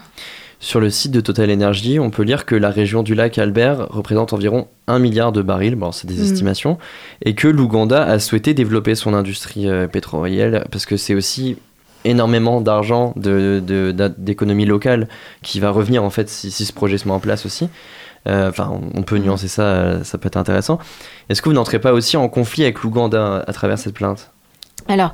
Sur 0.63 0.80
le 0.80 0.91
site 0.91 1.12
de 1.12 1.21
Total 1.21 1.52
Energy, 1.52 2.00
on 2.00 2.12
peut 2.12 2.21
lire 2.21 2.45
que 2.45 2.54
la 2.54 2.69
région 2.69 3.02
du 3.02 3.15
lac 3.15 3.39
Albert 3.39 3.88
représente 3.89 4.32
environ 4.32 4.67
1 4.88 5.00
milliard 5.00 5.32
de 5.32 5.41
barils, 5.41 5.76
bon, 5.76 5.91
c'est 5.91 6.06
des 6.06 6.17
Mhm. 6.17 6.24
estimations, 6.24 6.78
et 7.26 7.34
que 7.34 7.47
l'Ouganda 7.47 8.04
a 8.04 8.19
souhaité 8.19 8.54
développer 8.54 8.93
son 8.93 9.15
industrie 9.15 9.67
euh, 9.67 9.88
pétrolière, 9.88 10.63
parce 10.71 10.86
que 10.86 10.97
c'est 10.97 11.15
aussi 11.15 11.58
énormément 12.06 12.62
d'argent 12.62 13.13
de- 13.15 13.62
de- 13.65 13.91
d'a- 13.91 14.10
d'économie 14.10 14.65
locale 14.65 15.08
qui 15.41 15.60
va 15.60 15.71
revenir 15.71 16.04
en 16.04 16.10
fait 16.12 16.30
si, 16.30 16.52
si 16.52 16.65
ce 16.65 16.74
projet 16.74 16.97
se 17.00 17.08
met 17.08 17.13
en 17.13 17.19
place 17.19 17.45
aussi. 17.45 17.67
Euh, 18.28 18.50
Enfin, 18.50 18.69
on- 18.71 19.00
on 19.00 19.02
peut 19.02 19.17
nuancer 19.17 19.47
ça, 19.47 19.63
euh, 19.63 20.04
ça 20.04 20.19
peut 20.19 20.28
être 20.28 20.38
intéressant. 20.38 20.78
Est-ce 21.30 21.41
que 21.41 21.50
vous 21.50 21.56
n'entrez 21.56 21.80
pas 21.80 21.91
aussi 21.91 22.17
en 22.17 22.30
conflit 22.30 22.62
avec 22.63 22.82
l'Ouganda 22.84 23.43
à 23.47 23.52
travers 23.54 23.80
cette 23.80 23.95
plainte? 23.95 24.30
Alors, 24.88 25.13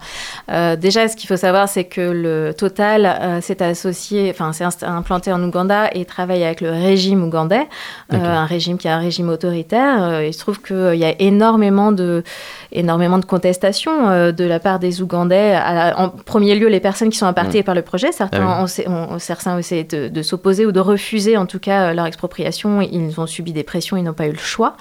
euh, 0.50 0.76
déjà, 0.76 1.08
ce 1.08 1.16
qu'il 1.16 1.28
faut 1.28 1.38
savoir, 1.38 1.68
c'est 1.68 1.84
que 1.84 2.02
le 2.02 2.54
Total 2.54 3.06
euh, 3.06 3.42
s'est 3.42 3.62
associé, 3.62 4.30
enfin, 4.32 4.54
s'est 4.54 4.66
implanté 4.84 5.32
en 5.32 5.44
Ouganda 5.44 5.90
et 5.94 6.06
travaille 6.06 6.44
avec 6.44 6.62
le 6.62 6.72
régime 6.72 7.24
ougandais, 7.24 7.68
euh, 8.14 8.18
un 8.18 8.46
régime 8.46 8.78
qui 8.78 8.88
est 8.88 8.92
un 8.92 9.00
régime 9.00 9.30
autoritaire. 9.30 10.04
Euh, 10.04 10.26
il 10.26 10.34
se 10.34 10.40
trouve 10.40 10.62
qu'il 10.62 10.96
y 10.96 11.06
a 11.06 11.22
énormément 11.22 11.92
de, 11.92 12.24
énormément 12.72 13.18
de 13.18 13.26
contestations 13.26 14.10
euh, 14.10 14.32
de 14.32 14.44
la 14.44 14.60
part 14.60 14.80
des 14.80 15.02
Ougandais. 15.02 15.54
La- 15.54 15.94
en 16.00 16.10
premier 16.10 16.56
lieu, 16.56 16.68
les 16.68 16.80
personnes 16.80 17.10
qui 17.10 17.18
sont 17.18 17.26
impactées 17.26 17.64
par 17.64 17.76
le 17.76 17.82
projet. 17.82 18.12
Certains 18.12 18.46
Ah 18.48 18.64
oui. 18.66 18.84
ont, 18.88 19.20
certains 19.20 19.56
ont 19.56 19.58
essayé 19.60 19.84
de, 19.84 20.08
de 20.10 20.22
s'opposer 20.22 20.66
ou 20.66 20.72
de 20.72 20.80
refuser, 20.80 21.38
en 21.38 21.46
tout 21.46 21.60
cas, 21.60 21.90
euh, 21.90 21.94
leur 21.94 22.06
expropriation. 22.06 22.82
Ils 22.82 23.20
ont 23.20 23.28
subi 23.28 23.54
des 23.54 23.64
pressions, 23.64 23.98
ils 23.98 24.04
n'ont 24.04 24.14
pas 24.14 24.28
eu 24.28 24.32
le 24.32 24.38
choix. 24.38 24.76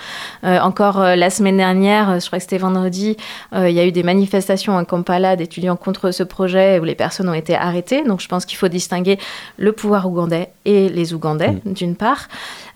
Euh, 0.44 0.58
encore 0.60 1.00
la 1.00 1.30
semaine 1.30 1.56
dernière, 1.56 2.18
je 2.20 2.26
crois 2.26 2.38
que 2.38 2.42
c'était 2.42 2.58
vendredi, 2.58 3.16
il 3.54 3.70
y 3.70 3.80
a 3.80 3.86
eu 3.86 3.92
des 3.92 4.02
manifestations 4.02 4.76
à 4.76 4.84
Kampala 4.84 5.36
d'étudiants 5.36 5.76
contre 5.76 6.10
ce 6.10 6.22
projet 6.22 6.78
où 6.78 6.84
les 6.84 6.94
personnes 6.94 7.28
ont 7.28 7.34
été 7.34 7.54
arrêtées. 7.54 8.02
Donc 8.04 8.20
je 8.20 8.28
pense 8.28 8.44
qu'il 8.46 8.58
faut 8.58 8.68
distinguer 8.68 9.18
le 9.58 9.72
pouvoir 9.72 10.06
ougandais 10.06 10.50
et 10.64 10.88
les 10.88 11.14
Ougandais, 11.14 11.52
Mm. 11.64 11.72
d'une 11.72 11.96
part. 11.96 12.28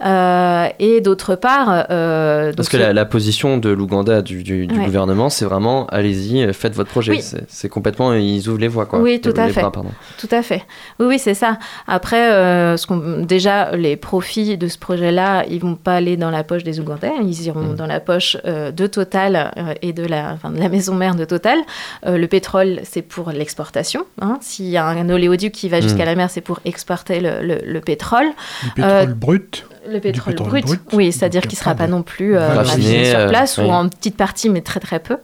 Euh, 0.05 0.67
et 0.79 1.01
d'autre 1.01 1.35
part... 1.35 1.87
euh, 1.91 2.53
Parce 2.57 2.69
que 2.69 2.77
la, 2.77 2.93
la 2.93 3.05
position 3.05 3.59
de 3.59 3.69
l'Ouganda, 3.71 4.23
du, 4.23 4.43
du- 4.43 4.67
du 4.67 4.79
Ouais. 4.79 4.85
gouvernement, 4.85 5.29
c'est 5.29 5.45
vraiment 5.45 5.87
allez-y, 5.89 6.43
euh, 6.43 6.53
faites 6.53 6.75
votre 6.75 6.91
projet. 6.91 7.13
Oui. 7.13 7.23
C'est- 7.23 7.45
C'est 7.49 7.69
complètement, 7.69 8.13
ils 8.15 8.49
ouvrent 8.49 8.59
les 8.61 8.69
voies, 8.69 8.87
quoi. 8.87 8.99
Oui, 9.01 9.21
tout 9.21 9.33
à 9.37 9.49
fait. 9.49 9.61
bras. 9.61 9.73
Tout 10.19 10.29
à 10.31 10.43
fait. 10.43 10.63
Oui, 10.99 11.07
oui, 11.07 11.19
c'est 11.19 11.35
ça. 11.35 11.59
Après, 11.87 12.33
euh, 12.33 12.77
ce 12.77 12.87
qu'on- 12.87 13.23
déjà, 13.23 13.77
les 13.77 13.97
profits 13.97 14.57
de 14.57 14.69
ce 14.69 14.79
projet-là, 14.79 15.45
ils 15.51 15.61
vont 15.61 15.75
pas 15.75 15.95
aller 15.97 16.17
dans 16.17 16.31
la 16.31 16.45
poche 16.45 16.65
des 16.65 16.81
Ougandais, 16.81 17.13
ils 17.23 17.43
iront 17.47 17.61
Mhm. 17.61 17.75
dans 17.77 17.87
la 17.87 18.01
poche 18.01 18.37
euh, 18.47 18.71
de 18.71 18.87
Total 18.87 19.53
euh, 19.57 19.75
et 19.83 19.93
de 19.93 20.05
la, 20.05 20.33
enfin, 20.33 20.51
de 20.51 20.59
la 20.59 20.69
maison 20.69 20.95
mère 20.95 21.15
de 21.15 21.25
Total. 21.25 21.59
Euh, 22.07 22.17
le 22.17 22.27
pétrole, 22.27 22.81
c'est 22.85 23.03
pour 23.03 23.31
l'exportation. 23.31 24.05
hein. 24.21 24.39
S'il 24.41 24.67
y 24.69 24.77
a 24.77 24.87
un 24.87 25.09
oléoduc 25.11 25.53
qui 25.53 25.69
va 25.69 25.81
jusqu'à 25.81 26.01
Mhm. 26.05 26.09
la 26.11 26.15
mer, 26.15 26.31
c'est 26.31 26.41
pour 26.41 26.61
exporter 26.65 27.21
le, 27.21 27.43
le- 27.43 27.61
le 27.65 27.81
pétrole. 27.81 28.27
Du 28.63 28.71
pétrole 28.73 28.93
Euh, 28.93 29.07
brut. 29.07 29.67
Le 29.91 29.99
pétrole, 29.99 30.35
pétrole 30.35 30.49
brut, 30.49 30.65
brut. 30.65 30.81
oui, 30.93 31.11
c'est-à-dire 31.11 31.43
qu'il 31.43 31.55
ne 31.59 31.59
sera 31.59 31.75
pas 31.75 31.89
non 31.89 32.03
plus 32.03 32.37
euh, 32.37 32.49
Raffiné, 32.55 33.07
sur 33.07 33.19
euh, 33.19 33.29
place 33.29 33.59
oui. 33.59 33.65
ou 33.65 33.71
en 33.71 33.89
petite 33.89 34.17
partie, 34.17 34.49
mais 34.49 34.61
très 34.61 34.79
très 34.79 35.01
peu. 35.01 35.17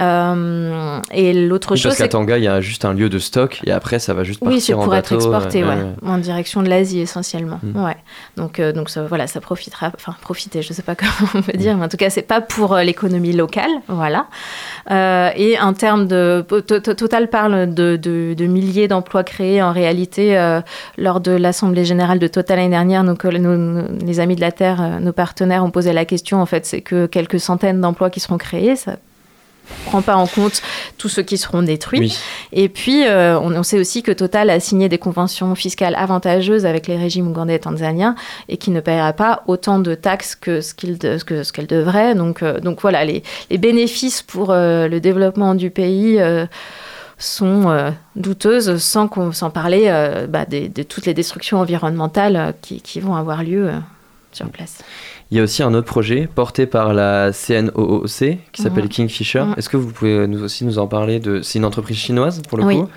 Euh, 0.00 0.98
et 1.12 1.32
l'autre 1.32 1.72
Oui, 1.72 1.76
chose, 1.78 1.90
parce 1.92 1.98
qu'à 1.98 2.08
Tanga, 2.08 2.38
il 2.38 2.44
y 2.44 2.48
a 2.48 2.60
juste 2.60 2.84
un 2.84 2.92
lieu 2.94 3.08
de 3.08 3.18
stock 3.18 3.60
et 3.64 3.70
après, 3.72 3.98
ça 3.98 4.14
va 4.14 4.24
juste 4.24 4.40
partir 4.40 4.54
oui, 4.56 4.60
c'est 4.60 4.74
en 4.74 4.84
pour 4.84 4.94
être 4.94 5.12
bateau, 5.14 5.14
exporté, 5.16 5.62
euh, 5.62 5.68
ouais, 5.68 5.76
euh, 5.76 6.08
en 6.08 6.18
direction 6.18 6.62
de 6.62 6.68
l'Asie 6.68 7.00
essentiellement. 7.00 7.60
Mm. 7.62 7.84
Ouais. 7.84 7.96
Donc, 8.36 8.58
euh, 8.58 8.72
donc 8.72 8.88
ça, 8.90 9.02
voilà, 9.04 9.26
ça 9.26 9.40
profitera, 9.40 9.92
enfin 9.94 10.16
profiter, 10.22 10.62
je 10.62 10.72
sais 10.72 10.82
pas 10.82 10.94
comment 10.96 11.30
on 11.34 11.42
peut 11.42 11.56
dire, 11.56 11.76
mais 11.76 11.84
en 11.84 11.88
tout 11.88 11.96
cas, 11.98 12.10
c'est 12.10 12.22
pas 12.22 12.40
pour 12.40 12.74
euh, 12.74 12.82
l'économie 12.82 13.32
locale, 13.32 13.70
voilà. 13.88 14.26
Euh, 14.90 15.30
et 15.36 15.58
en 15.60 15.72
termes 15.74 16.08
de, 16.08 16.44
To- 16.48 16.60
To- 16.62 16.94
Total 16.94 17.28
parle 17.28 17.72
de, 17.72 17.96
de- 17.96 18.34
de 18.36 18.46
milliers 18.46 18.88
d'emplois 18.88 19.24
créés. 19.24 19.62
En 19.62 19.72
réalité, 19.72 20.36
lors 20.98 21.20
de 21.20 21.32
l'assemblée 21.32 21.84
générale 21.84 22.18
de 22.18 22.26
Total 22.26 22.56
l'année 22.58 22.70
dernière, 22.70 23.04
nos, 23.04 23.14
coll- 23.14 23.36
nos- 23.38 23.56
nos- 23.56 23.88
les 24.04 24.20
amis 24.20 24.36
de 24.36 24.40
la 24.40 24.52
Terre, 24.52 25.00
nos 25.00 25.12
partenaires 25.12 25.64
ont 25.64 25.70
posé 25.70 25.92
la 25.92 26.04
question. 26.04 26.40
En 26.40 26.46
fait, 26.46 26.66
c'est 26.66 26.80
que 26.80 27.06
quelques 27.06 27.38
centaines 27.40 27.80
d'emplois 27.80 28.10
qui 28.10 28.20
seront 28.20 28.38
créés, 28.38 28.74
ça 28.76 28.96
prend 29.86 30.02
pas 30.02 30.16
en 30.16 30.26
compte 30.26 30.60
tous 30.98 31.08
ceux 31.08 31.22
qui 31.22 31.38
seront 31.38 31.62
détruits. 31.62 32.00
Oui. 32.00 32.18
Et 32.52 32.68
puis, 32.68 33.06
euh, 33.06 33.38
on, 33.38 33.54
on 33.54 33.62
sait 33.62 33.78
aussi 33.78 34.02
que 34.02 34.12
Total 34.12 34.50
a 34.50 34.60
signé 34.60 34.88
des 34.88 34.98
conventions 34.98 35.54
fiscales 35.54 35.94
avantageuses 35.94 36.66
avec 36.66 36.86
les 36.86 36.96
régimes 36.96 37.28
ougandais 37.28 37.54
et 37.56 37.60
tanzaniens 37.60 38.14
et 38.48 38.56
qui 38.56 38.70
ne 38.70 38.80
paiera 38.80 39.12
pas 39.12 39.42
autant 39.46 39.78
de 39.78 39.94
taxes 39.94 40.34
que 40.34 40.60
ce 40.60 40.74
qu'il 40.74 40.98
de- 40.98 41.18
que 41.24 41.42
ce 41.42 41.52
qu'elle 41.52 41.66
devrait. 41.66 42.14
Donc, 42.14 42.42
euh, 42.42 42.60
donc 42.60 42.80
voilà, 42.82 43.04
les, 43.04 43.22
les 43.50 43.58
bénéfices 43.58 44.22
pour 44.22 44.50
euh, 44.50 44.88
le 44.88 45.00
développement 45.00 45.54
du 45.54 45.70
pays 45.70 46.20
sont 47.18 47.70
euh, 47.70 47.90
douteuses, 48.16 48.78
sans, 48.78 49.08
sans 49.32 49.50
parler 49.50 49.84
euh, 49.86 50.26
bah, 50.26 50.44
de 50.44 50.82
toutes 50.82 51.06
les 51.06 51.14
destructions 51.14 51.58
environnementales 51.60 52.54
qui, 52.62 52.80
qui 52.80 52.98
vont 52.98 53.14
avoir 53.14 53.44
lieu 53.44 53.68
euh, 53.68 53.78
sur 54.32 54.48
place. 54.48 54.78
Il 55.32 55.36
y 55.38 55.40
a 55.40 55.44
aussi 55.44 55.62
un 55.62 55.72
autre 55.72 55.86
projet 55.86 56.28
porté 56.32 56.66
par 56.66 56.92
la 56.92 57.30
CNOOC 57.32 58.38
qui 58.52 58.62
s'appelle. 58.62 58.88
Kingfisher. 58.90 59.44
Est-ce 59.56 59.70
que 59.70 59.78
vous 59.78 59.90
pouvez 59.90 60.26
nous 60.26 60.42
aussi 60.44 60.66
nous 60.66 60.78
en 60.78 60.86
parler 60.86 61.20
de... 61.20 61.40
C'est 61.40 61.58
une 61.58 61.64
entreprise 61.64 61.96
chinoise 61.96 62.42
pour 62.50 62.58
le 62.58 62.64
Oui. 62.64 62.76
coup 62.80 62.88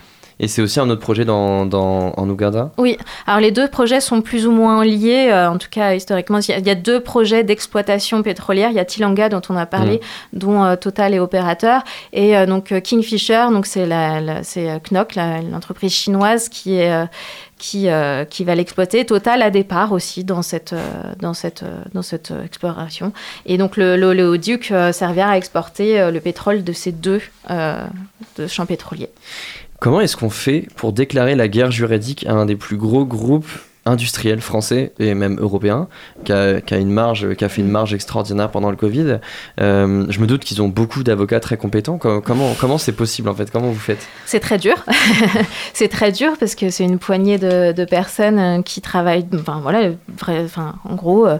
Et 0.42 0.50
c'est 0.50 0.62
aussi 0.62 0.82
un 0.82 0.90
autre 0.90 1.00
projet 1.00 1.24
dans, 1.24 1.66
dans- 1.66 2.12
en 2.18 2.30
Ouganda? 2.30 2.72
Oui, 2.78 2.98
alors 3.26 3.40
les 3.40 3.52
deux 3.52 3.70
projets 3.70 4.02
sont 4.02 4.22
plus 4.22 4.46
ou 4.48 4.52
moins 4.52 4.84
liés, 4.84 5.30
euh, 5.32 5.50
en 5.50 5.58
tout 5.58 5.70
cas 5.72 5.96
historiquement. 5.96 6.40
Il 6.40 6.50
y, 6.50 6.54
a, 6.54 6.58
il 6.58 6.68
y 6.68 6.70
a 6.70 6.76
deux 6.76 7.00
projets 7.00 7.46
d'exploitation 7.46 8.22
pétrolière. 8.22 8.70
Il 8.70 8.76
y 8.76 8.80
a 8.80 8.84
Tilanga 8.86 9.30
dont 9.30 9.42
on 9.48 9.56
a 9.56 9.66
parlé, 9.66 10.02
dont 10.34 10.62
euh, 10.66 10.76
Total 10.76 11.14
est 11.14 11.20
opérateur, 11.20 11.84
et 12.12 12.36
euh, 12.36 12.46
donc 12.46 12.74
Kingfisher, 12.82 13.46
donc 13.54 13.66
c'est 13.66 13.86
la, 13.86 14.20
la- 14.20 14.44
c'est 14.44 14.68
Knock, 14.92 15.16
la- 15.16 15.42
l'entreprise 15.42 15.94
chinoise 15.94 16.50
qui 16.50 16.76
est 16.80 16.92
qui, 17.58 17.90
euh, 17.90 18.26
qui 18.26 18.44
va 18.44 18.56
l'exploiter. 18.56 19.06
Total 19.06 19.42
a 19.42 19.50
des 19.50 19.64
parts 19.64 19.92
aussi 19.92 20.24
dans 20.24 20.42
cette, 20.42 20.74
euh, 20.74 21.14
dans 21.20 21.34
cette, 21.34 21.64
euh, 21.64 21.82
dans 21.94 22.02
cette 22.02 22.34
exploration. 22.44 23.14
Et 23.46 23.58
donc 23.58 23.78
le, 23.78 23.96
le, 23.96 24.02
l'oléoduc, 24.02 24.72
euh, 24.72 24.92
servira 24.92 25.32
à 25.32 25.38
exporter 25.38 26.12
le 26.12 26.20
pétrole 26.20 26.64
de 26.64 26.74
ces 26.74 26.92
deux 26.92 27.22
euh, 27.50 27.86
de 28.38 28.48
champs 28.48 28.66
pétroliers. 28.66 29.10
Comment 29.80 30.02
est-ce 30.02 30.16
qu'on 30.18 30.30
fait 30.30 30.68
pour 30.76 30.94
déclarer 30.94 31.36
la 31.36 31.48
guerre 31.48 31.72
juridique 31.72 32.26
à 32.28 32.34
un 32.34 32.46
des 32.46 32.56
plus 32.56 32.78
gros 32.78 33.06
groupes 33.06 33.50
industriels 33.86 34.42
français 34.42 34.94
et 35.00 35.14
même 35.14 35.38
européens 35.40 35.88
qui 36.24 36.32
a, 36.32 36.60
une 36.78 36.92
marge, 36.92 37.36
qui 37.36 37.46
a 37.46 37.50
fait 37.50 37.62
une 37.62 37.70
marge 37.70 37.94
extraordinaire 37.94 38.50
pendant 38.50 38.72
le 38.72 38.76
Covid 38.76 39.20
Euh, 39.62 40.06
Je 40.10 40.20
me 40.20 40.28
doute 40.28 40.44
qu'ils 40.44 40.62
ont 40.62 40.68
beaucoup 40.70 41.04
d'avocats 41.04 41.40
très 41.40 41.58
compétents. 41.58 41.98
Co- 41.98 42.22
Comment 42.22 42.54
comment 42.60 42.78
c'est 42.78 42.94
possible 42.94 43.30
en 43.30 43.36
fait? 43.36 43.52
Comment 43.52 43.70
vous 43.70 43.80
faites? 43.80 44.08
C'est 44.26 44.40
très 44.40 44.58
dur. 44.58 44.76
c'est 45.74 45.88
très 45.90 46.12
dur 46.12 46.34
parce 46.40 46.56
que 46.56 46.70
c'est 46.70 46.84
une 46.84 47.00
poignée 47.00 47.38
de, 47.38 47.86
personnes 47.86 48.40
euh, 48.40 48.62
qui 48.64 48.82
travaillent. 48.82 49.28
Enfin, 49.34 49.60
voilà, 49.62 49.92
en 50.90 50.96
gros, 50.96 51.28
euh, 51.28 51.38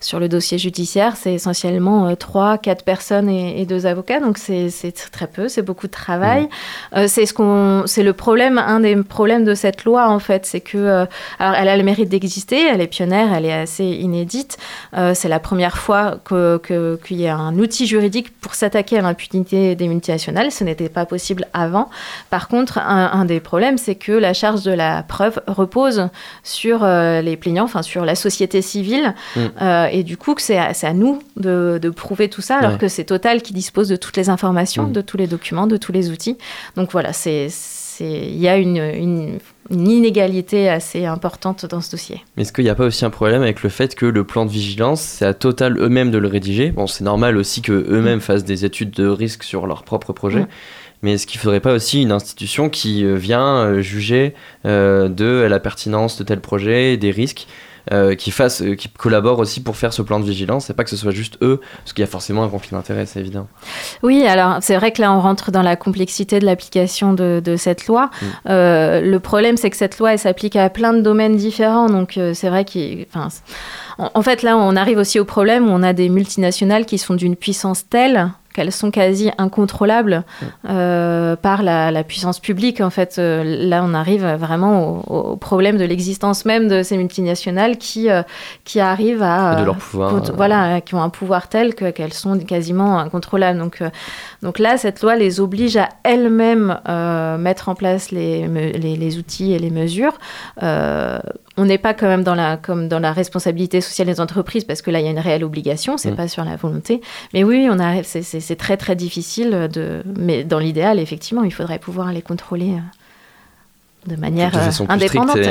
sur 0.00 0.20
le 0.20 0.28
dossier 0.28 0.58
judiciaire, 0.58 1.14
c'est 1.16 1.34
essentiellement 1.34 2.06
euh, 2.08 2.14
trois, 2.14 2.56
quatre 2.58 2.84
personnes 2.84 3.28
et, 3.28 3.60
et 3.60 3.66
deux 3.66 3.84
avocats. 3.86 4.20
Donc, 4.20 4.38
c'est 4.38 4.70
c'est 4.70 4.96
tr- 4.96 5.10
très 5.10 5.26
peu, 5.26 5.48
c'est 5.48 5.62
beaucoup 5.62 5.86
de 5.86 5.92
travail. 5.92 6.48
Euh, 6.96 7.06
c'est 7.08 7.26
ce 7.26 7.34
qu'on, 7.34 7.82
c'est 7.86 8.02
le 8.02 8.12
problème, 8.12 8.58
un 8.58 8.80
des 8.80 8.96
problèmes 8.96 9.44
de 9.44 9.54
cette 9.54 9.84
loi, 9.84 10.08
en 10.08 10.18
fait. 10.18 10.46
C'est 10.46 10.60
que, 10.60 10.78
euh, 10.78 11.04
alors, 11.38 11.54
elle 11.56 11.68
a 11.68 11.76
le 11.76 11.82
mérite 11.82 12.08
d'exister, 12.08 12.66
elle 12.66 12.80
est 12.80 12.86
pionnière, 12.86 13.32
elle 13.34 13.44
est 13.44 13.52
assez 13.52 13.84
inédite. 13.84 14.56
Euh, 14.96 15.14
c'est 15.14 15.28
la 15.28 15.40
première 15.40 15.78
fois 15.78 16.18
que- 16.24 16.60
qu'il 17.04 17.20
y 17.20 17.26
a 17.26 17.36
un 17.36 17.58
outil 17.58 17.86
juridique 17.86 18.38
pour 18.40 18.54
s'attaquer 18.54 18.98
à 18.98 19.02
l'impunité 19.02 19.74
des 19.74 19.88
multinationales. 19.88 20.52
Ce 20.52 20.62
n'était 20.64 20.88
pas 20.88 21.06
possible 21.06 21.46
avant. 21.52 21.90
Par 22.30 22.48
contre, 22.48 22.78
un, 22.78 23.10
un 23.12 23.24
des 23.24 23.40
problèmes, 23.40 23.78
c'est 23.78 23.94
que 23.96 24.12
la 24.12 24.32
charge 24.32 24.62
de 24.62 24.70
la 24.72 25.02
preuve 25.02 25.40
repose 25.46 26.08
sur 26.44 26.84
euh, 26.84 27.20
les 27.20 27.36
plaignants, 27.36 27.64
enfin 27.64 27.82
sur 27.82 28.04
la 28.04 28.14
société 28.14 28.62
civile, 28.62 29.14
Mm. 29.36 29.40
Euh, 29.88 29.98
et 29.98 30.02
du 30.02 30.16
coup 30.16 30.34
que 30.34 30.42
c'est 30.42 30.56
à, 30.58 30.92
nous 30.92 31.18
de, 31.36 31.78
de 31.80 31.90
prouver 31.90 32.28
tout 32.28 32.42
ça, 32.42 32.56
alors 32.58 32.72
Ouais. 32.72 32.78
que 32.78 32.88
c'est 32.88 33.04
Total 33.04 33.42
qui 33.42 33.52
dispose 33.52 33.88
de 33.88 33.96
toutes 33.96 34.16
les 34.16 34.28
informations, 34.28 34.84
Mm. 34.84 34.92
de 34.92 35.00
tous 35.00 35.16
les 35.16 35.26
documents, 35.26 35.66
de 35.66 35.76
tous 35.76 35.92
les 35.92 36.10
outils. 36.10 36.36
Donc 36.76 36.92
voilà, 36.92 37.12
c'est 37.12 37.48
il 38.00 38.36
y 38.38 38.46
a 38.46 38.56
une, 38.56 38.76
une- 38.76 39.38
une 39.70 39.88
inégalité 39.90 40.68
assez 40.68 41.04
importante 41.04 41.66
dans 41.66 41.80
ce 41.80 41.90
dossier. 41.90 42.20
Mais 42.36 42.42
est-ce 42.42 42.52
qu'il 42.52 42.62
n'y 42.62 42.70
a 42.70 42.76
pas 42.76 42.84
aussi 42.86 43.04
un 43.04 43.10
problème 43.10 43.42
avec 43.42 43.62
le 43.64 43.68
fait 43.68 43.96
que 43.96 44.06
le 44.06 44.22
plan 44.22 44.46
de 44.46 44.50
vigilance, 44.52 45.00
c'est 45.00 45.24
à 45.26 45.34
Total 45.34 45.76
eux-mêmes 45.78 46.12
de 46.12 46.18
le 46.18 46.28
rédiger? 46.28 46.70
Bon, 46.70 46.86
c'est 46.86 47.02
normal 47.02 47.36
aussi 47.36 47.60
que 47.60 47.72
eux-mêmes 47.72 48.20
fassent 48.20 48.44
des 48.44 48.64
études 48.64 48.92
de 48.92 49.08
risque 49.08 49.42
sur 49.42 49.66
leur 49.66 49.82
propre 49.82 50.12
projet. 50.12 50.42
Mm. 50.42 50.48
Mais 51.02 51.12
est-ce 51.14 51.26
qu'il 51.26 51.38
ne 51.38 51.42
faudrait 51.42 51.60
pas 51.60 51.72
aussi 51.74 52.00
une 52.02 52.12
institution 52.12 52.68
qui 52.68 53.04
euh, 53.04 53.14
vient 53.16 53.56
euh, 53.64 53.80
juger 53.82 54.34
euh, 54.64 55.08
de 55.08 55.46
la 55.48 55.58
pertinence 55.60 56.18
de 56.18 56.24
tel 56.24 56.40
projet, 56.40 56.96
des 56.96 57.10
risques, 57.10 57.46
euh, 57.92 58.14
qui 58.14 58.30
fasse, 58.30 58.62
euh, 58.62 58.74
qui 58.74 58.88
collabore 58.88 59.38
aussi 59.38 59.62
pour 59.62 59.76
faire 59.76 59.92
ce 59.92 60.02
plan 60.02 60.20
de 60.20 60.24
vigilance, 60.24 60.70
et 60.70 60.74
pas 60.74 60.84
que 60.84 60.90
ce 60.90 60.96
soit 60.96 61.12
juste 61.12 61.38
eux, 61.42 61.60
parce 61.78 61.92
qu'il 61.92 62.02
y 62.02 62.04
a 62.04 62.10
forcément 62.10 62.44
un 62.44 62.48
conflit 62.48 62.72
d'intérêt, 62.72 63.06
c'est 63.06 63.20
évident. 63.20 63.48
Oui, 64.02 64.26
alors 64.26 64.58
c'est 64.60 64.76
vrai 64.76 64.92
que 64.92 65.00
là 65.00 65.12
on 65.12 65.20
rentre 65.20 65.50
dans 65.50 65.62
la 65.62 65.76
complexité 65.76 66.38
de 66.38 66.44
l'application 66.44 67.12
de, 67.12 67.40
de 67.44 67.56
cette 67.56 67.86
loi. 67.86 68.10
Mm. 68.20 68.26
Euh, 68.50 69.00
le 69.00 69.20
problème 69.20 69.56
c'est 69.56 69.70
que 69.70 69.76
cette 69.76 69.98
loi 69.98 70.12
elle 70.12 70.18
s'applique 70.18 70.56
à 70.56 70.68
plein 70.70 70.92
de 70.92 71.00
domaines 71.00 71.36
différents, 71.36 71.88
donc 71.88 72.18
c'est 72.34 72.48
vrai 72.48 72.64
qu'il, 72.64 73.06
en 73.98 74.22
fait 74.22 74.42
là 74.42 74.56
on 74.56 74.76
arrive 74.76 74.98
aussi 74.98 75.18
au 75.18 75.24
problème 75.24 75.68
où 75.68 75.70
on 75.70 75.82
a 75.82 75.92
des 75.92 76.08
multinationales 76.08 76.84
qui 76.86 76.98
sont 76.98 77.14
d'une 77.14 77.36
puissance 77.36 77.88
telle 77.88 78.30
qu'elles 78.58 78.72
sont 78.72 78.90
quasi 78.90 79.30
incontrôlables 79.38 80.24
euh, 80.68 81.36
par 81.36 81.62
la, 81.62 81.90
la 81.92 82.02
puissance 82.02 82.40
publique. 82.40 82.80
En 82.80 82.90
fait, 82.90 83.16
Euh, 83.18 83.42
là, 83.72 83.82
on 83.84 83.94
arrive 83.94 84.24
vraiment 84.46 85.02
au, 85.06 85.32
au 85.32 85.36
problème 85.36 85.76
de 85.78 85.84
l'existence 85.84 86.44
même 86.44 86.66
de 86.68 86.82
ces 86.82 86.96
multinationales 86.96 87.76
qui, 87.78 88.10
euh, 88.10 88.22
qui 88.64 88.80
arrivent 88.80 89.22
à... 89.22 89.56
De 89.60 89.64
leur 89.64 89.76
pouvoir, 89.76 90.22
Voilà, 90.36 90.80
qui 90.80 90.94
ont 90.94 91.02
un 91.02 91.08
pouvoir 91.20 91.48
tel 91.48 91.74
que- 91.74 91.90
qu'elles 91.90 92.12
sont 92.24 92.36
quasiment 92.38 92.98
incontrôlables. 92.98 93.58
Donc, 93.58 93.82
donc 94.42 94.58
là, 94.60 94.76
cette 94.78 95.02
loi 95.02 95.16
les 95.16 95.40
oblige 95.40 95.76
à 95.76 95.88
elles-mêmes 96.04 96.78
euh, 96.88 97.38
mettre 97.38 97.68
en 97.68 97.74
place 97.74 98.10
les, 98.12 98.46
me- 98.46 98.70
les, 98.72 98.94
les 98.96 99.18
outils 99.18 99.52
et 99.52 99.58
les 99.58 99.70
mesures. 99.70 100.16
Euh, 100.62 101.18
on 101.56 101.64
n'est 101.64 101.78
pas 101.78 101.92
quand 101.92 102.06
même 102.06 102.22
dans 102.22 102.36
la, 102.36 102.56
comme 102.56 102.86
dans 102.86 103.00
la 103.00 103.12
responsabilité 103.12 103.80
sociale 103.80 104.06
des 104.06 104.20
entreprises 104.20 104.62
parce 104.62 104.80
que 104.80 104.92
là, 104.92 105.00
il 105.00 105.06
y 105.06 105.08
a 105.08 105.10
une 105.10 105.18
réelle 105.18 105.42
obligation, 105.42 105.96
c'est 105.96 106.12
Mm. 106.12 106.16
pas 106.16 106.28
sur 106.28 106.44
la 106.44 106.54
volonté. 106.54 107.00
Mais 107.34 107.42
oui, 107.42 107.68
on 107.68 107.78
arrive, 107.80 108.04
c'est- 108.04 108.56
très 108.56 108.76
très 108.76 108.94
difficile. 108.94 109.68
De, 109.72 110.02
mais 110.16 110.44
dans 110.44 110.60
l'idéal, 110.60 111.00
effectivement, 111.00 111.42
il 111.42 111.52
faudrait 111.52 111.80
pouvoir 111.80 112.12
les 112.12 112.22
contrôler 112.22 112.74
euh, 112.74 114.14
de 114.14 114.16
manière 114.20 114.52
de 114.52 114.58
façon 114.58 114.86
plus 114.86 114.94
indépendante. 114.94 115.38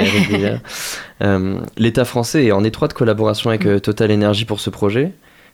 Euh, 1.23 1.59
L'État 1.77 2.05
français 2.05 2.45
est 2.45 2.51
en 2.51 2.63
étroite 2.63 2.93
collaboration 2.93 3.49
avec 3.49 3.65
euh, 3.65 3.79
Total 3.79 4.11
Energy 4.11 4.45
pour 4.45 4.59
ce 4.59 4.69
projet. 4.69 5.13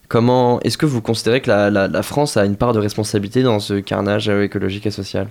Comment 0.09 0.59
est-ce 0.61 0.77
que 0.77 0.85
vous 0.85 1.01
considérez 1.01 1.41
que 1.41 1.49
la, 1.49 1.69
la- 1.71 1.87
la 1.87 2.03
France 2.03 2.37
a 2.37 2.45
une 2.45 2.55
part 2.55 2.73
de 2.73 2.79
responsabilité 2.79 3.41
dans 3.41 3.59
ce 3.59 3.75
carnage 3.75 4.29
écologique 4.29 4.85
et 4.85 4.91
social? 4.91 5.27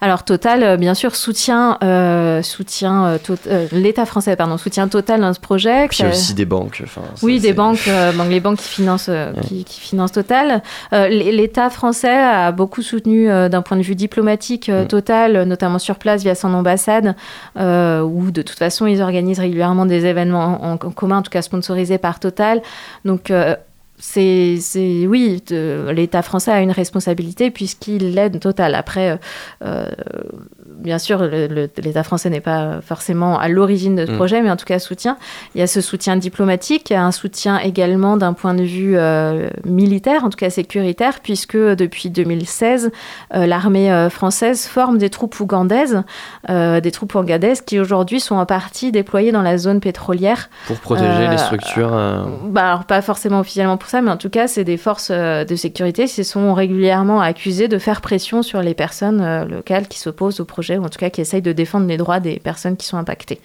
Alors 0.00 0.24
Total, 0.24 0.62
euh, 0.62 0.76
bien 0.76 0.94
sûr, 0.94 1.14
soutient, 1.14 1.78
euh, 1.84 2.42
soutient 2.42 3.04
euh, 3.06 3.18
tot- 3.18 3.36
euh, 3.46 3.66
l'État 3.72 4.06
français, 4.06 4.34
pardon, 4.34 4.56
soutient 4.58 4.88
Total 4.88 5.20
dans 5.20 5.32
ce 5.34 5.40
projet. 5.40 5.86
Il 5.92 5.98
y 6.00 6.04
a 6.04 6.08
aussi 6.08 6.34
des 6.34 6.46
banques. 6.46 6.80
enfin, 6.84 7.02
Oui, 7.22 7.38
des 7.38 7.52
banques, 7.52 7.86
euh, 7.86 8.10
les 8.28 8.40
banques 8.40 8.58
qui 8.58 8.68
financent, 8.68 9.10
qui, 9.46 9.64
qui 9.64 9.80
financent 9.80 10.12
Total. 10.12 10.62
L'État 10.92 11.70
français 11.70 12.08
a 12.16 12.50
beaucoup 12.50 12.82
soutenu 12.82 13.26
d'un 13.28 13.62
point 13.62 13.76
de 13.76 13.82
vue 13.82 13.94
diplomatique 13.94 14.68
Mm. 14.68 14.86
Total, 14.86 15.42
notamment 15.44 15.78
sur 15.78 15.96
place 15.96 16.22
via 16.22 16.34
son 16.34 16.54
ambassade, 16.54 17.14
où 17.56 18.30
de 18.30 18.42
toute 18.42 18.58
façon 18.58 18.86
ils 18.86 19.00
organisent 19.02 19.38
régulièrement 19.40 19.86
des 19.86 20.06
événements 20.06 20.58
en, 20.64 20.72
en 20.74 20.76
commun, 20.90 21.18
en 21.18 21.22
tout 21.22 21.30
cas 21.30 21.42
sponsorisés 21.42 21.98
par 21.98 22.18
Total. 22.20 22.62
Donc 23.04 23.32
c'est, 23.98 24.58
c'est- 24.60 25.06
oui, 25.06 25.42
l'État 25.50 26.22
français 26.22 26.52
a 26.52 26.60
une 26.60 26.70
responsabilité 26.70 27.50
puisqu'il 27.50 28.16
aide 28.18 28.40
Total. 28.40 28.74
Après, 28.74 29.10
euh, 29.10 29.16
euh, 29.64 29.90
bien 30.78 30.98
sûr, 30.98 31.22
l'État 31.22 32.02
français 32.02 32.30
n'est 32.30 32.40
pas 32.40 32.80
forcément 32.80 33.38
à 33.38 33.48
l'origine 33.48 33.96
de 33.96 34.06
ce 34.06 34.12
Mm. 34.12 34.16
projet, 34.16 34.42
mais 34.42 34.50
en 34.50 34.56
tout 34.56 34.64
cas 34.64 34.78
soutient. 34.78 35.16
Il 35.54 35.60
y 35.60 35.62
a 35.62 35.66
ce 35.66 35.80
soutien 35.80 36.16
diplomatique, 36.16 36.90
il 36.90 36.92
y 36.92 36.96
a 36.96 37.04
un 37.04 37.12
soutien 37.12 37.58
également 37.58 38.16
d'un 38.16 38.32
point 38.32 38.54
de 38.54 38.62
vue 38.62 38.96
euh, 38.96 39.48
militaire, 39.64 40.24
en 40.24 40.30
tout 40.30 40.36
cas 40.36 40.50
sécuritaire, 40.50 41.20
puisque 41.22 41.56
depuis 41.56 42.10
2016, 42.10 42.90
euh, 43.34 43.46
l'armée 43.46 43.92
euh, 43.92 44.10
française 44.10 44.66
forme 44.66 44.98
des 44.98 45.10
troupes 45.10 45.38
ougandaises, 45.40 46.02
euh, 46.50 46.80
des 46.80 46.90
troupes 46.90 47.14
ougandaises 47.14 47.60
qui 47.60 47.78
aujourd'hui 47.78 48.20
sont 48.20 48.36
en 48.36 48.46
partie 48.46 48.92
déployées 48.92 49.32
dans 49.32 49.42
la 49.42 49.58
zone 49.58 49.80
pétrolière. 49.80 50.48
Pour 50.66 50.78
protéger 50.78 51.28
les 51.28 51.38
structures. 51.38 51.90
Bah, 52.44 52.68
alors 52.68 52.84
pas 52.84 53.02
forcément 53.02 53.40
officiellement 53.40 53.76
pour 53.76 53.88
ça, 53.88 54.00
mais 54.00 54.10
en 54.10 54.16
tout 54.16 54.30
cas, 54.30 54.46
c'est 54.46 54.64
des 54.64 54.76
forces 54.76 55.10
de 55.10 55.56
sécurité 55.56 56.06
qui 56.06 56.24
sont 56.24 56.54
régulièrement 56.54 57.20
accusées 57.20 57.68
de 57.68 57.78
faire 57.78 58.00
pression 58.00 58.42
sur 58.42 58.62
les 58.62 58.74
personnes 58.74 59.46
locales 59.48 59.88
qui 59.88 59.98
s'opposent 59.98 60.40
au 60.40 60.44
projet, 60.44 60.67
ou 60.76 60.84
en 60.84 60.88
tout 60.88 60.98
cas 60.98 61.10
qui 61.10 61.20
essayent 61.20 61.42
de 61.42 61.52
défendre 61.52 61.86
les 61.86 61.96
droits 61.96 62.20
des 62.20 62.38
personnes 62.38 62.76
qui 62.76 62.86
sont 62.86 62.96
impactées. 62.96 63.40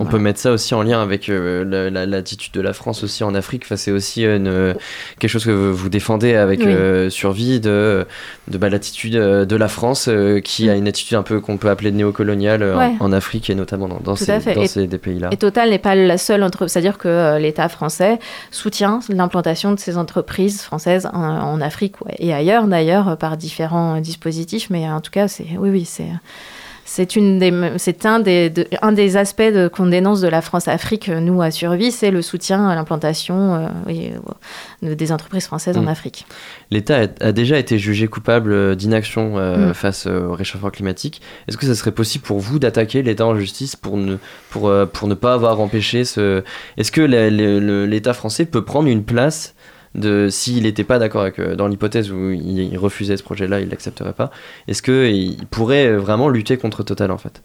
On 0.00 0.06
peut 0.06 0.18
mettre 0.18 0.40
ça 0.40 0.50
aussi 0.50 0.74
en 0.74 0.82
lien 0.82 1.00
avec 1.00 1.28
euh, 1.28 1.64
la- 1.64 1.88
la- 1.88 2.06
l'attitude 2.06 2.52
de 2.52 2.60
la 2.60 2.72
France 2.72 3.04
aussi 3.04 3.22
en 3.22 3.32
Afrique. 3.34 3.62
Enfin, 3.64 3.76
c'est 3.76 3.92
aussi 3.92 4.24
une, 4.24 4.48
euh, 4.48 4.74
quelque 5.20 5.30
chose 5.30 5.44
que 5.44 5.50
vous 5.52 5.88
défendez 5.88 6.34
avec 6.34 6.60
Oui. 6.60 6.66
euh, 6.68 7.10
Survie 7.10 7.60
de, 7.60 8.04
de 8.48 8.58
bah, 8.58 8.68
l'attitude 8.70 9.14
de 9.14 9.56
la 9.56 9.68
France 9.68 10.08
euh, 10.08 10.40
qui 10.40 10.68
a 10.68 10.74
une 10.74 10.88
attitude 10.88 11.16
un 11.16 11.22
peu 11.22 11.38
qu'on 11.40 11.58
peut 11.58 11.70
appeler 11.70 11.92
néocoloniale 11.92 12.62
en- 13.00 13.12
Afrique 13.12 13.50
et 13.50 13.54
notamment 13.54 13.86
dans, 13.86 14.16
ces, 14.16 14.32
dans 14.32 14.98
pays-là. 14.98 15.28
Et 15.30 15.36
Total 15.36 15.70
n'est 15.70 15.78
pas 15.78 15.94
la 15.94 16.18
seule 16.18 16.42
entreprise, 16.42 16.72
c'est-à-dire 16.72 16.98
que 16.98 17.38
l'État 17.38 17.68
français 17.68 18.18
soutient 18.50 18.98
l'implantation 19.08 19.72
de 19.72 19.78
ces 19.78 19.96
entreprises 19.96 20.62
françaises 20.62 21.08
en, 21.12 21.20
en 21.22 21.60
Afrique 21.60 22.00
ouais, 22.04 22.14
et 22.18 22.34
ailleurs 22.34 22.66
d'ailleurs 22.66 23.16
par 23.16 23.36
différents 23.36 24.00
dispositifs, 24.00 24.70
mais 24.70 24.88
en 24.88 25.00
tout 25.00 25.12
cas, 25.12 25.28
c'est 25.28 25.46
oui, 25.56 25.70
oui, 25.70 25.84
c'est. 25.84 26.08
C'est 26.86 27.16
une 27.16 27.38
des, 27.38 27.52
c'est 27.78 28.04
un 28.06 28.20
des, 28.20 28.50
de- 28.50 28.66
un 28.82 28.92
des 28.92 29.16
aspects 29.16 29.40
de- 29.42 29.68
qu'on 29.68 29.86
dénonce 29.86 30.20
de 30.20 30.28
la 30.28 30.42
France-Afrique, 30.42 31.08
euh, 31.08 31.18
nous, 31.20 31.40
à 31.40 31.50
Survie, 31.50 31.90
c'est 31.90 32.10
le 32.10 32.20
soutien 32.20 32.68
à 32.68 32.74
l'implantation 32.74 33.54
euh, 33.54 33.68
euh, 33.88 34.10
de- 34.90 34.94
des 34.94 35.10
entreprises 35.12 35.46
françaises 35.46 35.76
Mm. 35.78 35.80
en 35.80 35.86
Afrique. 35.86 36.26
L'État 36.70 37.06
a, 37.20 37.32
déjà 37.32 37.58
été 37.58 37.78
jugé 37.78 38.06
coupable 38.06 38.76
d'inaction 38.76 39.38
euh, 39.38 39.70
Mm. 39.70 39.74
face 39.74 40.06
au 40.06 40.32
réchauffement 40.34 40.70
climatique. 40.70 41.22
Est-ce 41.48 41.56
que 41.56 41.66
ça 41.66 41.74
serait 41.74 41.92
possible 41.92 42.24
pour 42.24 42.38
vous 42.40 42.58
d'attaquer 42.58 43.02
l'État 43.02 43.26
en 43.26 43.34
justice 43.36 43.76
pour 43.76 43.96
ne, 43.96 44.16
pour, 44.50 44.70
pour 44.92 45.08
ne 45.08 45.14
pas 45.14 45.34
avoir 45.34 45.60
empêché 45.60 46.04
ce... 46.04 46.42
Est-ce 46.76 46.92
que 46.92 47.00
l'État 47.00 48.12
français 48.12 48.44
peut 48.44 48.62
prendre 48.64 48.88
une 48.88 49.04
place 49.04 49.53
de 49.94 50.28
s'il 50.30 50.64
n'était 50.64 50.84
pas 50.84 50.98
d'accord 50.98 51.22
avec 51.22 51.38
euh, 51.38 51.54
dans 51.54 51.68
l'hypothèse 51.68 52.10
où 52.10 52.30
il, 52.30 52.76
refusait 52.78 53.16
ce 53.16 53.22
projet-là, 53.22 53.60
il 53.60 53.68
l'accepterait 53.68 54.12
pas. 54.12 54.30
Est-ce 54.68 54.82
que 54.82 55.08
il 55.10 55.46
pourrait 55.46 55.92
vraiment 55.96 56.28
lutter 56.28 56.56
contre 56.56 56.82
Total 56.82 57.10
en 57.10 57.18
fait? 57.18 57.42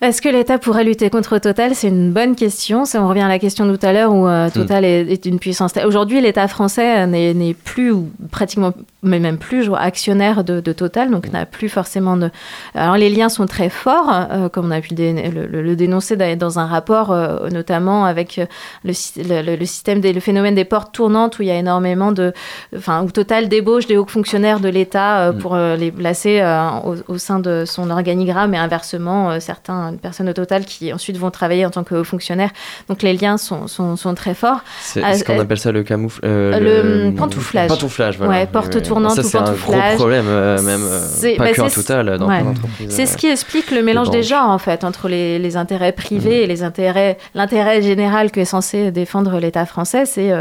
Est-ce 0.00 0.22
que 0.22 0.28
l'État 0.28 0.58
pourrait 0.58 0.84
lutter 0.84 1.10
contre 1.10 1.38
Total? 1.38 1.74
C'est 1.74 1.88
une 1.88 2.12
bonne 2.12 2.36
question. 2.36 2.84
Ça, 2.84 3.02
on 3.02 3.08
revient 3.08 3.22
à 3.22 3.28
la 3.28 3.40
question 3.40 3.66
de 3.66 3.74
tout 3.74 3.84
à 3.84 3.92
l'heure 3.92 4.12
où 4.12 4.28
euh, 4.28 4.46
hmm. 4.46 4.50
Total 4.52 4.84
est, 4.84 5.26
une 5.26 5.40
puissance. 5.40 5.72
Aujourd'hui, 5.84 6.20
l'État 6.20 6.46
français 6.46 7.00
euh, 7.00 7.06
n'est 7.06 7.54
plus, 7.54 7.90
ou 7.90 8.08
pratiquement, 8.30 8.72
mais 9.02 9.18
même 9.18 9.38
plus, 9.38 9.68
actionnaire 9.76 10.44
de, 10.44 10.60
Total, 10.72 11.10
donc 11.10 11.26
hmm. 11.26 11.32
n'a 11.32 11.46
plus 11.46 11.68
forcément 11.68 12.16
de. 12.16 12.30
Alors, 12.76 12.96
les 12.96 13.10
liens 13.10 13.28
sont 13.28 13.46
très 13.46 13.70
forts, 13.70 14.08
euh, 14.12 14.48
comme 14.48 14.66
on 14.66 14.70
a 14.70 14.80
pu 14.80 14.94
le, 14.94 15.74
dénoncer 15.74 16.16
dans 16.36 16.60
un 16.60 16.66
rapport, 16.66 17.12
notamment 17.50 18.04
avec 18.04 18.40
le, 18.84 18.92
système, 18.92 20.00
le 20.00 20.20
phénomène 20.20 20.54
des 20.54 20.64
portes 20.64 20.94
tournantes, 20.94 21.40
où 21.40 21.42
il 21.42 21.48
y 21.48 21.50
a 21.50 21.56
énormément 21.56 22.12
de. 22.12 22.32
Enfin, 22.76 23.02
où 23.02 23.10
Total 23.10 23.48
débauche 23.48 23.88
des 23.88 23.96
hauts 23.96 24.06
fonctionnaires 24.06 24.60
de 24.60 24.68
l'État 24.68 25.32
hmm. 25.32 25.38
pour 25.38 25.56
les 25.56 25.90
placer 25.90 26.40
au, 26.84 26.94
au, 27.12 27.18
sein 27.18 27.40
de 27.40 27.64
son 27.66 27.90
organigramme, 27.90 28.54
et 28.54 28.58
inversement, 28.58 29.40
certains 29.40 29.87
280 29.92 29.96
personnes 29.96 30.28
au 30.28 30.32
total 30.32 30.64
qui 30.64 30.92
ensuite 30.92 31.16
vont 31.16 31.30
travailler 31.30 31.66
en 31.66 31.70
tant 31.70 31.84
que 31.84 32.02
fonctionnaires. 32.02 32.50
Donc 32.88 33.02
les 33.02 33.12
liens 33.12 33.36
sont, 33.38 33.66
sont, 33.66 33.96
sont 33.96 34.14
très 34.14 34.34
forts. 34.34 34.60
c'est 34.80 35.02
ah, 35.02 35.16
ce 35.16 35.24
qu'on 35.24 35.38
euh, 35.38 35.42
appelle 35.42 35.58
ça 35.58 35.72
le 35.72 35.82
camoufle. 35.82 36.20
Euh, 36.24 36.58
le, 36.58 37.08
hum, 37.08 37.14
pantouflage. 37.14 37.68
Pantouflage, 37.68 38.18
voilà. 38.18 38.32
Ouais, 38.32 38.46
porte 38.46 38.82
tournante 38.82 39.20
ça, 39.20 39.22
ou 39.22 39.30
pantouflage. 39.30 39.56
C'est 39.66 39.74
un 39.76 39.88
gros 39.88 39.96
problème, 39.96 40.26
euh, 40.28 40.62
même 40.62 41.36
pas 41.36 41.62
bah, 41.62 41.70
total 41.70 42.18
dans 42.18 42.28
ouais. 42.28 42.42
C'est 42.88 43.06
ce 43.06 43.16
qui 43.16 43.26
explique 43.26 43.70
le 43.70 43.82
mélange 43.82 44.10
des 44.10 44.22
genres, 44.22 44.50
en 44.50 44.58
fait, 44.58 44.84
entre 44.84 45.08
les, 45.08 45.38
les 45.38 45.56
intérêts 45.56 45.92
privés 45.92 46.40
mm. 46.40 46.44
et 46.44 46.46
les 46.46 46.62
intérêts, 46.62 47.18
l'intérêt 47.34 47.82
général 47.82 48.30
que 48.30 48.40
est 48.40 48.44
censé 48.44 48.90
défendre 48.90 49.38
l'État 49.38 49.66
français. 49.66 50.04
C'est 50.06 50.32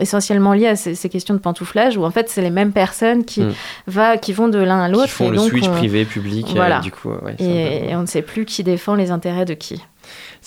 essentiellement 0.00 0.52
lié 0.52 0.68
à 0.68 0.76
ces, 0.76 1.08
questions 1.08 1.34
de 1.34 1.38
pantouflage 1.38 1.96
où, 1.96 2.04
en 2.04 2.10
fait, 2.10 2.28
c'est 2.28 2.42
les 2.42 2.50
mêmes 2.50 2.72
personnes 2.72 3.24
qui, 3.24 3.42
mm. 3.42 3.54
va, 3.86 4.16
qui 4.16 4.32
vont 4.32 4.48
de 4.48 4.58
l'un 4.58 4.80
à 4.80 4.88
l'autre. 4.88 5.04
Qui 5.04 5.10
font 5.10 5.30
le 5.30 5.38
switch 5.38 5.68
privé-public, 5.68 6.48
voilà. 6.54 6.80
du 6.80 6.90
coup. 6.90 7.10
Et, 7.38 7.90
et 7.90 7.96
on 7.96 8.02
ne 8.02 8.06
sait 8.06 8.22
plus 8.22 8.44
qui 8.44 8.62
défend 8.68 8.94
les 8.94 9.10
intérêts 9.10 9.44
de 9.44 9.54
qui? 9.54 9.82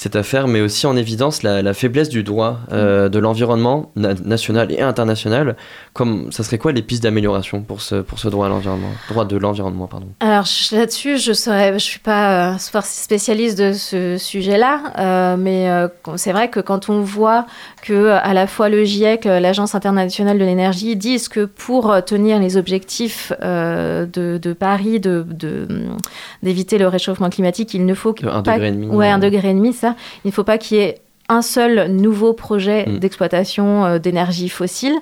Cette 0.04 0.16
affaire 0.16 0.48
met 0.48 0.62
aussi 0.62 0.88
en 0.88 0.96
évidence 0.98 1.44
la, 1.44 1.62
la 1.62 1.76
faiblesse 1.76 2.10
du 2.10 2.24
droit 2.24 2.58
euh, 2.72 3.08
de 3.08 3.20
l'environnement 3.20 3.92
na- 3.96 4.16
national 4.16 4.72
et 4.72 4.82
international. 4.82 5.56
Comme 5.94 6.32
ça 6.32 6.42
serait 6.44 6.58
quoi 6.58 6.72
les 6.72 6.82
pistes 6.82 7.04
d'amélioration 7.04 7.62
pour 7.62 7.82
ce 7.82 7.96
pour 8.02 8.18
ce 8.18 8.28
droit 8.28 8.48
à 8.48 8.50
l'environnement, 8.50 8.90
droit 9.10 9.26
de 9.26 9.38
l'environnement, 9.38 9.86
pardon? 9.86 10.08
Alors 10.20 10.46
là-dessus, 10.72 11.20
je 11.20 11.34
serais, 11.34 11.74
je 11.74 11.78
suis 11.92 12.00
pas 12.00 12.56
euh, 12.56 12.58
spécialiste 12.82 13.60
de 13.60 13.74
ce 13.74 14.18
sujet-là, 14.18 14.82
euh, 14.98 15.38
mais 15.38 15.68
c'est 16.16 16.32
vrai 16.32 16.50
que 16.50 16.60
quand 16.62 16.90
on 16.90 17.02
voit 17.02 17.46
que 17.84 18.10
à 18.10 18.34
la 18.34 18.48
fois 18.48 18.70
le 18.70 18.84
GIEC, 18.84 19.26
l'Agence 19.26 19.76
internationale 19.76 20.40
de 20.40 20.46
l'énergie, 20.46 20.96
disent 20.96 21.28
que 21.28 21.46
pour 21.46 21.94
tenir 22.06 22.40
les 22.40 22.58
objectifs 22.58 23.32
de, 23.42 24.38
de 24.40 24.54
Paris, 24.54 25.00
de 25.00 25.26
hum, 25.70 25.98
d'éviter 26.42 26.80
le 26.80 26.88
réchauffement 26.88 27.30
climatique, 27.30 27.76
il 27.76 27.86
ne 27.86 27.94
faut 27.94 28.14
que 28.14 28.26
un 28.26 28.42
pas- 28.42 28.54
degré 28.54 28.70
et 28.70 28.72
demi, 28.72 28.88
Ouais, 28.88 29.10
un 29.10 29.20
degré 29.20 29.52
et 29.52 29.54
demi, 29.54 29.74
ça. 29.74 29.91
Il 30.24 30.28
ne 30.28 30.32
faut 30.32 30.44
pas 30.44 30.58
qu'il 30.58 30.78
y 30.78 30.82
ait 30.82 31.02
un 31.30 31.42
seul 31.42 31.88
nouveau 31.92 32.34
projet 32.34 32.86
Mm. 32.88 33.00
d'exploitation 33.00 33.86
euh, 33.86 34.00
d'énergie 34.00 34.50
fossile. 34.50 34.96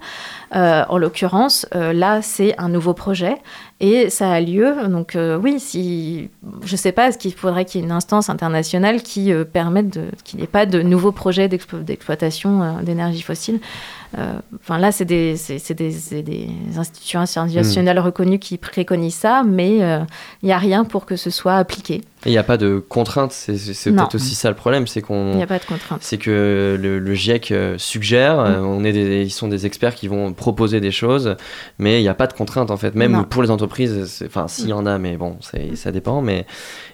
Euh, 0.55 0.83
en 0.89 0.97
l'occurrence, 0.97 1.67
euh, 1.75 1.93
là, 1.93 2.21
c'est 2.23 2.55
un 2.57 2.69
nouveau 2.69 2.93
projet 2.93 3.35
et 3.81 4.09
ça 4.09 4.31
a 4.31 4.41
lieu. 4.41 4.73
Donc, 4.89 5.15
euh, 5.15 5.37
oui, 5.37 5.59
si 5.59 6.29
je 6.65 6.75
sais 6.75 6.91
pas, 6.91 7.09
est-ce 7.09 7.17
qu'il 7.19 7.33
faudrait 7.33 7.65
qu'il 7.65 7.81
y 7.81 7.83
ait 7.83 7.87
une 7.87 7.93
instance 7.93 8.29
internationale 8.29 9.03
qui 9.03 9.31
permette 9.53 9.99
qu'il 10.23 10.39
n'y 10.39 10.45
ait 10.45 10.47
pas 10.47 10.65
de 10.65 10.81
nouveaux 10.81 11.11
projets 11.11 11.47
d'explo- 11.47 11.83
d'exploitation 11.83 12.81
d'énergie 12.81 13.21
fossile 13.21 13.59
Enfin, 14.59 14.79
là, 14.79 14.91
c'est 14.91 15.05
des, 15.05 15.35
des, 15.77 16.21
des 16.23 16.47
institutions 16.77 17.19
internationales 17.19 17.99
reconnues 17.99 18.39
qui 18.39 18.57
préconisent 18.57 19.13
ça, 19.13 19.43
mais 19.45 19.77
il 19.77 20.05
n'y 20.45 20.51
a 20.51 20.57
rien 20.57 20.83
pour 20.83 21.05
que 21.05 21.15
ce 21.15 21.29
soit 21.29 21.57
appliqué. 21.57 22.01
Il 22.25 22.31
n'y 22.31 22.37
a 22.39 22.43
pas 22.43 22.57
de 22.57 22.79
contrainte, 22.89 23.31
c'est 23.31 23.53
peut-être 23.91 24.15
aussi 24.15 24.33
ça 24.35 24.49
le 24.49 24.55
problème, 24.55 24.87
c'est 24.87 24.99
Il 25.01 25.03
qu'on 25.03 25.35
n'y 25.35 25.43
a 25.43 25.47
pas 25.47 25.59
de 25.59 25.63
contrainte. 25.65 25.99
c'est 26.01 26.17
que 26.17 26.75
le, 26.81 26.97
le 26.97 27.13
GIEC 27.13 27.53
suggère, 27.77 28.39
euh, 28.39 28.59
on 28.61 28.83
est 28.83 28.91
des, 28.91 29.21
ils 29.23 29.29
sont 29.29 29.47
des 29.47 29.65
experts 29.67 29.93
qui 29.95 30.07
vont 30.07 30.33
proposer 30.39 30.79
des 30.81 30.89
choses, 30.91 31.35
mais 31.77 31.99
il 31.99 32.01
n'y 32.01 32.07
a 32.09 32.13
pas 32.15 32.25
de 32.25 32.33
contrainte 32.33 32.71
en 32.71 32.77
fait, 32.77 32.95
même 32.95 33.11
Non. 33.11 33.23
pour 33.23 33.43
les 33.43 33.51
entreprises, 33.51 34.23
enfin 34.25 34.47
s'il 34.47 34.69
y 34.69 34.73
en 34.73 34.85
a, 34.87 34.97
mais 34.97 35.17
bon, 35.17 35.37
ça 35.75 35.91
dépend. 35.91 36.21
Mais 36.21 36.45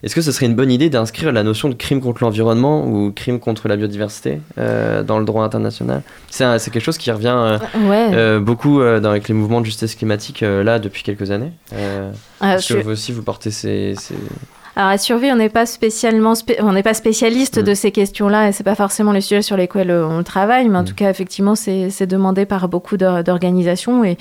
est-ce 0.03 0.13
que 0.15 0.21
ce 0.21 0.31
serait 0.33 0.47
une 0.47 0.55
bonne 0.55 0.71
idée 0.71 0.89
d'inscrire 0.89 1.31
la 1.31 1.43
notion 1.43 1.69
de 1.69 1.75
crime 1.75 2.01
contre 2.01 2.23
l'environnement 2.23 2.85
ou 2.85 3.11
crime 3.13 3.39
contre 3.39 3.67
la 3.67 3.77
biodiversité 3.77 4.41
euh, 4.57 5.03
dans 5.03 5.19
le 5.19 5.25
droit 5.25 5.45
international? 5.45 6.01
C'est 6.29 6.45
quelque 6.71 6.79
chose 6.83 6.97
qui 6.97 7.09
revient 7.11 7.33
euh, 7.35 7.57
Ouais. 7.87 8.09
euh, 8.13 8.39
beaucoup 8.39 8.79
dans, 8.79 9.09
avec 9.11 9.27
les 9.29 9.33
mouvements 9.33 9.61
de 9.61 9.65
justice 9.65 9.95
climatique 9.95 10.41
là 10.41 10.79
depuis 10.79 11.03
quelques 11.03 11.31
années. 11.31 11.51
Est-ce 12.43 12.73
que 12.73 12.79
je- 12.79 12.83
vous 12.83 12.91
aussi 12.91 13.11
vous 13.11 13.23
portez 13.23 13.51
ces, 13.51 13.95
ces- 13.97 14.15
Alors 14.77 14.89
à 14.89 14.97
Survie, 14.97 15.31
on 15.31 15.37
n'est 15.37 15.47
pas 15.49 15.65
spécialement, 15.65 16.35
spé- 16.35 16.57
on 16.61 16.73
n'est 16.73 16.83
pas 16.83 16.93
spécialiste 16.93 17.59
de 17.59 17.73
ces 17.73 17.91
questions-là 17.91 18.49
et 18.49 18.51
c'est 18.51 18.63
pas 18.65 18.75
forcément 18.75 19.13
les 19.13 19.21
sujets 19.21 19.41
sur 19.41 19.55
lesquels 19.55 19.89
euh, 19.89 20.05
on 20.05 20.21
travaille, 20.23 20.67
mais 20.67 20.77
en 20.77 20.83
tout 20.83 20.95
cas 20.95 21.09
effectivement 21.09 21.55
c'est 21.55 22.05
demandé 22.07 22.45
par 22.45 22.67
beaucoup 22.67 22.97
d'or- 22.97 23.23
d'organisations 23.23 24.03
et 24.03 24.17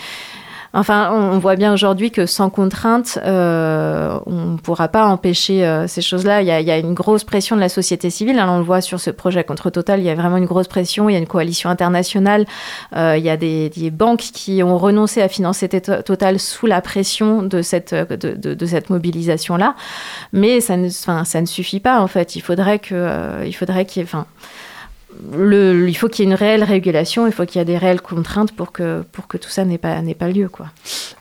Enfin, 0.76 1.12
on, 1.12 1.38
voit 1.38 1.54
bien 1.54 1.72
aujourd'hui 1.72 2.10
que 2.10 2.26
sans 2.26 2.50
contrainte, 2.50 3.16
euh, 3.24 4.18
on 4.26 4.52
ne 4.52 4.56
pourra 4.56 4.88
pas 4.88 5.06
empêcher 5.06 5.64
euh, 5.64 5.87
ces 5.87 6.02
choses-là. 6.02 6.42
Il 6.42 6.48
y, 6.48 6.50
a, 6.50 6.78
une 6.78 6.94
grosse 6.94 7.22
pression 7.22 7.54
de 7.54 7.60
la 7.60 7.68
société 7.68 8.10
civile. 8.10 8.40
hein, 8.40 8.48
on 8.50 8.58
le 8.58 8.64
voit 8.64 8.80
sur 8.80 8.98
ce 8.98 9.10
projet 9.10 9.44
contre 9.44 9.70
Total. 9.70 10.00
Il 10.00 10.04
y 10.04 10.10
a 10.10 10.16
vraiment 10.16 10.37
une 10.37 10.46
grosse 10.46 10.66
pression. 10.66 11.08
Il 11.08 11.12
y 11.12 11.16
a 11.16 11.20
une 11.20 11.28
coalition 11.28 11.70
internationale. 11.70 12.44
Euh, 12.96 13.14
il 13.16 13.24
y 13.24 13.30
a 13.30 13.37
des, 13.37 13.70
banques 13.92 14.18
qui 14.18 14.64
ont 14.64 14.76
renoncé 14.76 15.22
à 15.22 15.28
financer 15.28 15.68
Tot- 15.68 16.02
Total 16.02 16.40
sous 16.40 16.66
la 16.66 16.80
pression 16.80 17.44
de 17.44 17.62
cette, 17.62 17.94
mobilisation-là. 18.90 19.76
Mais 20.32 20.60
ça 20.60 20.76
ne, 20.76 21.46
suffit 21.46 21.78
pas, 21.78 22.00
en 22.00 22.08
fait. 22.08 22.34
Il 22.34 22.40
faudrait 22.40 22.80
il 23.46 23.52
faudrait 23.52 23.84
qu'il 23.84 24.02
y 24.02 24.04
ait, 24.04 24.08
le, 25.33 25.88
il 25.88 25.94
faut 25.94 26.09
qu'il 26.09 26.24
y 26.24 26.29
ait 26.29 26.31
une 26.31 26.37
réelle 26.37 26.64
régulation, 26.64 27.27
il 27.27 27.33
faut 27.33 27.44
qu'il 27.44 27.59
y 27.59 27.62
ait 27.62 27.64
des 27.64 27.79
réelles 27.79 28.00
contraintes 28.00 28.53
pour 28.53 28.72
que, 28.72 29.03
pour 29.12 29.27
que 29.27 29.37
tout 29.37 29.48
ça 29.48 29.64
n'ait 29.64 29.79
pas, 29.79 30.00
pas 30.18 30.29
lieu. 30.29 30.48
Quoi. 30.48 30.66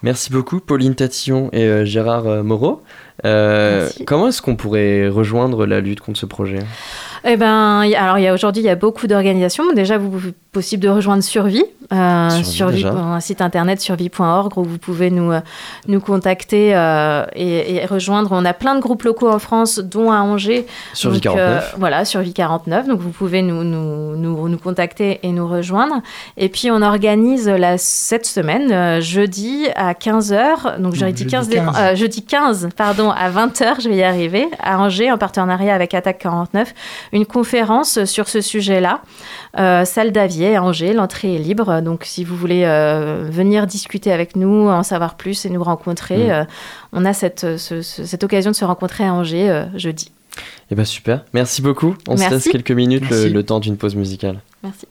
Merci 0.01 0.31
beaucoup 0.31 0.59
Pauline 0.59 0.95
Tatillon 0.95 1.49
et 1.53 1.65
euh, 1.65 1.85
Gérard 1.85 2.27
euh, 2.27 2.43
Moreau. 2.43 2.81
Euh, 3.25 3.89
comment 4.05 4.29
est-ce 4.29 4.41
qu'on 4.41 4.55
pourrait 4.55 5.07
rejoindre 5.07 5.65
la 5.65 5.79
lutte 5.79 6.01
contre 6.01 6.19
ce 6.19 6.25
projet? 6.25 6.59
Eh 7.25 7.37
ben, 7.37 7.85
y- 7.85 7.95
alors 7.95 8.17
il 8.17 8.23
y 8.23 8.27
a 8.27 8.33
aujourd'hui 8.33 8.61
il 8.61 8.65
y 8.65 8.69
a 8.69 8.75
beaucoup 8.75 9.07
d'organisations. 9.07 9.71
Déjà, 9.73 9.97
vous 9.97 10.19
possible 10.51 10.83
de 10.83 10.89
rejoindre 10.89 11.23
Survie, 11.23 11.63
euh, 11.91 12.29
Survie, 12.29 12.45
Survie, 12.45 12.75
déjà. 12.83 12.91
un 12.93 13.19
site 13.19 13.41
internet 13.41 13.81
survie.org 13.81 14.55
où 14.57 14.63
vous 14.63 14.77
pouvez 14.77 15.09
nous 15.09 15.31
euh, 15.31 15.39
nous 15.87 15.99
contacter 15.99 16.75
euh, 16.75 17.25
et, 17.35 17.77
et 17.77 17.85
rejoindre. 17.87 18.29
On 18.33 18.45
a 18.45 18.53
plein 18.53 18.75
de 18.75 18.79
groupes 18.79 19.01
locaux 19.01 19.31
en 19.31 19.39
France, 19.39 19.79
dont 19.79 20.11
à 20.11 20.17
Angers. 20.17 20.67
Survie 20.93 21.21
Donc, 21.21 21.37
euh, 21.37 21.55
49. 21.59 21.75
voilà, 21.79 22.05
Survie 22.05 22.33
49. 22.33 22.87
Donc 22.87 22.99
vous 22.99 23.09
pouvez 23.09 23.41
nous, 23.41 23.63
nous, 23.63 24.15
nous, 24.15 24.47
nous 24.47 24.57
contacter 24.59 25.19
et 25.23 25.31
nous 25.31 25.47
rejoindre. 25.47 26.01
Et 26.37 26.49
puis 26.49 26.69
on 26.69 26.83
organise 26.83 27.47
la, 27.49 27.79
cette 27.79 28.27
semaine, 28.27 28.71
euh, 28.71 29.01
jeudi 29.01 29.65
à 29.75 29.93
15h. 29.93 30.79
Donc 30.79 30.93
j'aurais 30.93 31.13
dit 31.13 31.23
jeudi 31.23 31.31
15, 31.31 31.49
15. 31.49 31.75
euh, 31.79 31.95
jeudi 31.95 32.23
15, 32.23 32.69
pardon, 32.77 33.09
à 33.09 33.31
20h, 33.31 33.81
je 33.81 33.89
vais 33.89 33.95
y 33.95 34.03
arriver, 34.03 34.47
à 34.61 34.77
Angers, 34.79 35.11
en 35.11 35.17
partenariat 35.17 35.73
avec 35.73 35.95
Attaque 35.95 36.19
49, 36.19 36.75
une 37.13 37.25
conférence 37.25 38.03
sur 38.03 38.27
ce 38.27 38.41
sujet-là. 38.41 39.01
Euh, 39.57 39.85
salle 39.85 40.11
d'Avier 40.11 40.55
à 40.57 40.63
Angers, 40.63 40.91
l'entrée 40.93 41.35
est 41.35 41.39
libre. 41.39 41.79
Donc 41.81 42.03
si 42.03 42.25
vous 42.25 42.35
voulez 42.35 42.63
euh, 42.65 43.25
venir 43.29 43.67
discuter 43.67 44.11
avec 44.11 44.35
nous, 44.35 44.67
en 44.67 44.83
savoir 44.83 45.15
plus 45.15 45.45
et 45.45 45.49
nous 45.49 45.63
rencontrer, 45.63 46.27
Mm. 46.27 46.31
euh, 46.31 46.43
on 46.91 47.05
a 47.05 47.13
cette, 47.13 47.57
ce- 47.57 47.81
ce- 47.81 48.03
cette 48.03 48.23
occasion 48.25 48.51
de 48.51 48.55
se 48.55 48.65
rencontrer 48.65 49.05
à 49.05 49.13
Angers 49.13 49.49
euh, 49.49 49.63
jeudi. 49.75 50.11
Eh 50.71 50.75
ben 50.75 50.83
super, 50.85 51.23
merci 51.33 51.61
beaucoup. 51.61 51.95
On 52.07 52.17
se 52.17 52.27
laisse 52.29 52.49
quelques 52.49 52.71
minutes 52.71 53.09
le 53.11 53.41
temps 53.43 53.59
d'une 53.59 53.77
pause 53.77 53.95
musicale. 53.95 54.39
Merci. 54.63 54.87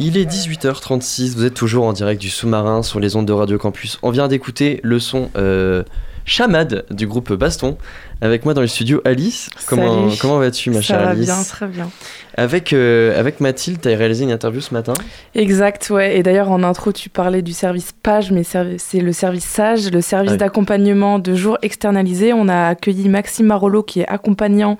Il 0.00 0.16
est 0.16 0.24
18h36, 0.30 1.34
vous 1.34 1.44
êtes 1.44 1.54
toujours 1.54 1.84
en 1.84 1.92
direct 1.92 2.20
du 2.20 2.30
sous-marin 2.30 2.82
sur 2.82 3.00
les 3.00 3.16
ondes 3.16 3.26
de 3.26 3.32
Radio 3.32 3.58
Campus. 3.58 3.98
On 4.02 4.10
vient 4.10 4.28
d'écouter 4.28 4.78
le 4.84 5.00
son 5.00 5.28
euh, 5.36 5.82
Chamade 6.24 6.84
du 6.90 7.06
groupe 7.08 7.32
Baston. 7.32 7.76
Avec 8.20 8.44
moi 8.44 8.52
dans 8.54 8.60
le 8.60 8.66
studio 8.68 9.00
Alice. 9.04 9.48
Comment, 9.66 10.08
Salut. 10.08 10.18
comment 10.20 10.38
vas-tu 10.38 10.70
ma 10.70 10.76
Ça 10.76 10.82
chère 10.82 11.00
va 11.02 11.08
Alice 11.10 11.26
bien, 11.26 11.42
très 11.42 11.66
bien. 11.66 11.90
Avec, 12.36 12.72
euh, 12.72 13.18
avec 13.18 13.40
Mathilde, 13.40 13.80
tu 13.80 13.88
as 13.88 13.96
réalisé 13.96 14.24
une 14.24 14.30
interview 14.32 14.60
ce 14.60 14.72
matin. 14.74 14.92
Exact, 15.34 15.88
ouais. 15.90 16.16
Et 16.18 16.22
d'ailleurs, 16.22 16.50
en 16.50 16.62
intro, 16.62 16.92
tu 16.92 17.08
parlais 17.10 17.42
du 17.42 17.52
service 17.52 17.92
PAGE, 18.02 18.30
mais 18.32 18.42
c'est 18.44 19.00
le 19.00 19.12
service 19.12 19.44
SAGE, 19.44 19.90
le 19.90 20.00
service 20.00 20.32
Ouais. 20.32 20.36
d'accompagnement 20.36 21.18
de 21.18 21.34
jour 21.34 21.58
externalisé. 21.62 22.32
On 22.32 22.48
a 22.48 22.68
accueilli 22.68 23.08
Maxime 23.08 23.46
Marolo, 23.46 23.82
qui 23.82 24.00
est 24.00 24.08
accompagnant 24.08 24.78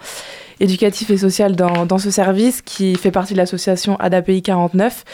éducatif 0.60 1.10
et 1.10 1.16
social 1.16 1.54
dans, 1.56 1.98
ce 1.98 2.10
service, 2.10 2.62
qui 2.62 2.94
fait 2.96 3.10
partie 3.10 3.34
de 3.34 3.38
l'association 3.38 3.96
ADAPI 3.96 4.42
49. 4.42 5.04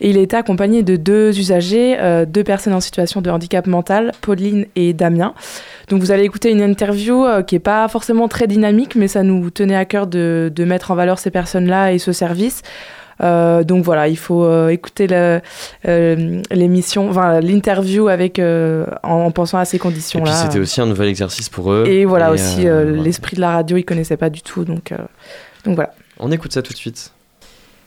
Et 0.00 0.10
il 0.10 0.18
été 0.18 0.36
accompagné 0.36 0.82
de 0.82 0.96
deux 0.96 1.38
usagers, 1.38 1.96
euh, 1.98 2.24
deux 2.26 2.44
personnes 2.44 2.74
en 2.74 2.80
situation 2.80 3.20
de 3.20 3.30
handicap 3.30 3.66
mental, 3.66 4.12
Pauline 4.20 4.66
et 4.76 4.92
Damien. 4.92 5.34
Donc 5.88 6.00
vous 6.00 6.10
allez 6.10 6.24
écouter 6.24 6.50
une 6.50 6.62
interview 6.62 7.24
euh, 7.24 7.42
qui 7.42 7.54
n'est 7.54 7.60
pas 7.60 7.86
forcément 7.88 8.28
très 8.28 8.46
dynamique, 8.46 8.94
mais 8.94 9.08
ça 9.08 9.22
nous 9.22 9.50
tenait 9.50 9.76
à 9.76 9.84
cœur 9.84 10.06
de 10.06 10.64
mettre 10.64 10.90
en 10.90 10.94
valeur 10.94 11.18
ces 11.18 11.30
personnes-là 11.30 11.92
et 11.92 11.98
ce 11.98 12.12
service. 12.12 12.62
Euh, 13.22 13.64
donc 13.64 13.84
voilà, 13.84 14.08
il 14.08 14.18
faut 14.18 14.44
euh, 14.44 14.68
écouter 14.68 15.06
euh, 15.10 15.40
l'émission, 16.50 17.08
enfin 17.08 17.40
l'interview 17.40 18.08
avec 18.08 18.38
en, 18.38 18.86
en 19.02 19.30
pensant 19.30 19.58
à 19.58 19.64
ces 19.64 19.76
Et 19.76 19.80
puis 19.80 19.88
conditions-là. 19.88 20.32
c'était 20.32 20.58
aussi 20.58 20.80
un 20.80 20.86
nouvel 20.86 21.08
exercice 21.08 21.48
pour 21.48 21.72
eux. 21.72 21.84
Et 21.86 22.04
voilà 22.04 22.30
Et, 22.30 22.32
aussi 22.32 22.66
l'esprit 23.02 23.36
de 23.36 23.40
la 23.40 23.52
radio, 23.52 23.76
ils 23.76 23.84
connaissaient 23.84 24.16
pas 24.16 24.30
du 24.30 24.42
tout, 24.42 24.64
donc 24.64 24.92
donc 25.64 25.74
voilà. 25.74 25.92
On 26.18 26.30
écoute 26.30 26.52
ça 26.52 26.62
tout 26.62 26.72
de 26.72 26.78
suite. 26.78 27.12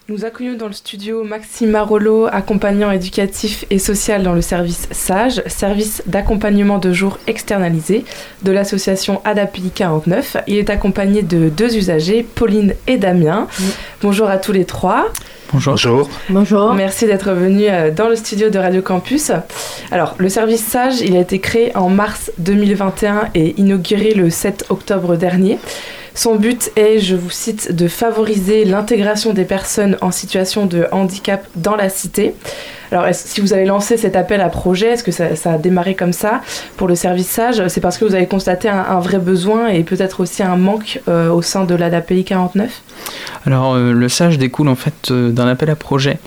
Nous 0.07 0.23
accueillons 0.23 0.53
dans 0.53 0.67
le 0.67 0.73
studio 0.73 1.23
Maxime 1.23 1.71
Marolo, 1.71 2.27
accompagnant 2.31 2.91
éducatif 2.91 3.65
et 3.71 3.79
social 3.79 4.21
dans 4.21 4.33
le 4.33 4.41
service 4.41 4.87
SAGE, 4.91 5.41
service 5.47 6.03
d'accompagnement 6.05 6.77
de 6.77 6.93
jour 6.93 7.17
externalisé 7.25 8.05
de 8.43 8.51
l'association 8.51 9.19
ADAPI 9.25 9.71
49. 9.73 10.37
Il 10.45 10.57
est 10.57 10.69
accompagné 10.69 11.23
de 11.23 11.49
deux 11.49 11.75
usagers, 11.75 12.21
Pauline 12.21 12.75
et 12.85 12.97
Damien. 12.97 13.47
Bonjour 14.03 14.29
à 14.29 14.37
tous 14.37 14.51
les 14.51 14.65
trois. 14.65 15.11
Bonjour. 15.51 16.07
Bonjour. 16.29 16.75
Merci 16.75 17.07
d'être 17.07 17.31
venu 17.31 17.63
euh, 17.67 17.89
dans 17.89 18.07
le 18.07 18.15
studio 18.15 18.51
de 18.51 18.59
Radio 18.59 18.83
Campus. 18.83 19.31
Alors, 19.89 20.13
le 20.19 20.29
service 20.29 20.63
SAGE, 20.63 21.01
il 21.01 21.15
a 21.15 21.19
été 21.19 21.39
créé 21.39 21.75
en 21.75 21.89
mars 21.89 22.31
2021 22.37 23.29
et 23.33 23.59
inauguré 23.59 24.13
le 24.13 24.29
7 24.29 24.65
octobre 24.69 25.15
dernier. 25.15 25.57
Son 26.15 26.35
but 26.35 26.71
est, 26.77 26.99
je 26.99 27.15
vous 27.15 27.29
cite, 27.29 27.75
de 27.75 27.89
favoriser 27.89 28.63
l'intégration 28.63 29.33
des 29.33 29.43
personnes 29.43 29.97
en 29.99 30.11
situation 30.11 30.65
de 30.65 30.87
handicap 30.93 31.45
dans 31.57 31.75
la 31.75 31.89
cité. 31.89 32.33
Alors, 32.91 33.05
si 33.11 33.41
vous 33.41 33.51
avez 33.51 33.65
lancé 33.65 33.97
cet 33.97 34.15
appel 34.15 34.39
à 34.39 34.47
projet, 34.47 34.87
est-ce 34.91 35.03
que 35.03 35.11
ça, 35.11 35.51
a 35.51 35.57
démarré 35.57 35.93
comme 35.93 36.13
ça 36.13 36.41
pour 36.77 36.87
le 36.87 36.95
service 36.95 37.27
SAGE? 37.27 37.67
C'est 37.67 37.81
parce 37.81 37.97
que 37.97 38.05
vous 38.05 38.15
avez 38.15 38.27
constaté 38.27 38.69
un, 38.69 38.99
vrai 38.99 39.19
besoin 39.19 39.67
et 39.67 39.83
peut-être 39.83 40.21
aussi 40.21 40.41
un 40.41 40.55
manque 40.55 41.01
euh, 41.09 41.29
au 41.29 41.41
sein 41.41 41.65
de 41.65 41.75
l'ADAPI 41.75 42.23
49 42.23 42.81
Alors 43.45 43.73
euh, 43.73 43.91
le 43.91 44.07
SAGE 44.07 44.37
découle 44.37 44.69
en 44.69 44.75
fait 44.75 45.11
euh, 45.11 45.31
d'un 45.31 45.47
appel 45.47 45.69
à 45.69 45.75
projet 45.75 46.17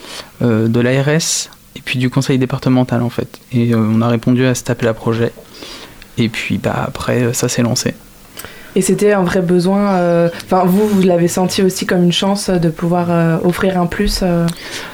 de 0.43 0.81
l'ARS 0.81 1.49
et 1.77 1.81
puis 1.83 1.99
du 1.99 2.11
conseil 2.11 2.39
départemental 2.39 3.03
en 3.03 3.09
fait. 3.09 3.39
Et 3.53 3.75
on 3.75 4.03
a 4.03 4.09
répondu 4.09 4.45
à 4.45 4.55
cet 4.55 4.69
appel 4.69 4.89
à 4.89 4.95
projet. 4.95 5.33
Et 6.19 6.29
puis 6.29 6.59
bah 6.59 6.85
après 6.87 7.33
ça 7.33 7.49
s'est 7.49 7.63
lancé. 7.63 7.95
Et 8.79 8.81
c'était 8.83 9.13
un 9.13 9.25
vrai 9.25 9.41
besoin. 9.43 9.95
euh, 9.95 10.29
Enfin, 10.45 10.63
vous, 10.65 10.87
vous 10.87 11.03
l'avez 11.03 11.27
senti 11.27 11.63
aussi 11.65 11.85
comme 11.85 12.05
une 12.05 12.13
chance 12.13 12.49
de 12.49 12.69
pouvoir 12.69 13.07
euh, 13.11 13.37
offrir 13.43 13.81
un 13.81 13.87
plus. 13.87 14.21
euh, 14.23 14.47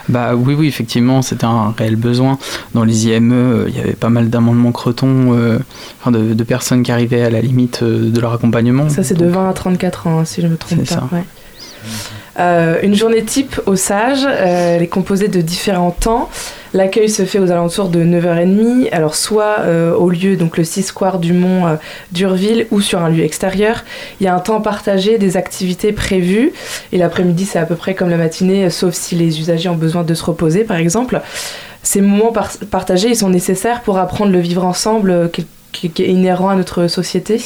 Bah 0.08 0.30
oui 0.34 0.54
oui 0.58 0.68
effectivement 0.68 1.20
c'était 1.20 1.44
un 1.44 1.74
réel 1.76 1.96
besoin. 1.96 2.38
Dans 2.72 2.82
les 2.84 3.08
IME 3.08 3.32
euh, 3.32 3.64
il 3.68 3.76
y 3.76 3.80
avait 3.80 3.92
pas 3.92 4.08
mal 4.08 4.30
d'amendements 4.30 4.72
cretons, 4.72 5.34
euh, 5.36 5.58
enfin, 6.00 6.12
de, 6.12 6.32
de 6.32 6.44
personnes 6.44 6.82
qui 6.82 6.92
arrivaient 6.92 7.20
à 7.22 7.28
la 7.28 7.42
limite 7.42 7.82
euh, 7.82 8.10
de 8.10 8.20
leur 8.22 8.32
accompagnement. 8.32 8.88
Ça, 8.88 9.02
c'est 9.02 9.18
de 9.18 9.26
20 9.26 9.50
à 9.50 9.52
34 9.52 10.06
ans, 10.06 10.20
hein, 10.20 10.24
si 10.24 10.40
je 10.40 10.46
me 10.46 10.56
trompe 10.56 10.78
pas. 10.78 10.84
C'est 10.86 10.94
ça. 10.94 11.08
ouais. 11.12 11.24
Euh, 12.40 12.78
une 12.82 12.94
journée 12.94 13.22
type 13.22 13.60
au 13.66 13.76
SAGE, 13.76 14.24
euh, 14.26 14.76
elle 14.76 14.82
est 14.82 14.88
composée 14.88 15.28
de 15.28 15.40
différents 15.42 15.90
temps. 15.92 16.30
L'accueil 16.74 17.08
se 17.08 17.24
fait 17.24 17.38
aux 17.38 17.52
alentours 17.52 17.88
de 17.88 18.02
9h30, 18.02 18.90
alors 18.90 19.14
soit 19.14 19.60
euh, 19.60 19.94
au 19.94 20.10
lieu, 20.10 20.36
donc 20.36 20.56
le 20.58 20.64
6 20.64 20.82
square 20.82 21.20
du 21.20 21.32
Mont 21.32 21.68
euh, 21.68 21.76
d'Urville, 22.10 22.66
ou 22.72 22.80
sur 22.80 22.98
un 23.00 23.08
lieu 23.08 23.22
extérieur. 23.22 23.84
Il 24.20 24.24
y 24.24 24.26
a 24.26 24.34
un 24.34 24.40
temps 24.40 24.60
partagé, 24.60 25.16
des 25.16 25.36
activités 25.36 25.92
prévues, 25.92 26.52
et 26.92 26.98
l'après-midi 26.98 27.44
c'est 27.46 27.60
à 27.60 27.64
peu 27.64 27.76
près 27.76 27.94
comme 27.94 28.10
la 28.10 28.16
matinée, 28.16 28.64
euh, 28.64 28.70
sauf 28.70 28.92
si 28.94 29.14
les 29.14 29.38
usagers 29.38 29.68
ont 29.68 29.76
besoin 29.76 30.02
de 30.02 30.14
se 30.14 30.24
reposer 30.24 30.64
par 30.64 30.76
exemple. 30.78 31.20
Ces 31.84 32.00
moments 32.00 32.32
par- 32.32 32.50
partagés, 32.72 33.08
ils 33.10 33.16
sont 33.16 33.30
nécessaires 33.30 33.82
pour 33.82 33.98
apprendre 33.98 34.32
le 34.32 34.40
vivre 34.40 34.64
ensemble 34.64 35.30
qui 35.30 35.86
est 35.86 36.08
inhérent 36.08 36.48
à 36.48 36.56
notre 36.56 36.88
société. 36.88 37.40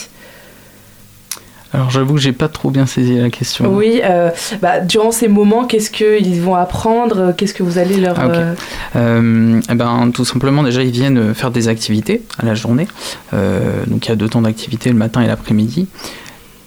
Alors 1.74 1.90
j'avoue 1.90 2.14
que 2.14 2.20
j'ai 2.20 2.32
pas 2.32 2.48
trop 2.48 2.70
bien 2.70 2.86
saisi 2.86 3.18
la 3.18 3.28
question. 3.28 3.74
Oui, 3.74 4.00
euh, 4.02 4.30
bah, 4.62 4.80
durant 4.80 5.10
ces 5.10 5.28
moments, 5.28 5.66
qu'est-ce 5.66 5.90
qu'ils 5.90 6.40
vont 6.40 6.54
apprendre 6.54 7.34
Qu'est-ce 7.36 7.52
que 7.52 7.62
vous 7.62 7.78
allez 7.78 7.98
leur... 7.98 8.18
Ah, 8.18 8.26
euh, 8.28 8.54
Euh, 8.96 9.60
eh 9.70 9.74
ben, 9.74 10.10
tout 10.12 10.24
simplement, 10.24 10.62
déjà, 10.62 10.82
ils 10.82 10.90
viennent 10.90 11.18
euh, 11.18 11.34
faire 11.34 11.50
des 11.50 11.68
activités 11.68 12.22
à 12.38 12.46
la 12.46 12.54
journée. 12.54 12.88
Euh, 13.34 13.84
donc, 13.86 14.06
il 14.06 14.08
y 14.08 14.12
a 14.12 14.16
deux 14.16 14.28
temps 14.28 14.42
d'activité, 14.42 14.88
le 14.90 14.96
matin 14.96 15.20
et 15.20 15.26
l'après-midi. 15.26 15.88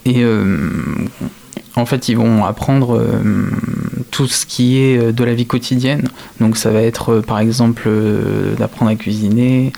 Et 0.06 0.24
euh, 0.24 0.70
en 1.76 1.86
fait, 1.86 2.10
ils 2.10 2.18
vont 2.18 2.46
apprendre 2.46 2.98
euh, 2.98 3.50
tout 4.12 4.28
ce 4.28 4.46
qui 4.46 4.80
est 4.80 4.98
euh, 4.98 5.12
de 5.12 5.24
la 5.24 5.34
vie 5.34 5.46
quotidienne. 5.46 6.08
Donc, 6.40 6.58
ça 6.58 6.70
va 6.70 6.82
être, 6.82 7.14
euh, 7.14 7.22
par 7.22 7.40
exemple, 7.40 7.84
euh, 7.88 8.54
d'apprendre 8.56 8.92
à 8.92 8.96
cuisiner. 8.96 9.74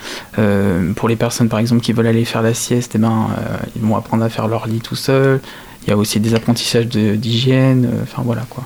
Pour 0.96 1.08
les 1.08 1.16
personnes, 1.16 1.50
par 1.50 1.60
exemple, 1.60 1.82
qui 1.82 1.94
veulent 1.94 2.08
aller 2.08 2.26
faire 2.26 2.42
la 2.42 2.54
sieste, 2.54 2.94
eh 2.96 2.98
ben, 2.98 3.28
ils 3.76 3.82
vont 3.82 3.96
apprendre 3.96 4.24
à 4.24 4.30
faire 4.30 4.48
leur 4.48 4.68
lit 4.68 4.80
tout 4.80 4.96
seul. 4.96 5.40
Il 5.86 5.90
y 5.90 5.94
a 5.94 5.98
aussi 5.98 6.20
des 6.20 6.34
apprentissages 6.34 6.88
de- 6.88 7.16
d'hygiène. 7.16 7.90
Enfin, 8.04 8.24
voilà 8.26 8.44
quoi. 8.50 8.64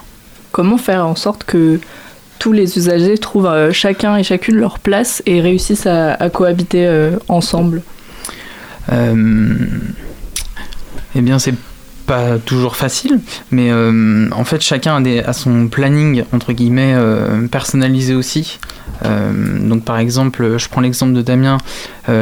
Comment 0.52 0.78
faire 0.78 1.06
en 1.06 1.16
sorte 1.16 1.44
que 1.44 1.80
tous 2.40 2.54
les 2.54 2.78
usagers 2.78 3.18
trouvent 3.18 3.48
euh, 3.48 3.72
chacun 3.72 4.16
et 4.18 4.24
chacune 4.24 4.56
leur 4.56 4.80
place 4.80 5.22
et 5.26 5.42
réussissent 5.42 5.88
à, 5.88 6.14
à 6.14 6.30
cohabiter 6.30 6.86
euh, 6.88 7.18
ensemble? 7.28 7.82
Euh, 8.92 9.56
eh 11.16 11.22
bien, 11.22 11.40
c'est 11.40 11.54
pas 12.08 12.40
toujours 12.40 12.78
facile, 12.78 13.20
mais 13.52 13.70
euh, 13.70 14.30
en 14.32 14.46
fait, 14.46 14.62
chacun 14.62 15.04
a, 15.06 15.34
son 15.34 15.68
planning, 15.68 16.24
entre 16.32 16.54
guillemets, 16.54 16.94
euh, 16.96 17.48
personnalisé 17.48 18.16
aussi. 18.16 18.60
Euh, 19.06 19.32
donc, 19.60 19.84
par 19.84 20.00
exemple, 20.00 20.58
je 20.58 20.70
prends 20.70 20.82
l'exemple 20.82 21.14
de 21.14 21.22
Damien, 21.22 21.58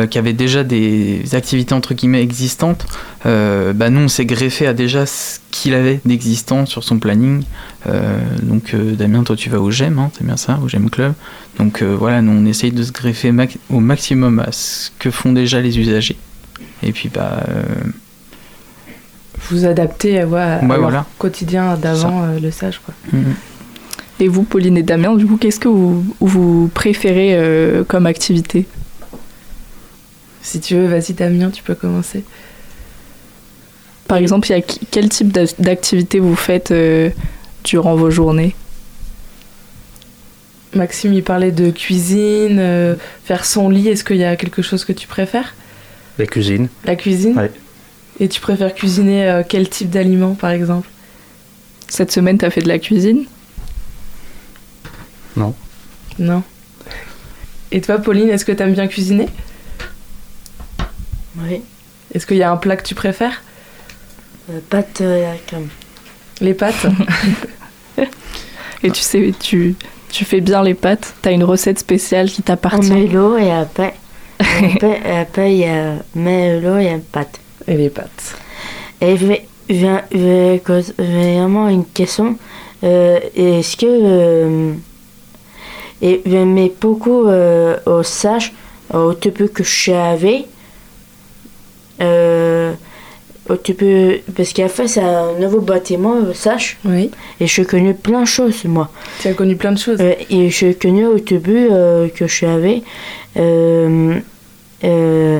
qui 0.09 0.17
avait 0.17 0.33
déjà 0.33 0.63
des 0.63 1.23
activités, 1.33 1.75
entre 1.75 1.93
guillemets, 1.93 2.23
existantes. 2.23 2.87
Bah, 3.23 3.89
nous, 3.91 4.01
on 4.01 4.07
s'est 4.07 4.25
greffé 4.25 4.65
à 4.65 4.73
déjà 4.73 5.05
ce 5.05 5.37
qu'il 5.51 5.75
avait 5.75 6.01
d'existant 6.05 6.65
sur 6.65 6.83
son 6.83 6.97
planning. 6.97 7.43
Donc, 8.41 8.75
Damien, 8.75 9.23
toi, 9.23 9.35
tu 9.35 9.51
vas 9.51 9.59
au 9.59 9.69
GEM, 9.69 9.99
hein, 9.99 10.09
c'est 10.17 10.25
bien 10.25 10.37
ça, 10.37 10.59
au 10.63 10.67
GEM 10.67 10.89
Club. 10.89 11.13
Donc, 11.59 11.83
voilà, 11.83 12.23
nous, 12.23 12.31
on 12.31 12.47
essaye 12.47 12.71
de 12.71 12.81
se 12.81 12.91
greffer 12.91 13.31
au 13.69 13.79
maximum 13.79 14.39
à 14.39 14.51
ce 14.51 14.89
que 14.97 15.11
font 15.11 15.31
déjà 15.31 15.61
les 15.61 15.77
usagers. 15.77 16.17
Et 16.81 16.91
puis, 16.91 17.09
bah, 17.13 17.43
vous 19.49 19.65
adapter 19.65 20.19
à, 20.21 20.27
ouais, 20.27 20.39
à 20.39 20.59
Ouais, 20.61 20.67
leur 20.67 20.79
voilà. 20.81 21.05
quotidien 21.17 21.75
d'avant 21.77 22.23
euh, 22.23 22.39
le 22.39 22.51
sage. 22.51 22.79
Quoi. 22.85 22.93
Et 24.19 24.27
vous, 24.27 24.43
Pauline 24.43 24.77
et 24.77 24.83
Damien, 24.83 25.15
du 25.15 25.25
coup, 25.25 25.37
qu'est-ce 25.37 25.59
que 25.59 25.67
vous, 25.67 26.05
vous 26.19 26.69
préférez 26.73 27.35
euh, 27.35 27.83
comme 27.83 28.05
activité? 28.05 28.65
Si 30.41 30.59
tu 30.59 30.75
veux, 30.75 30.87
vas-y 30.87 31.13
Damien, 31.13 31.49
tu 31.49 31.63
peux 31.63 31.75
commencer. 31.75 32.23
Par 34.07 34.17
exemple, 34.17 34.47
il 34.49 34.51
y 34.57 34.59
a 34.59 34.61
quel 34.91 35.09
type 35.09 35.31
d'a- 35.31 35.45
d'activité 35.59 36.19
vous 36.19 36.35
faites 36.35 36.71
euh, 36.71 37.09
durant 37.63 37.95
vos 37.95 38.11
journées? 38.11 38.55
Maxime, 40.75 41.13
il 41.13 41.23
parlait 41.23 41.51
de 41.51 41.71
cuisine, 41.71 42.57
euh, 42.59 42.95
faire 43.23 43.45
son 43.45 43.69
lit. 43.69 43.87
Est-ce 43.87 44.03
qu'il 44.03 44.17
y 44.17 44.23
a 44.25 44.35
quelque 44.35 44.61
chose 44.61 44.83
que 44.85 44.91
tu 44.93 45.07
préfères? 45.07 45.55
La 46.19 46.25
cuisine. 46.25 46.67
La 46.83 46.95
cuisine? 46.95 47.37
Ouais. 47.37 47.51
Et 48.19 48.29
tu 48.29 48.39
préfères 48.39 48.73
cuisiner 48.73 49.29
euh, 49.29 49.43
quel 49.47 49.69
type 49.69 49.89
d'aliments, 49.89 50.35
par 50.35 50.51
exemple? 50.51 50.87
Cette 51.87 52.11
semaine, 52.11 52.37
tu 52.37 52.45
as 52.45 52.49
fait 52.49 52.61
de 52.61 52.67
la 52.67 52.79
cuisine? 52.79 53.25
Non. 55.35 55.53
Non. 56.17 56.43
Et 57.71 57.81
toi, 57.81 57.97
Pauline, 57.97 58.29
est-ce 58.29 58.45
que 58.45 58.51
tu 58.51 58.63
aimes 58.63 58.73
bien 58.73 58.87
cuisiner? 58.87 59.27
Oui. 61.37 61.61
Est-ce 62.13 62.25
qu'il 62.25 62.37
y 62.37 62.43
a 62.43 62.51
un 62.51 62.57
plat 62.57 62.77
que 62.77 62.87
tu 62.87 62.95
préfères? 62.95 63.43
Euh, 64.49 64.59
pâte 64.69 65.01
euh, 65.01 65.29
à 65.29 65.33
la 65.33 65.37
crème. 65.39 65.67
Les 66.39 66.53
pâtes? 66.53 66.85
Et 68.83 68.91
tu 68.91 69.01
sais, 69.01 69.33
tu, 69.39 69.75
tu 70.09 70.23
fais 70.23 70.41
bien 70.41 70.63
les 70.63 70.75
pâtes? 70.75 71.15
T'as 71.21 71.31
une 71.31 71.43
recette 71.43 71.79
spéciale 71.79 72.29
qui 72.29 72.41
On 72.41 72.43
t'appartient 72.43 72.91
met 72.91 73.07
l'eau 73.07 73.37
et 73.37 73.51
après, 73.51 73.95
après, 74.39 75.01
et 75.03 75.17
après 75.17 75.51
il 75.53 75.57
y 75.57 75.65
a 75.65 75.95
met 76.13 76.61
l'eau 76.61 76.77
et 76.77 76.89
une 76.89 77.01
pâte. 77.01 77.39
Et 77.67 77.75
les 77.75 77.89
pâtes. 77.89 78.35
Et 79.01 79.17
j'ai 79.69 80.61
vraiment 80.97 81.67
une 81.67 81.85
question. 81.85 82.37
Euh, 82.83 83.19
Est-ce 83.35 83.77
que 83.77 83.85
euh, 83.87 84.73
et 86.01 86.21
j'aimais 86.25 86.71
beaucoup 86.79 87.27
euh, 87.27 87.77
au 87.85 88.03
sage, 88.03 88.53
au 88.93 89.13
début 89.13 89.49
que 89.49 89.63
je 89.63 89.91
savais. 89.91 90.45
Euh, 92.01 92.73
au 93.47 93.55
début, 93.55 94.21
parce 94.35 94.53
qu'à 94.53 94.67
fait, 94.67 94.87
c'est 94.87 95.01
un 95.01 95.33
nouveau 95.39 95.61
bâtiment, 95.61 96.15
au 96.29 96.33
sage. 96.33 96.77
Oui. 96.83 97.11
Et 97.39 97.47
j'ai 97.47 97.63
connu 97.63 97.93
plein 97.93 98.21
de 98.21 98.27
choses, 98.27 98.65
moi. 98.65 98.89
Tu 99.21 99.27
as 99.29 99.33
connu 99.33 99.55
plein 99.55 99.71
de 99.71 99.77
choses. 99.77 99.99
Euh, 100.01 100.13
et 100.29 100.49
j'ai 100.49 100.73
connu 100.73 101.05
au 101.05 101.19
début 101.19 101.69
que 102.15 102.27
je 102.27 102.45
euh, 104.83 105.39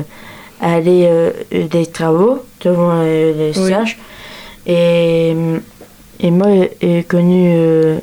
aller 0.60 1.06
euh, 1.08 1.32
des 1.68 1.86
travaux 1.86 2.44
devant 2.62 3.02
les, 3.02 3.32
les 3.32 3.58
Oui. 3.58 3.70
sages. 3.70 3.98
Et, 4.66 5.34
et 6.20 6.30
moi, 6.30 6.48
j'ai 6.80 7.04
connu 7.04 7.50
euh, 7.54 7.98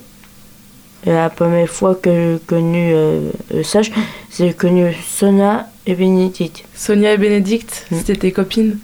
la 1.06 1.30
première 1.30 1.70
fois 1.70 1.96
que 1.96 2.10
j'ai 2.12 2.40
connu 2.46 2.92
euh, 2.94 3.30
le 3.54 3.64
sage, 3.64 3.92
j'ai 4.38 4.54
connu 4.54 4.94
Sona 5.06 5.68
et 5.86 5.96
Bénédicte. 5.96 6.64
Sonia 6.74 7.14
et 7.14 7.18
Bénédicte, 7.18 7.86
c'était 7.92 8.16
tes 8.16 8.32
copines? 8.32 8.78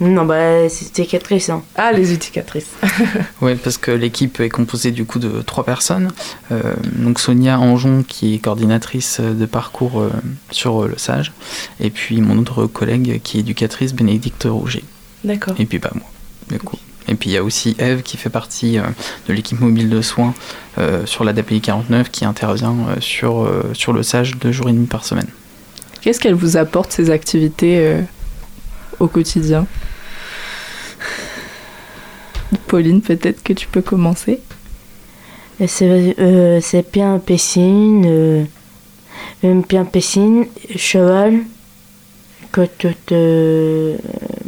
Non, 0.00 0.24
bah 0.24 0.68
c'était 0.70 1.04
Catrice. 1.04 1.50
Hein. 1.50 1.62
Ah, 1.76 1.92
les 1.92 2.12
éducatrices. 2.12 2.70
Oui, 3.42 3.54
parce 3.56 3.76
que 3.76 3.90
l'équipe 3.90 4.40
est 4.40 4.48
composée 4.48 4.90
du 4.90 5.04
coup 5.04 5.18
de 5.18 5.42
trois 5.42 5.64
personnes. 5.64 6.10
Euh, 6.52 6.74
donc 6.96 7.20
Sonia 7.20 7.58
Anjon, 7.58 8.02
qui 8.06 8.34
est 8.34 8.38
coordinatrice 8.38 9.20
de 9.20 9.46
parcours 9.46 10.00
euh, 10.00 10.10
sur 10.50 10.84
euh, 10.84 10.88
le 10.88 10.96
SAGE, 10.98 11.32
et 11.80 11.90
puis 11.90 12.20
mon 12.20 12.38
autre 12.38 12.66
collègue 12.66 13.20
qui 13.22 13.36
est 13.38 13.40
éducatrice, 13.40 13.94
Bénédicte 13.94 14.44
Rouget. 14.48 14.84
D'accord. 15.24 15.54
Et 15.58 15.66
puis 15.66 15.78
bah 15.78 15.90
moi, 15.94 16.06
du 16.50 16.58
coup. 16.58 16.76
Et 17.08 17.14
puis 17.14 17.30
il 17.30 17.32
y 17.32 17.36
a 17.36 17.42
aussi 17.42 17.76
Eve 17.78 18.02
qui 18.02 18.16
fait 18.16 18.30
partie 18.30 18.78
euh, 18.78 18.82
de 19.28 19.32
l'équipe 19.34 19.60
mobile 19.60 19.90
de 19.90 20.00
soins 20.00 20.32
euh, 20.78 21.04
sur 21.06 21.24
l'ADAPI 21.24 21.60
49 21.60 22.10
qui 22.10 22.24
intervient 22.24 22.76
euh, 22.88 23.00
sur, 23.00 23.42
euh, 23.42 23.70
sur 23.74 23.92
le 23.92 24.02
SAGE 24.02 24.36
deux 24.38 24.52
jours 24.52 24.68
et 24.68 24.72
demi 24.72 24.86
par 24.86 25.04
semaine. 25.04 25.26
Qu'est-ce 26.00 26.20
qu'elles 26.20 26.34
vous 26.34 26.56
apportent 26.56 26.92
ces 26.92 27.10
activités 27.10 27.78
euh, 27.80 28.00
au 29.00 29.08
quotidien? 29.08 29.66
Pauline, 32.66 33.00
peut-être 33.00 33.42
que 33.42 33.52
tu 33.52 33.66
peux 33.66 33.82
commencer. 33.82 34.40
C'est 35.66 36.16
euh, 36.18 36.60
c'est 36.62 36.90
bien 36.90 37.18
piscine, 37.18 38.04
euh, 38.06 38.44
même 39.42 39.62
bien 39.62 39.84
piscine, 39.84 40.46
cheval, 40.76 41.40
que 42.52 42.62
tu 42.78 42.94
te. 43.06 43.96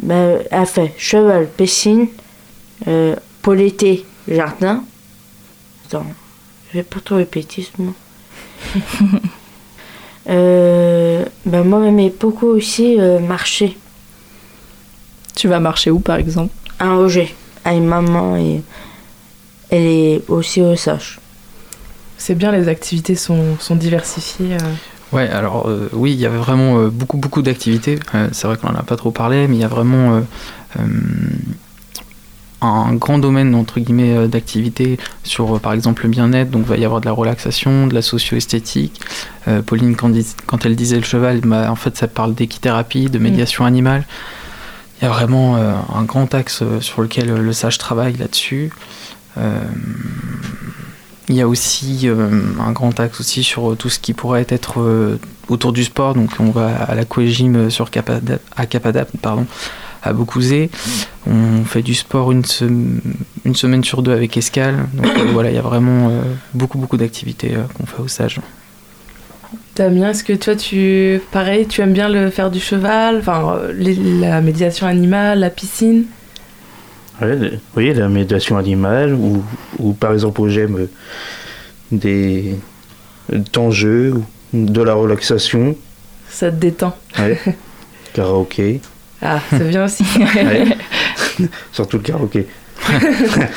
Ben, 0.01 0.39
enfin, 0.51 0.87
cheval, 0.97 1.47
piscine, 1.55 2.07
euh, 2.87 3.15
pour 3.41 3.53
l'été, 3.53 4.05
jardin. 4.27 4.83
Attends, 5.85 6.05
je 6.71 6.79
vais 6.79 6.83
pas 6.83 6.99
trop 6.99 7.15
répéter 7.15 7.61
ce 7.63 7.81
mot. 7.81 7.93
euh, 10.29 11.25
ben, 11.45 11.63
moi, 11.63 12.09
beaucoup 12.19 12.47
aussi 12.47 12.99
euh, 12.99 13.19
marcher. 13.19 13.77
Tu 15.35 15.47
vas 15.47 15.59
marcher 15.59 15.91
où 15.91 15.99
par 15.99 16.17
exemple? 16.17 16.53
À 16.79 16.95
Roger, 16.95 17.33
avec 17.65 17.81
maman 17.81 18.35
et 18.37 18.61
elle 19.69 19.83
est 19.85 20.21
aussi 20.29 20.61
au 20.61 20.75
sage. 20.75 21.19
C'est 22.17 22.35
bien, 22.35 22.51
les 22.51 22.67
activités 22.67 23.15
sont, 23.15 23.57
sont 23.59 23.75
diversifiées. 23.75 24.53
euh. 24.55 24.73
Ouais, 25.11 25.29
alors 25.29 25.67
euh, 25.67 25.89
oui, 25.93 26.11
il 26.13 26.19
y 26.19 26.25
avait 26.25 26.37
vraiment 26.37 26.79
euh, 26.79 26.89
beaucoup 26.89 27.17
beaucoup 27.17 27.41
d'activités. 27.41 27.99
Euh, 28.15 28.29
c'est 28.31 28.47
vrai 28.47 28.57
qu'on 28.57 28.71
n'en 28.71 28.79
a 28.79 28.83
pas 28.83 28.95
trop 28.95 29.11
parlé, 29.11 29.47
mais 29.47 29.55
il 29.57 29.61
y 29.61 29.63
a 29.63 29.67
vraiment 29.67 30.15
euh, 30.15 30.21
euh, 30.79 30.83
un 32.61 32.93
grand 32.95 33.19
domaine 33.19 33.53
entre 33.55 33.79
guillemets 33.79 34.15
euh, 34.15 34.27
d'activités 34.27 34.97
sur 35.23 35.55
euh, 35.55 35.59
par 35.59 35.73
exemple 35.73 36.03
le 36.03 36.09
bien-être. 36.09 36.49
Donc 36.49 36.63
il 36.65 36.69
va 36.69 36.77
y 36.77 36.85
avoir 36.85 37.01
de 37.01 37.05
la 37.05 37.11
relaxation, 37.11 37.87
de 37.87 37.93
la 37.93 38.01
socio-esthétique. 38.01 39.01
Euh, 39.47 39.61
Pauline 39.61 39.95
quand, 39.95 40.09
dis- 40.09 40.35
quand 40.47 40.65
elle 40.65 40.75
disait 40.75 40.95
le 40.97 41.03
cheval, 41.03 41.41
bah, 41.41 41.69
en 41.69 41.75
fait 41.75 41.95
ça 41.97 42.07
parle 42.07 42.33
d'équithérapie, 42.33 43.05
de 43.09 43.19
médiation 43.19 43.65
animale. 43.65 44.05
Il 45.03 45.07
y 45.07 45.09
a 45.09 45.11
vraiment 45.11 45.57
euh, 45.57 45.73
un 45.93 46.03
grand 46.03 46.33
axe 46.33 46.61
euh, 46.61 46.79
sur 46.79 47.01
lequel 47.01 47.29
euh, 47.29 47.37
le 47.39 47.51
sage 47.51 47.77
travaille 47.77 48.15
là-dessus. 48.15 48.71
Il 51.27 51.35
y 51.35 51.41
a 51.41 51.47
aussi 51.47 52.07
un 52.07 52.71
grand 52.71 52.97
axe 52.99 53.19
aussi 53.19 53.43
sur 53.43 53.75
tout 53.75 53.89
ce 53.89 53.97
qui 53.97 54.13
pourrait 54.13 54.45
être 54.47 55.17
autour 55.49 55.73
du 55.73 55.83
sport. 55.83 56.13
Donc 56.13 56.29
on 56.39 56.51
va 56.51 56.67
à 56.83 56.93
l'aquagym 56.93 57.71
sur 57.71 57.89
Capada, 57.89 58.37
à 58.55 58.65
Capadap, 58.67 59.09
à 60.03 60.13
Beaucouzé. 60.13 60.69
On 61.25 61.65
fait 61.65 61.81
du 61.81 61.95
sport 61.95 62.31
une, 62.31 62.43
sem- 62.43 63.01
une 63.43 63.55
semaine 63.55 63.83
sur 63.83 64.03
deux 64.03 64.11
avec 64.11 64.37
Escale. 64.37 64.85
Donc 64.93 65.07
voilà, 65.31 65.49
il 65.49 65.55
y 65.55 65.59
a 65.59 65.63
vraiment 65.63 66.11
beaucoup 66.53 66.77
beaucoup 66.77 66.97
d'activités 66.97 67.55
qu'on 67.73 67.87
fait 67.87 68.01
au 68.03 68.07
stage. 68.07 68.39
Damien, 69.75 70.11
est-ce 70.11 70.23
que 70.23 70.33
toi, 70.33 70.55
tu, 70.55 71.19
pareil, 71.31 71.65
tu 71.67 71.81
aimes 71.81 71.93
bien 71.93 72.07
le 72.07 72.29
faire 72.29 72.51
du 72.51 72.59
cheval, 72.59 73.17
enfin, 73.19 73.55
euh, 73.57 73.73
les- 73.75 73.95
la 73.95 74.39
médiation 74.41 74.85
animale, 74.85 75.39
la 75.39 75.49
piscine? 75.49 76.05
Le- 77.21 77.53
oui, 77.75 77.91
la 77.93 78.07
médiation 78.07 78.57
animale, 78.57 79.13
ou, 79.15 79.43
ou 79.79 79.93
par 79.93 80.13
exemple, 80.13 80.41
où 80.41 80.47
j'aime 80.49 80.77
euh, 80.77 80.89
des 81.91 82.55
temps 83.51 83.71
jeu, 83.71 84.13
ou 84.13 84.23
de 84.53 84.81
la 84.83 84.93
relaxation, 84.93 85.75
Ça 86.29 86.51
te 86.51 86.55
détend. 86.57 86.95
ouais, 87.17 87.39
karaoké, 88.13 88.79
Ah, 89.23 89.39
c'est 89.49 89.67
bien 89.69 89.85
aussi. 89.85 90.05
ouais. 90.19 90.77
surtout 91.71 91.97
le 91.97 92.03
karaoké, 92.03 92.47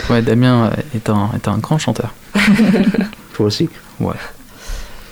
ouais, 0.09 0.23
Damien 0.23 0.71
est 0.95 1.11
un, 1.11 1.31
est 1.35 1.47
un 1.47 1.59
grand 1.59 1.77
chanteur. 1.77 2.15
toi 3.35 3.47
aussi. 3.47 3.69
Ouais. 4.01 4.15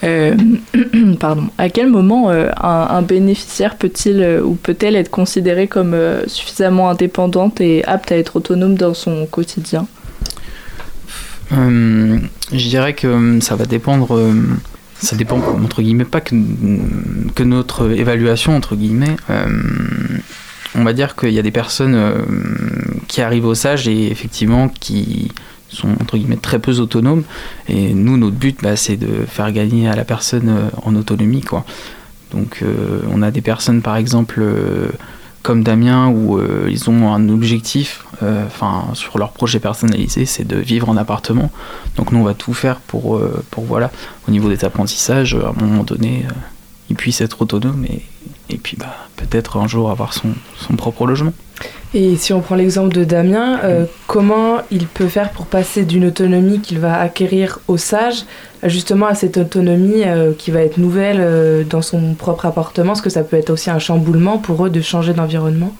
Euh, 0.04 0.34
pardon. 1.20 1.48
À 1.58 1.68
quel 1.68 1.88
moment 1.88 2.30
euh, 2.30 2.50
un, 2.60 3.02
bénéficiaire 3.02 3.76
peut-il 3.76 4.22
euh, 4.22 4.42
ou 4.42 4.54
peut-elle 4.54 4.96
être 4.96 5.10
considéré 5.10 5.66
comme 5.66 5.96
suffisamment 6.26 6.90
indépendante 6.90 7.60
et 7.60 7.84
apte 7.84 8.12
à 8.12 8.16
être 8.16 8.36
autonome 8.36 8.74
dans 8.74 8.94
son 8.94 9.26
quotidien? 9.26 9.86
Je 11.50 12.68
dirais 12.68 12.94
que 12.94 13.38
ça 13.40 13.54
va 13.54 13.64
dépendre. 13.64 14.20
ça 14.98 15.14
dépend 15.14 15.38
entre 15.38 15.82
guillemets 15.82 16.04
pas 16.04 16.20
que, 16.20 16.34
notre 17.44 17.90
évaluation 17.92 18.56
entre 18.56 18.74
guillemets. 18.74 19.16
on 20.74 20.82
va 20.82 20.92
dire 20.92 21.14
qu'il 21.14 21.30
y 21.30 21.38
a 21.38 21.42
des 21.42 21.52
personnes 21.52 21.96
qui 23.06 23.22
arrivent 23.22 23.46
au 23.46 23.54
sage 23.54 23.86
et 23.86 24.10
effectivement 24.10 24.68
qui 24.68 25.30
sont 25.74 25.90
entre 26.00 26.16
guillemets 26.16 26.36
très 26.36 26.58
peu 26.58 26.78
autonomes. 26.78 27.24
Et 27.68 27.94
nous, 27.94 28.16
notre 28.16 28.36
but, 28.36 28.58
bah, 28.62 28.76
c'est 28.76 28.96
de 28.96 29.24
faire 29.26 29.52
gagner 29.52 29.88
à 29.88 29.96
la 29.96 30.04
personne 30.04 30.48
euh, 30.48 30.68
en 30.82 30.94
autonomie, 30.96 31.42
quoi. 31.42 31.64
Donc, 32.30 32.60
euh, 32.62 33.00
on 33.12 33.22
a 33.22 33.30
des 33.30 33.40
personnes, 33.40 33.82
par 33.82 33.96
exemple, 33.96 34.40
euh, 34.40 34.88
comme 35.42 35.62
Damien, 35.62 36.08
où 36.08 36.40
ils 36.68 36.88
ont 36.88 37.12
un 37.12 37.28
objectif, 37.28 38.06
enfin, 38.22 38.86
sur 38.94 39.18
leur 39.18 39.32
projet 39.32 39.60
personnalisé, 39.60 40.24
c'est 40.24 40.46
de 40.46 40.56
vivre 40.56 40.88
en 40.88 40.96
appartement. 40.96 41.50
Donc, 41.96 42.12
nous, 42.12 42.18
on 42.20 42.24
va 42.24 42.32
tout 42.32 42.54
faire 42.54 42.76
pour, 42.76 43.20
pour 43.50 43.64
voilà, 43.64 43.90
au 44.26 44.30
niveau 44.30 44.48
des 44.48 44.64
apprentissages, 44.64 45.34
à 45.34 45.50
un 45.50 45.62
moment 45.62 45.84
donné, 45.84 46.24
ils 46.88 46.96
puissent 46.96 47.20
être 47.20 47.42
autonomes 47.42 47.84
et, 47.84 48.00
et 48.50 48.56
puis, 48.56 48.76
bah, 48.76 48.94
peut-être 49.16 49.56
un 49.56 49.66
jour 49.66 49.90
avoir 49.90 50.12
son, 50.12 50.28
son 50.56 50.74
propre 50.74 51.06
logement. 51.06 51.32
Et 51.94 52.16
si 52.16 52.32
on 52.32 52.40
prend 52.40 52.56
l'exemple 52.56 52.92
de 52.92 53.04
Damien, 53.04 53.60
euh, 53.62 53.84
comment 54.08 54.58
il 54.72 54.86
peut 54.86 55.06
faire 55.06 55.30
pour 55.30 55.46
passer 55.46 55.84
d'une 55.84 56.06
autonomie 56.06 56.60
qu'il 56.60 56.80
va 56.80 57.00
acquérir 57.00 57.60
au 57.68 57.76
sage 57.76 58.24
justement 58.64 59.06
à 59.06 59.14
cette 59.14 59.36
autonomie 59.36 60.02
euh, 60.04 60.32
qui 60.36 60.50
va 60.50 60.60
être 60.62 60.78
nouvelle 60.78 61.18
euh, 61.20 61.62
dans 61.62 61.82
son 61.82 62.14
propre 62.14 62.46
appartement? 62.46 62.88
Parce 62.88 63.00
que 63.00 63.10
ça 63.10 63.22
peut 63.22 63.36
être 63.36 63.50
aussi 63.50 63.70
un 63.70 63.78
chamboulement 63.78 64.38
pour 64.38 64.66
eux 64.66 64.70
de 64.70 64.80
changer 64.80 65.12
d'environnement? 65.12 65.72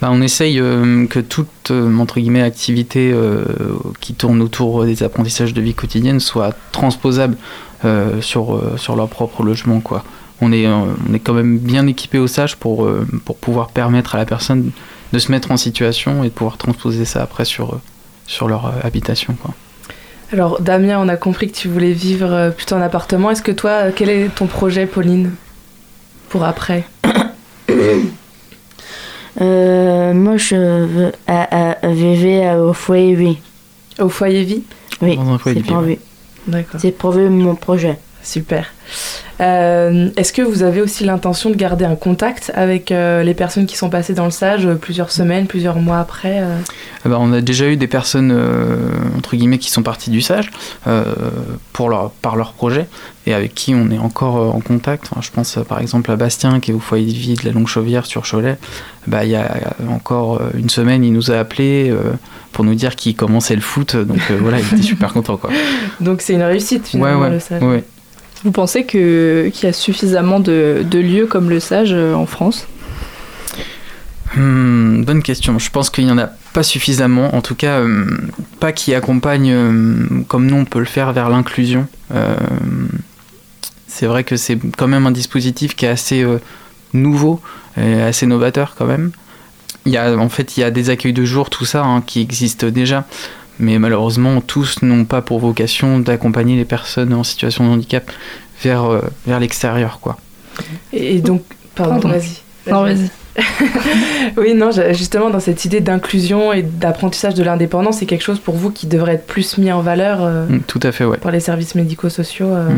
Bah, 0.00 0.08
on 0.10 0.22
essaye 0.22 0.58
euh, 0.58 1.06
que 1.06 1.20
toute 1.20 1.70
euh, 1.70 1.98
entre 1.98 2.20
guillemets 2.20 2.42
activité 2.42 3.10
euh, 3.12 3.44
qui 4.00 4.14
tourne 4.14 4.40
autour 4.40 4.84
des 4.84 5.02
apprentissages 5.02 5.52
de 5.52 5.60
vie 5.60 5.74
quotidienne 5.74 6.20
soit 6.20 6.54
transposable 6.72 7.36
sur, 8.20 8.60
sur 8.76 8.94
leur 8.94 9.08
propre 9.08 9.42
logement 9.42 9.80
quoi. 9.80 10.04
On 10.40 10.52
est, 10.52 10.66
on 10.66 11.14
est 11.14 11.18
quand 11.18 11.34
même 11.34 11.58
bien 11.58 11.86
équipé 11.86 12.18
au 12.18 12.26
sage 12.26 12.56
pour, 12.56 12.84
euh, 12.84 13.06
pour 13.24 13.36
pouvoir 13.36 13.70
permettre 13.70 14.14
à 14.14 14.18
la 14.18 14.24
personne 14.24 14.70
de 15.12 15.18
se 15.18 15.30
mettre 15.30 15.50
en 15.50 15.56
situation 15.56 16.22
et 16.24 16.28
de 16.28 16.32
pouvoir 16.32 16.56
transposer 16.56 17.04
ça 17.04 17.22
après 17.22 17.44
sur, 17.44 17.74
euh, 17.74 17.80
sur 18.26 18.48
leur 18.48 18.66
euh, 18.66 18.70
habitation 18.82 19.34
quoi. 19.42 19.54
Alors 20.32 20.60
Damien, 20.60 20.98
on 21.00 21.08
a 21.08 21.16
compris 21.16 21.50
que 21.50 21.56
tu 21.56 21.68
voulais 21.68 21.92
vivre 21.92 22.50
plutôt 22.56 22.76
en 22.76 22.80
appartement. 22.80 23.30
Est-ce 23.32 23.42
que 23.42 23.50
toi, 23.52 23.90
quel 23.94 24.08
est 24.08 24.28
ton 24.28 24.46
projet, 24.46 24.86
Pauline, 24.86 25.32
pour 26.28 26.44
après? 26.44 26.84
Euh, 29.40 30.12
moi, 30.12 30.36
je 30.36 30.56
veux 30.86 31.12
à, 31.26 31.76
à, 31.82 31.88
vivre 31.88 32.68
au 32.68 32.72
foyer 32.72 33.14
vie. 33.14 33.38
Au 33.98 34.08
foyer 34.08 34.42
vie? 34.44 34.62
Oui, 35.00 35.16
Dans 35.16 35.30
un 35.30 35.38
foyer 35.38 35.62
c'est 35.64 35.72
prévu. 35.72 35.88
ouais. 35.92 35.98
D'accord. 36.46 36.80
C'est 36.80 36.90
prévu 36.90 37.28
mon 37.28 37.54
projet. 37.54 37.98
Super. 38.22 38.66
Euh, 39.40 40.10
Est-ce 40.16 40.32
que 40.32 40.42
vous 40.42 40.62
avez 40.62 40.82
aussi 40.82 41.04
l'intention 41.04 41.48
de 41.48 41.54
garder 41.54 41.86
un 41.86 41.96
contact 41.96 42.52
avec 42.54 42.92
euh, 42.92 43.22
les 43.22 43.32
personnes 43.32 43.64
qui 43.64 43.76
sont 43.76 43.88
passées 43.88 44.12
dans 44.12 44.26
le 44.26 44.30
stage 44.30 44.66
euh, 44.66 44.74
plusieurs 44.74 45.10
semaines, 45.10 45.46
plusieurs 45.46 45.78
mois 45.78 45.98
après 45.98 46.40
euh 46.40 46.58
Eh 47.06 47.08
ben, 47.08 47.16
on 47.18 47.32
a 47.32 47.40
déjà 47.40 47.66
eu 47.68 47.76
des 47.76 47.86
personnes 47.86 48.36
entre 49.16 49.36
guillemets 49.36 49.58
qui 49.58 49.70
sont 49.70 49.82
parties 49.82 50.10
du 50.10 50.20
sage 50.20 50.50
pour 51.72 51.88
leur, 51.88 52.10
par 52.10 52.36
leur 52.36 52.52
projet 52.52 52.86
et 53.26 53.32
avec 53.32 53.54
qui 53.54 53.74
on 53.74 53.90
est 53.90 53.98
encore 53.98 54.54
en 54.54 54.60
contact. 54.60 55.08
Enfin, 55.10 55.22
je 55.22 55.30
pense 55.30 55.58
par 55.66 55.80
exemple 55.80 56.10
à 56.10 56.16
Bastien 56.16 56.60
qui 56.60 56.72
est 56.72 56.74
au 56.74 56.80
foyer 56.80 57.06
de 57.06 57.18
vie 57.18 57.34
de 57.34 57.46
la 57.46 57.52
Longue 57.52 57.68
Chauvière 57.68 58.04
sur 58.04 58.28
Cholet. 58.28 58.58
Bah, 59.06 59.24
il 59.24 59.30
y 59.30 59.36
a 59.36 59.48
encore 59.88 60.42
une 60.54 60.68
semaine, 60.68 61.02
il 61.04 61.12
nous 61.12 61.30
a 61.30 61.36
appelé 61.36 61.94
pour 62.52 62.64
nous 62.64 62.74
dire 62.74 62.96
qu'il 62.96 63.16
commençait 63.16 63.54
le 63.54 63.62
foot. 63.62 63.96
Donc 63.96 64.20
voilà, 64.40 64.58
il 64.60 64.66
était 64.66 64.82
super 64.82 65.14
content 65.14 65.38
quoi. 65.38 65.50
Donc 66.00 66.20
c'est 66.20 66.34
une 66.34 66.42
réussite 66.42 66.88
finalement 66.88 67.20
ouais, 67.20 67.26
ouais, 67.26 67.32
le 67.32 67.40
stage. 67.40 67.62
ouais. 67.62 67.84
Vous 68.42 68.52
pensez 68.52 68.86
qu'il 68.86 69.52
y 69.62 69.66
a 69.66 69.72
suffisamment 69.72 70.40
de, 70.40 70.82
de 70.88 70.98
lieux 70.98 71.26
comme 71.26 71.50
le 71.50 71.60
Sage 71.60 71.92
euh, 71.92 72.14
en 72.14 72.24
France? 72.26 72.66
Hmm, 74.34 75.02
bonne 75.02 75.22
question. 75.22 75.58
Je 75.58 75.70
pense 75.70 75.90
qu'il 75.90 76.06
n'y 76.06 76.10
en 76.10 76.18
a 76.18 76.30
pas 76.54 76.62
suffisamment. 76.62 77.34
En 77.34 77.42
tout 77.42 77.54
cas, 77.54 77.80
euh, 77.80 78.06
pas 78.58 78.72
qui 78.72 78.94
accompagne 78.94 79.50
euh, 79.50 80.22
comme 80.28 80.46
nous 80.46 80.56
on 80.56 80.64
peut 80.64 80.78
le 80.78 80.86
faire 80.86 81.12
vers 81.12 81.28
l'inclusion. 81.28 81.86
C'est 83.86 84.06
vrai 84.06 84.24
que 84.24 84.36
c'est 84.36 84.58
quand 84.76 84.88
même 84.88 85.06
un 85.06 85.10
dispositif 85.10 85.76
qui 85.76 85.84
est 85.84 85.88
assez 85.88 86.24
nouveau 86.94 87.40
et 87.76 88.00
assez 88.00 88.26
novateur 88.26 88.74
quand 88.78 88.86
même. 88.86 89.10
Il 89.84 89.92
y 89.92 89.96
a, 89.96 90.16
en 90.16 90.28
fait, 90.28 90.56
il 90.56 90.60
y 90.60 90.64
a 90.64 90.70
des 90.70 90.90
accueils 90.90 91.12
de 91.12 91.24
jour, 91.24 91.50
tout 91.50 91.64
ça, 91.64 91.82
hein, 91.82 92.02
qui 92.04 92.20
existent 92.20 92.68
déjà. 92.68 93.06
Mais 93.60 93.78
malheureusement, 93.78 94.40
tous 94.40 94.82
n'ont 94.82 95.04
pas 95.04 95.20
pour 95.22 95.38
vocation 95.38 95.98
d'accompagner 96.00 96.56
les 96.56 96.64
personnes 96.64 97.12
en 97.12 97.22
situation 97.24 97.64
de 97.64 97.70
handicap 97.70 98.10
vers, 98.62 98.84
euh, 98.84 99.00
vers 99.26 99.38
l'extérieur, 99.40 99.98
quoi. 100.00 100.16
Et, 100.92 101.16
et 101.16 101.20
donc, 101.20 101.42
pardon, 101.74 102.00
Pardon. 102.00 102.08
vas-y. 102.08 102.70
Non, 102.72 102.82
vas-y. 102.82 103.10
oui, 104.36 104.54
non, 104.54 104.70
justement, 104.92 105.30
dans 105.30 105.40
cette 105.40 105.64
idée 105.64 105.80
d'inclusion 105.80 106.52
et 106.52 106.62
d'apprentissage 106.62 107.34
de 107.34 107.42
l'indépendance, 107.42 107.98
c'est 107.98 108.06
quelque 108.06 108.24
chose 108.24 108.40
pour 108.40 108.56
vous 108.56 108.70
qui 108.70 108.86
devrait 108.86 109.14
être 109.14 109.26
plus 109.26 109.56
mis 109.58 109.70
en 109.72 109.80
valeur 109.80 110.18
euh, 110.22 110.46
Mm, 110.46 110.60
Tout 110.66 110.80
à 110.82 110.92
fait, 110.92 111.04
ouais. 111.04 111.16
par 111.18 111.32
les 111.32 111.40
services 111.40 111.74
médico-sociaux. 111.74 112.48
euh. 112.48 112.68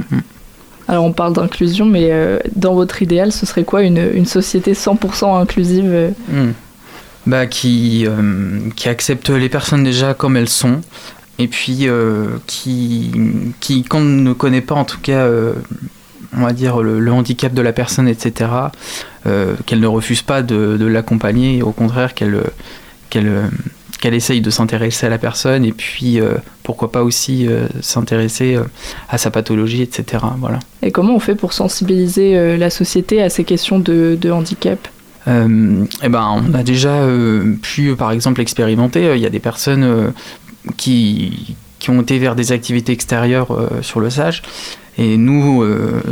Alors 0.88 1.04
on 1.04 1.12
parle 1.12 1.32
d'inclusion, 1.32 1.86
mais 1.86 2.08
euh, 2.10 2.38
dans 2.56 2.74
votre 2.74 3.02
idéal, 3.02 3.32
ce 3.32 3.46
serait 3.46 3.62
quoi 3.64 3.82
une, 3.82 4.04
une 4.14 4.26
société 4.26 4.72
100% 4.74 5.40
inclusive 5.40 5.86
euh? 5.86 6.10
Bah, 7.24 7.46
qui, 7.46 8.04
euh, 8.04 8.58
qui 8.74 8.88
accepte 8.88 9.30
les 9.30 9.48
personnes 9.48 9.84
déjà 9.84 10.12
comme 10.12 10.36
elles 10.36 10.48
sont, 10.48 10.80
et 11.38 11.48
puis 11.48 11.88
euh, 11.88 12.26
qui, 12.46 13.10
qui, 13.60 13.82
quand 13.82 13.98
on 13.98 14.04
ne 14.04 14.32
connaît 14.32 14.60
pas 14.60 14.74
en 14.74 14.84
tout 14.84 15.00
cas, 15.00 15.24
euh, 15.26 15.54
on 16.36 16.42
va 16.42 16.52
dire, 16.52 16.80
le, 16.82 17.12
handicap 17.12 17.54
de 17.54 17.62
la 17.62 17.72
personne, 17.72 18.08
etc., 18.08 18.50
euh, 19.26 19.54
qu'elle 19.66 19.80
ne 19.80 19.86
refuse 19.86 20.22
pas 20.22 20.42
de, 20.42 20.76
de 20.76 20.86
l'accompagner, 20.86 21.62
au 21.62 21.72
contraire 21.72 22.14
qu'elle 22.14 22.40
qu'elle 23.10 23.50
qu'elle 24.00 24.14
essaye 24.14 24.40
de 24.40 24.50
s'intéresser 24.50 25.06
à 25.06 25.10
la 25.10 25.18
personne, 25.18 25.64
et 25.64 25.70
puis 25.70 26.18
pourquoi 26.64 26.90
pas 26.90 27.04
aussi 27.04 27.46
s'intéresser 27.82 28.58
à 29.08 29.16
sa 29.16 29.30
pathologie, 29.30 29.80
etc. 29.80 30.24
Voilà. 30.38 30.58
Et 30.82 30.90
comment 30.90 31.14
on 31.14 31.20
fait 31.20 31.36
pour 31.36 31.52
sensibiliser 31.52 32.56
la 32.56 32.68
société 32.68 33.22
à 33.22 33.30
ces 33.30 33.44
questions 33.44 33.78
de 33.78 34.30
handicap? 34.32 34.88
Euh, 35.28 35.84
eh 36.02 36.08
ben, 36.08 36.28
on 36.34 36.54
a 36.54 36.62
déjà 36.62 37.02
euh, 37.02 37.54
pu, 37.60 37.88
euh, 37.88 37.96
par 37.96 38.10
exemple, 38.10 38.40
expérimenter. 38.40 39.14
Il 39.14 39.20
y 39.20 39.26
a 39.26 39.30
des 39.30 39.40
personnes 39.40 40.12
qui, 40.76 41.56
ont 41.88 42.02
été 42.02 42.18
vers 42.18 42.34
des 42.34 42.52
activités 42.52 42.92
extérieures 42.92 43.68
sur 43.82 44.00
le 44.00 44.10
SAGE. 44.10 44.42
Et 44.98 45.16
nous, 45.16 45.64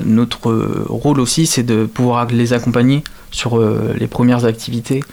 notre 0.04 0.50
rôle 0.88 1.20
aussi, 1.20 1.46
c'est 1.46 1.62
de 1.62 1.84
pouvoir 1.84 2.26
les 2.26 2.52
accompagner 2.52 3.04
sur 3.30 3.60
les 3.60 4.06
premières 4.06 4.46
activités. 4.46 5.04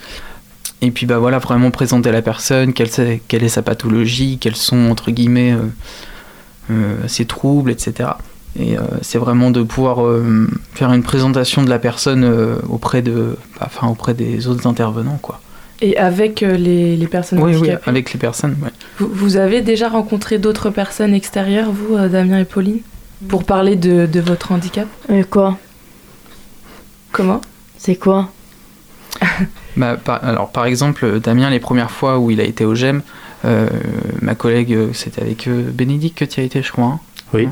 Et 0.82 0.92
puis, 0.92 1.06
bah 1.06 1.18
voilà, 1.18 1.40
vraiment 1.40 1.70
présenter 1.70 2.12
la 2.12 2.22
personne 2.22 2.74
quelle, 2.74 2.90
est 2.90 3.50
sa 3.50 3.62
pathologie, 3.62 4.38
quels 4.40 4.56
sont, 4.56 4.90
entre 4.90 5.12
guillemets, 5.12 5.56
ses 7.08 7.26
troubles, 7.26 7.72
etc. 7.72 8.12
Et 8.60 8.78
euh, 8.78 8.82
c'est 9.02 9.20
vraiment 9.20 9.52
de 9.52 9.62
pouvoir 9.62 10.04
euh, 10.06 10.48
faire 10.74 10.92
une 10.92 11.04
présentation 11.04 11.64
de 11.64 11.70
la 11.70 11.78
personne 11.80 12.24
euh, 12.24 12.56
auprès, 12.70 13.02
de, 13.04 13.38
bah, 13.60 13.68
enfin, 13.68 13.88
auprès 13.88 14.14
des 14.16 14.48
autres 14.48 14.66
intervenants. 14.68 15.20
Quoi. 15.22 15.40
Et 15.82 15.96
avec 15.98 16.42
les, 16.42 16.96
les 16.96 17.08
personnes 17.08 17.40
Oui, 17.40 17.52
oui, 17.52 17.58
handicapées. 17.60 17.90
avec 17.90 18.14
les 18.14 18.20
personnes. 18.20 18.56
ouais. 18.64 18.72
Vous, 18.98 19.10
vous 19.14 19.38
avez 19.38 19.62
déjà 19.62 19.90
rencontré 19.90 20.40
d'autres 20.40 20.72
personnes 20.72 21.14
extérieures, 21.14 21.72
vous, 21.72 21.96
Damien 22.10 22.40
et 22.40 22.46
Pauline, 22.46 22.80
pour 23.28 23.44
parler 23.44 23.76
de, 23.76 24.08
de 24.08 24.20
votre 24.20 24.52
handicap? 24.52 24.88
Et 25.10 25.24
quoi? 25.24 25.58
Comment? 27.12 27.42
C'est 27.78 27.96
quoi? 27.96 28.30
Bah, 29.78 29.96
par, 30.04 30.24
alors, 30.24 30.50
par 30.52 30.66
exemple, 30.66 31.20
Damien, 31.20 31.52
les 31.52 31.60
premières 31.60 31.92
fois 31.92 32.18
où 32.18 32.32
il 32.32 32.42
a 32.42 32.44
été 32.44 32.66
au 32.66 32.74
GEM, 32.74 33.04
euh, 33.46 33.68
ma 34.24 34.34
collègue, 34.34 34.76
c'était 34.94 35.22
avec 35.22 35.48
Bénédicte 35.48 36.18
que 36.18 36.26
tu 36.26 36.40
as 36.40 36.44
été, 36.44 36.64
je 36.64 36.72
crois. 36.72 36.86
hein 36.86 37.00
Oui. 37.34 37.48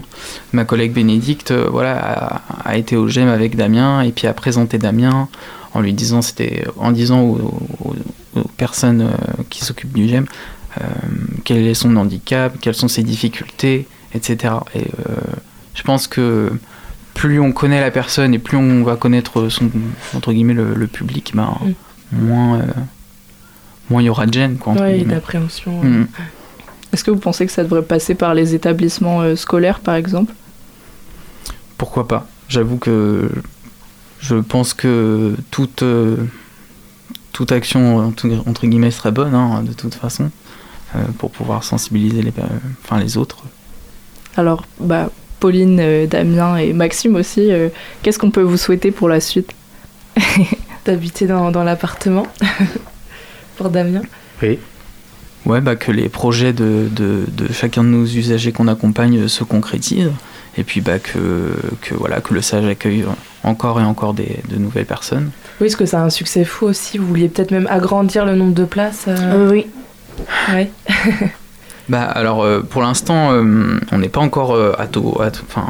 Ma 0.53 0.63
collègue 0.65 0.93
Bénédicte, 0.93 1.51
euh, 1.51 1.67
voilà, 1.69 1.97
a, 1.97 2.41
a 2.69 2.77
été 2.77 2.95
au 2.95 3.07
GEM 3.07 3.27
avec 3.27 3.55
Damien 3.55 4.01
et 4.01 4.11
puis 4.11 4.27
a 4.27 4.33
présenté 4.33 4.77
Damien 4.77 5.27
en 5.73 5.81
lui 5.81 5.93
disant, 5.93 6.21
c'était 6.21 6.65
en 6.77 6.91
disant 6.91 7.21
aux, 7.21 7.53
aux- 7.83 7.95
aux 8.39 8.47
personnes 8.57 9.01
euh, 9.01 9.43
qui 9.49 9.63
s'occupent 9.65 9.93
du 9.93 10.07
GEM 10.07 10.25
euh, 10.79 10.83
quel 11.43 11.65
est 11.67 11.73
son 11.73 11.95
handicap, 11.97 12.55
quelles 12.61 12.75
sont 12.75 12.87
ses 12.87 13.03
difficultés, 13.03 13.87
etc. 14.13 14.55
Et 14.75 14.79
euh, 14.79 15.13
je 15.73 15.83
pense 15.83 16.07
que 16.07 16.51
plus 17.13 17.39
on 17.39 17.51
connaît 17.53 17.79
la 17.81 17.91
personne 17.91 18.33
et 18.33 18.39
plus 18.39 18.57
on 18.57 18.83
va 18.83 18.95
connaître 18.97 19.47
son 19.49 19.69
entre 20.15 20.31
guillemets 20.33 20.53
le, 20.53 20.73
le 20.73 20.87
public, 20.87 21.31
ben, 21.33 21.53
moins 22.11 22.59
euh, 22.59 22.63
moins 23.89 24.01
il 24.01 24.05
y 24.05 24.09
aura 24.09 24.25
de 24.25 24.33
gêne 24.33 24.57
quoi. 24.57 24.73
Oui, 24.73 24.93
guillemets. 24.97 25.13
d'appréhension. 25.15 25.81
Mm. 25.83 26.07
Est-ce 26.95 27.03
que 27.03 27.11
vous 27.11 27.19
pensez 27.19 27.45
que 27.45 27.51
ça 27.51 27.63
devrait 27.63 27.81
passer 27.81 28.15
par 28.15 28.33
les 28.33 28.55
établissements 28.55 29.19
euh, 29.19 29.35
scolaires, 29.35 29.81
par 29.81 29.95
exemple? 29.95 30.33
Pourquoi 31.77 32.07
pas? 32.07 32.25
J'avoue 32.47 32.77
que 32.77 33.29
je 34.21 34.37
pense 34.37 34.73
que 34.73 35.35
toute, 35.51 35.83
euh, 35.83 36.15
toute 37.33 37.51
action 37.51 37.97
entre, 37.97 38.65
guillemets 38.65 38.91
serait 38.91 39.11
bonne 39.11 39.35
hein, 39.35 39.61
de 39.61 39.73
toute 39.73 39.93
façon 39.93 40.31
euh, 40.95 40.99
pour 41.17 41.31
pouvoir 41.31 41.65
sensibiliser 41.65 42.21
les, 42.21 42.31
enfin, 42.81 42.97
les 42.97 43.17
autres. 43.17 43.43
Alors, 44.37 44.63
bah, 44.79 45.09
Pauline, 45.41 45.81
euh, 45.81 46.07
Damien 46.07 46.55
et 46.55 46.71
Maxime 46.71 47.15
aussi, 47.15 47.51
euh, 47.51 47.67
qu'est-ce 48.03 48.19
qu'on 48.19 48.31
peut 48.31 48.41
vous 48.41 48.55
souhaiter 48.55 48.91
pour 48.91 49.09
la 49.09 49.19
suite? 49.19 49.51
D'habiter 50.85 51.27
dans, 51.27 51.51
dans 51.51 51.65
l'appartement, 51.65 52.25
pour 53.57 53.69
Damien. 53.69 54.03
Oui. 54.41 54.59
Ouais, 55.45 55.61
bah, 55.61 55.75
que 55.75 55.91
les 55.91 56.09
projets 56.09 56.53
de, 56.53 56.87
de, 56.91 57.25
de 57.27 57.53
chacun 57.53 57.83
de 57.83 57.89
nos 57.89 58.05
usagers 58.05 58.51
qu'on 58.51 58.67
accompagne 58.67 59.27
se 59.27 59.43
concrétisent 59.43 60.11
et 60.57 60.63
puis 60.63 60.81
bah, 60.81 60.97
que, 60.99 61.53
que, 61.81 61.93
voilà, 61.93 62.19
que 62.21 62.33
le 62.33 62.41
SAGE 62.41 62.65
accueille 62.65 63.05
encore 63.43 63.79
et 63.79 63.83
encore 63.83 64.13
des, 64.13 64.39
de 64.49 64.55
nouvelles 64.57 64.85
personnes. 64.87 65.29
Oui, 65.61 65.67
parce 65.67 65.75
que 65.75 65.85
c'est 65.85 65.97
un 65.97 66.09
succès 66.09 66.45
fou 66.45 66.65
aussi. 66.65 66.97
Vous 66.97 67.05
vouliez 67.07 67.29
peut-être 67.29 67.51
même 67.51 67.67
agrandir 67.69 68.25
le 68.25 68.35
nombre 68.35 68.53
de 68.53 68.65
places. 68.65 69.05
euh, 69.07 69.49
oui. 69.51 69.67
Ouais. 70.51 70.71
Bah 71.87 72.01
alors 72.01 72.41
euh, 72.43 72.61
pour 72.61 72.81
l'instant 72.81 73.31
euh, 73.33 73.77
on 73.91 73.99
n'est 73.99 74.09
pas 74.09 74.19
encore 74.21 74.55
euh, 74.55 74.71
à 74.79 74.87
taux, 74.87 75.21
à 75.21 75.29
taux- 75.29 75.43
enfin 75.47 75.67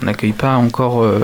on 0.00 0.06
n'accueille 0.06 0.32
pas 0.32 0.56
encore 0.56 1.02
euh, 1.02 1.20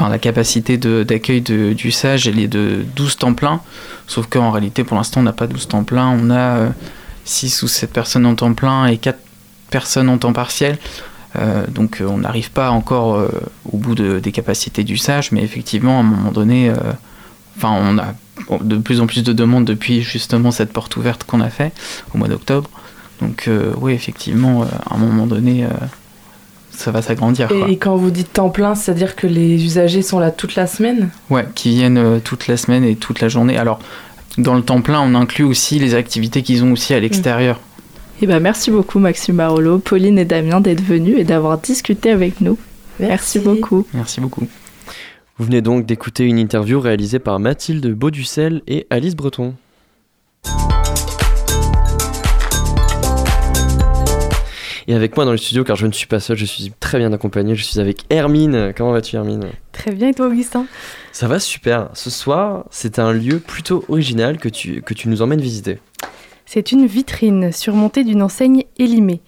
enfin 0.00 0.08
la 0.08 0.18
capacité 0.18 0.78
d'accueil 0.78 1.42
du 1.42 1.90
sage 1.90 2.26
elle 2.26 2.38
est 2.38 2.48
de 2.48 2.84
12 2.96 3.16
temps 3.18 3.34
plein 3.34 3.60
sauf 4.06 4.26
qu'en 4.26 4.50
réalité 4.50 4.82
pour 4.82 4.96
l'instant 4.96 5.20
on 5.20 5.24
n'a 5.24 5.34
pas 5.34 5.46
12 5.46 5.68
temps 5.68 5.84
plein 5.84 6.08
on 6.08 6.30
a 6.30 6.68
6 7.26 7.62
ou 7.62 7.68
7 7.68 7.92
personnes 7.92 8.24
en 8.24 8.34
temps 8.34 8.54
plein 8.54 8.86
et 8.86 8.96
4 8.96 9.18
personnes 9.70 10.08
en 10.08 10.18
temps 10.18 10.32
partiel. 10.32 10.78
Euh, 11.36 11.64
donc 11.68 12.00
euh, 12.00 12.06
on 12.08 12.18
n'arrive 12.18 12.50
pas 12.50 12.70
encore 12.70 13.14
euh, 13.14 13.28
au 13.70 13.76
bout 13.76 13.94
de- 13.94 14.18
des 14.18 14.32
capacités 14.32 14.82
du 14.82 14.96
sage. 14.96 15.30
Mais 15.30 15.42
effectivement 15.44 15.98
à 15.98 16.00
un 16.00 16.02
moment 16.02 16.32
donné 16.32 16.70
euh, 16.70 16.74
on 17.62 17.98
a 17.98 18.14
de 18.62 18.76
plus 18.78 19.00
en 19.00 19.06
plus 19.06 19.22
de 19.22 19.32
demandes 19.32 19.64
depuis 19.66 20.02
justement 20.02 20.50
cette 20.50 20.72
porte 20.72 20.96
ouverte 20.96 21.24
qu'on 21.24 21.40
a 21.40 21.50
fait 21.50 21.72
au 22.14 22.18
mois 22.18 22.26
d'octobre. 22.26 22.68
Donc 23.20 23.46
euh, 23.48 23.72
oui, 23.76 23.92
effectivement, 23.92 24.62
euh, 24.62 24.66
à 24.88 24.94
un 24.94 24.98
moment 24.98 25.26
donné, 25.26 25.64
euh, 25.64 25.68
ça 26.80 26.90
va 26.90 27.02
s'agrandir. 27.02 27.48
et 27.68 27.76
quand 27.76 27.96
vous 27.96 28.10
dites 28.10 28.32
temps 28.32 28.50
plein, 28.50 28.74
c'est-à-dire 28.74 29.16
que 29.16 29.26
les 29.26 29.62
usagers 29.64 30.02
sont 30.02 30.18
là 30.18 30.30
toute 30.30 30.54
la 30.54 30.66
semaine? 30.66 31.10
Ouais, 31.28 31.46
qui 31.54 31.70
viennent 31.70 31.98
euh, 31.98 32.18
toute 32.18 32.46
la 32.48 32.56
semaine 32.56 32.84
et 32.84 32.96
toute 32.96 33.20
la 33.20 33.28
journée. 33.28 33.56
Alors, 33.56 33.78
dans 34.38 34.54
le 34.54 34.62
temps 34.62 34.80
plein, 34.80 35.00
on 35.00 35.14
inclut 35.14 35.44
aussi 35.44 35.78
les 35.78 35.94
activités 35.94 36.42
qu'ils 36.42 36.64
ont 36.64 36.72
aussi 36.72 36.94
à 36.94 37.00
l'extérieur. 37.00 37.60
Eh 38.22 38.26
ben, 38.26 38.40
merci 38.40 38.70
beaucoup 38.70 38.98
Maxime 38.98 39.36
Barolo, 39.36 39.78
Pauline 39.78 40.18
et 40.18 40.24
Damien 40.24 40.60
d'être 40.60 40.82
venus 40.82 41.16
et 41.18 41.24
d'avoir 41.24 41.58
discuté 41.58 42.10
avec 42.10 42.40
nous. 42.40 42.58
Merci, 42.98 43.38
beaucoup. 43.38 43.86
Merci 43.94 44.20
beaucoup. 44.20 44.46
Vous 45.38 45.46
venez 45.46 45.62
donc 45.62 45.86
d'écouter 45.86 46.24
une 46.24 46.38
interview 46.38 46.80
réalisée 46.80 47.18
par 47.18 47.40
Mathilde 47.40 47.86
Bauducel 47.94 48.60
et 48.66 48.86
Alice 48.90 49.16
Breton. 49.16 49.54
Et 54.90 54.94
avec 54.94 55.14
moi 55.14 55.24
dans 55.24 55.30
le 55.30 55.36
studio, 55.36 55.62
car 55.62 55.76
je 55.76 55.86
ne 55.86 55.92
suis 55.92 56.08
pas 56.08 56.18
seul, 56.18 56.36
je 56.36 56.44
suis 56.44 56.72
très 56.80 56.98
bien 56.98 57.12
accompagné, 57.12 57.54
je 57.54 57.62
suis 57.62 57.78
avec 57.78 58.06
Hermine. 58.10 58.72
Comment 58.76 58.90
vas-tu 58.90 59.14
Hermine? 59.14 59.44
Très 59.70 59.92
bien, 59.92 60.08
et 60.08 60.14
toi, 60.14 60.26
Augustin? 60.26 60.66
Ça 61.12 61.28
va 61.28 61.38
super. 61.38 61.90
Ce 61.94 62.10
soir, 62.10 62.64
c'est 62.72 62.98
un 62.98 63.12
lieu 63.12 63.38
plutôt 63.38 63.84
original 63.88 64.38
que 64.38 64.48
tu, 64.48 64.82
que 64.82 64.92
tu 64.92 65.08
nous 65.08 65.22
emmènes 65.22 65.40
visiter. 65.40 65.78
C'est 66.44 66.72
une 66.72 66.86
vitrine 66.86 67.52
surmontée 67.52 68.02
d'une 68.02 68.20
enseigne 68.20 68.64
élimée. 68.78 69.20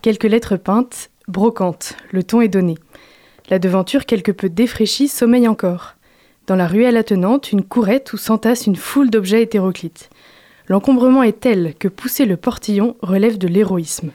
Quelques 0.00 0.26
lettres 0.26 0.56
peintes, 0.56 1.10
brocantes, 1.26 1.96
le 2.12 2.22
ton 2.22 2.40
est 2.40 2.46
donné. 2.46 2.76
La 3.48 3.58
devanture, 3.58 4.06
quelque 4.06 4.30
peu 4.30 4.48
défraîchie, 4.48 5.08
sommeille 5.08 5.48
encore. 5.48 5.96
Dans 6.46 6.54
la 6.54 6.68
ruelle 6.68 6.96
attenante, 6.96 7.50
une 7.50 7.64
courette 7.64 8.12
où 8.12 8.16
s'entasse 8.16 8.68
une 8.68 8.76
foule 8.76 9.10
d'objets 9.10 9.42
hétéroclites. 9.42 10.08
L'encombrement 10.68 11.24
est 11.24 11.40
tel 11.40 11.74
que 11.80 11.88
pousser 11.88 12.26
le 12.26 12.36
portillon 12.36 12.94
relève 13.02 13.38
de 13.38 13.48
l'héroïsme. 13.48 14.12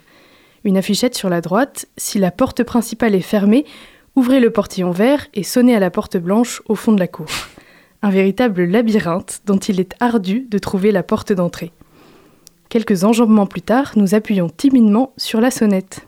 Une 0.66 0.78
affichette 0.78 1.16
sur 1.16 1.30
la 1.30 1.41
droite, 1.41 1.86
si 1.95 2.18
la 2.18 2.32
porte 2.32 2.63
principale 2.63 3.13
est 3.13 3.22
fermée, 3.22 3.66
ouvrez 4.16 4.39
le 4.39 4.49
portillon 4.49 4.89
vert 4.89 5.28
et 5.36 5.43
sonnez 5.43 5.76
à 5.76 5.80
la 5.80 5.91
porte 5.91 6.18
blanche 6.18 6.63
au 6.68 6.74
fond 6.74 6.91
de 6.91 6.99
la 6.99 7.07
cour. 7.07 7.28
Un 8.01 8.09
véritable 8.09 8.63
labyrinthe 8.63 9.41
dont 9.45 9.59
il 9.59 9.80
est 9.80 9.93
ardu 9.99 10.47
de 10.49 10.57
trouver 10.57 10.91
la 10.91 11.03
porte 11.03 11.32
d'entrée. 11.32 11.72
Quelques 12.70 13.03
enjambements 13.03 13.45
plus 13.45 13.61
tard, 13.61 13.91
nous 13.95 14.16
appuyons 14.16 14.49
timidement 14.49 15.13
sur 15.18 15.39
la 15.39 15.51
sonnette. 15.51 16.07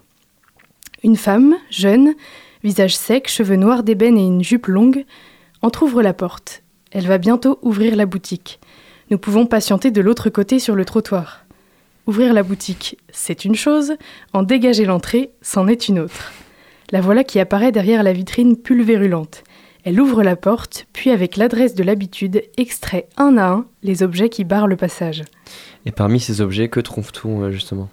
Une 1.04 1.18
femme, 1.18 1.56
jeune, 1.70 2.16
visage 2.64 2.98
sec, 2.98 3.30
cheveux 3.30 3.58
noirs 3.58 3.84
d'ébène 3.84 4.18
et 4.18 4.26
une 4.26 4.44
jupe 4.44 4.66
longue, 4.66 5.06
entr'ouvre 5.62 6.02
la 6.02 6.14
porte. 6.14 6.64
Elle 6.92 7.06
va 7.06 7.20
bientôt 7.20 7.60
ouvrir 7.62 7.96
la 7.96 8.08
boutique. 8.08 8.60
Nous 9.12 9.20
pouvons 9.20 9.46
patienter 9.46 9.92
de 9.92 10.02
l'autre 10.02 10.32
côté 10.32 10.58
sur 10.58 10.74
le 10.74 10.84
trottoir. 10.84 11.47
Ouvrir 12.08 12.34
la 12.34 12.44
boutique, 12.44 12.98
c'est 13.12 13.44
une 13.44 13.56
chose, 13.56 13.96
en 14.32 14.42
dégager 14.42 14.86
l'entrée, 14.86 15.32
c'en 15.42 15.68
est 15.68 15.90
une 15.90 16.00
autre. 16.00 16.32
La 16.90 17.02
voilà 17.02 17.26
qui 17.26 17.38
apparaît 17.38 17.74
derrière 17.74 18.02
la 18.02 18.14
vitrine 18.14 18.56
pulvérulente. 18.56 19.44
Elle 19.84 20.00
ouvre 20.00 20.24
la 20.24 20.38
porte, 20.38 20.88
puis 20.94 21.10
avec 21.10 21.36
l'adresse 21.36 21.76
de 21.76 21.84
l'habitude, 21.84 22.44
extrait 22.56 23.10
un 23.18 23.38
à 23.38 23.50
un 23.50 23.66
les 23.84 24.04
objets 24.04 24.30
qui 24.30 24.46
barrent 24.46 24.68
le 24.68 24.78
passage. 24.78 25.24
Et 25.86 25.92
parmi 25.92 26.22
ces 26.22 26.40
objets, 26.40 26.70
que 26.70 26.80
trouve-t-on 26.80 27.42
euh, 27.42 27.52
justement? 27.52 27.90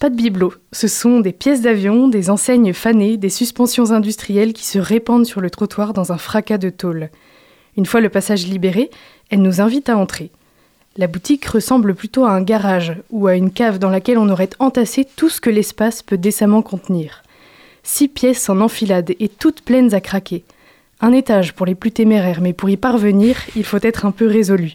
Pas 0.00 0.10
de 0.10 0.16
bibelot, 0.16 0.52
ce 0.72 0.86
sont 0.86 1.20
des 1.20 1.32
pièces 1.32 1.62
d'avion, 1.62 2.08
des 2.08 2.28
enseignes 2.28 2.74
fanées, 2.74 3.16
des 3.16 3.30
suspensions 3.30 3.90
industrielles 3.90 4.52
qui 4.52 4.66
se 4.66 4.78
répandent 4.78 5.26
sur 5.26 5.40
le 5.40 5.48
trottoir 5.48 5.94
dans 5.94 6.12
un 6.12 6.18
fracas 6.18 6.58
de 6.58 6.68
tôle. 6.68 7.08
Une 7.78 7.86
fois 7.86 8.02
le 8.02 8.10
passage 8.10 8.46
libéré, 8.46 8.90
elle 9.30 9.40
nous 9.40 9.62
invite 9.62 9.88
à 9.88 9.96
entrer. 9.96 10.30
La 10.96 11.06
boutique 11.06 11.46
ressemble 11.46 11.94
plutôt 11.94 12.24
à 12.24 12.32
un 12.32 12.42
garage 12.42 12.96
ou 13.10 13.28
à 13.28 13.36
une 13.36 13.52
cave 13.52 13.78
dans 13.78 13.90
laquelle 13.90 14.18
on 14.18 14.28
aurait 14.28 14.50
entassé 14.58 15.06
tout 15.16 15.28
ce 15.28 15.40
que 15.40 15.48
l'espace 15.48 16.02
peut 16.02 16.18
décemment 16.18 16.62
contenir. 16.62 17.22
Six 17.84 18.08
pièces 18.08 18.50
en 18.50 18.60
enfilade 18.60 19.14
et 19.20 19.28
toutes 19.28 19.62
pleines 19.62 19.94
à 19.94 20.00
craquer. 20.00 20.42
Un 21.00 21.12
étage 21.12 21.54
pour 21.54 21.64
les 21.64 21.76
plus 21.76 21.92
téméraires, 21.92 22.40
mais 22.40 22.52
pour 22.52 22.68
y 22.70 22.76
parvenir, 22.76 23.36
il 23.54 23.64
faut 23.64 23.78
être 23.82 24.04
un 24.04 24.10
peu 24.10 24.26
résolu. 24.26 24.74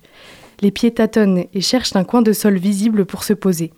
Les 0.62 0.72
pieds 0.72 0.92
tâtonnent 0.92 1.46
et 1.54 1.62
cherchent 1.62 1.98
un 1.98 2.06
coin 2.06 2.22
de 2.22 2.32
sol 2.32 2.58
visible 2.58 3.06
pour 3.06 3.26
se 3.26 3.34
poser. 3.34 3.74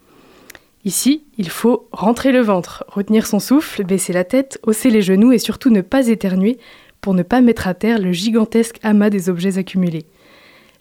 Ici, 0.85 1.23
il 1.39 1.49
faut 1.49 1.87
rentrer 1.91 2.31
le 2.31 2.41
ventre, 2.41 2.85
retenir 2.87 3.25
son 3.25 3.39
souffle, 3.39 3.83
baisser 3.83 4.13
la 4.13 4.23
tête, 4.23 4.59
hausser 4.63 4.91
les 4.91 5.01
genoux 5.01 5.31
et 5.31 5.39
surtout 5.39 5.71
ne 5.71 5.81
pas 5.81 6.07
éternuer 6.07 6.59
pour 7.01 7.15
ne 7.15 7.23
pas 7.23 7.41
mettre 7.41 7.67
à 7.67 7.73
terre 7.73 7.99
le 7.99 8.11
gigantesque 8.11 8.79
amas 8.83 9.09
des 9.09 9.27
objets 9.27 9.57
accumulés. 9.57 10.05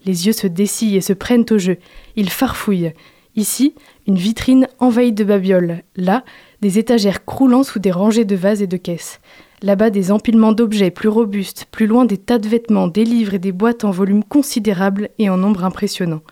Les 0.06 0.26
yeux 0.26 0.32
se 0.32 0.46
dessillent 0.46 0.96
et 0.96 1.00
se 1.00 1.12
prennent 1.12 1.44
au 1.50 1.58
jeu. 1.58 1.78
Ils 2.14 2.30
farfouillent. 2.30 2.92
Ici, 3.34 3.74
une 4.06 4.16
vitrine 4.16 4.68
envahie 4.78 5.12
de 5.12 5.24
babioles. 5.24 5.82
Là, 5.96 6.24
des 6.62 6.78
étagères 6.78 7.24
croulant 7.24 7.64
sous 7.64 7.80
des 7.80 7.90
rangées 7.90 8.24
de 8.24 8.36
vases 8.36 8.62
et 8.62 8.66
de 8.66 8.78
caisses. 8.78 9.20
Là-bas, 9.62 9.90
des 9.90 10.12
empilements 10.12 10.52
d'objets 10.52 10.90
plus 10.90 11.08
robustes, 11.08 11.66
plus 11.70 11.86
loin 11.86 12.04
des 12.04 12.18
tas 12.18 12.38
de 12.38 12.48
vêtements, 12.48 12.88
des 12.88 13.04
livres 13.04 13.34
et 13.34 13.38
des 13.38 13.52
boîtes 13.52 13.84
en 13.84 13.90
volume 13.90 14.24
considérable 14.24 15.10
et 15.18 15.28
en 15.28 15.36
nombre 15.36 15.64
impressionnant. 15.64 16.22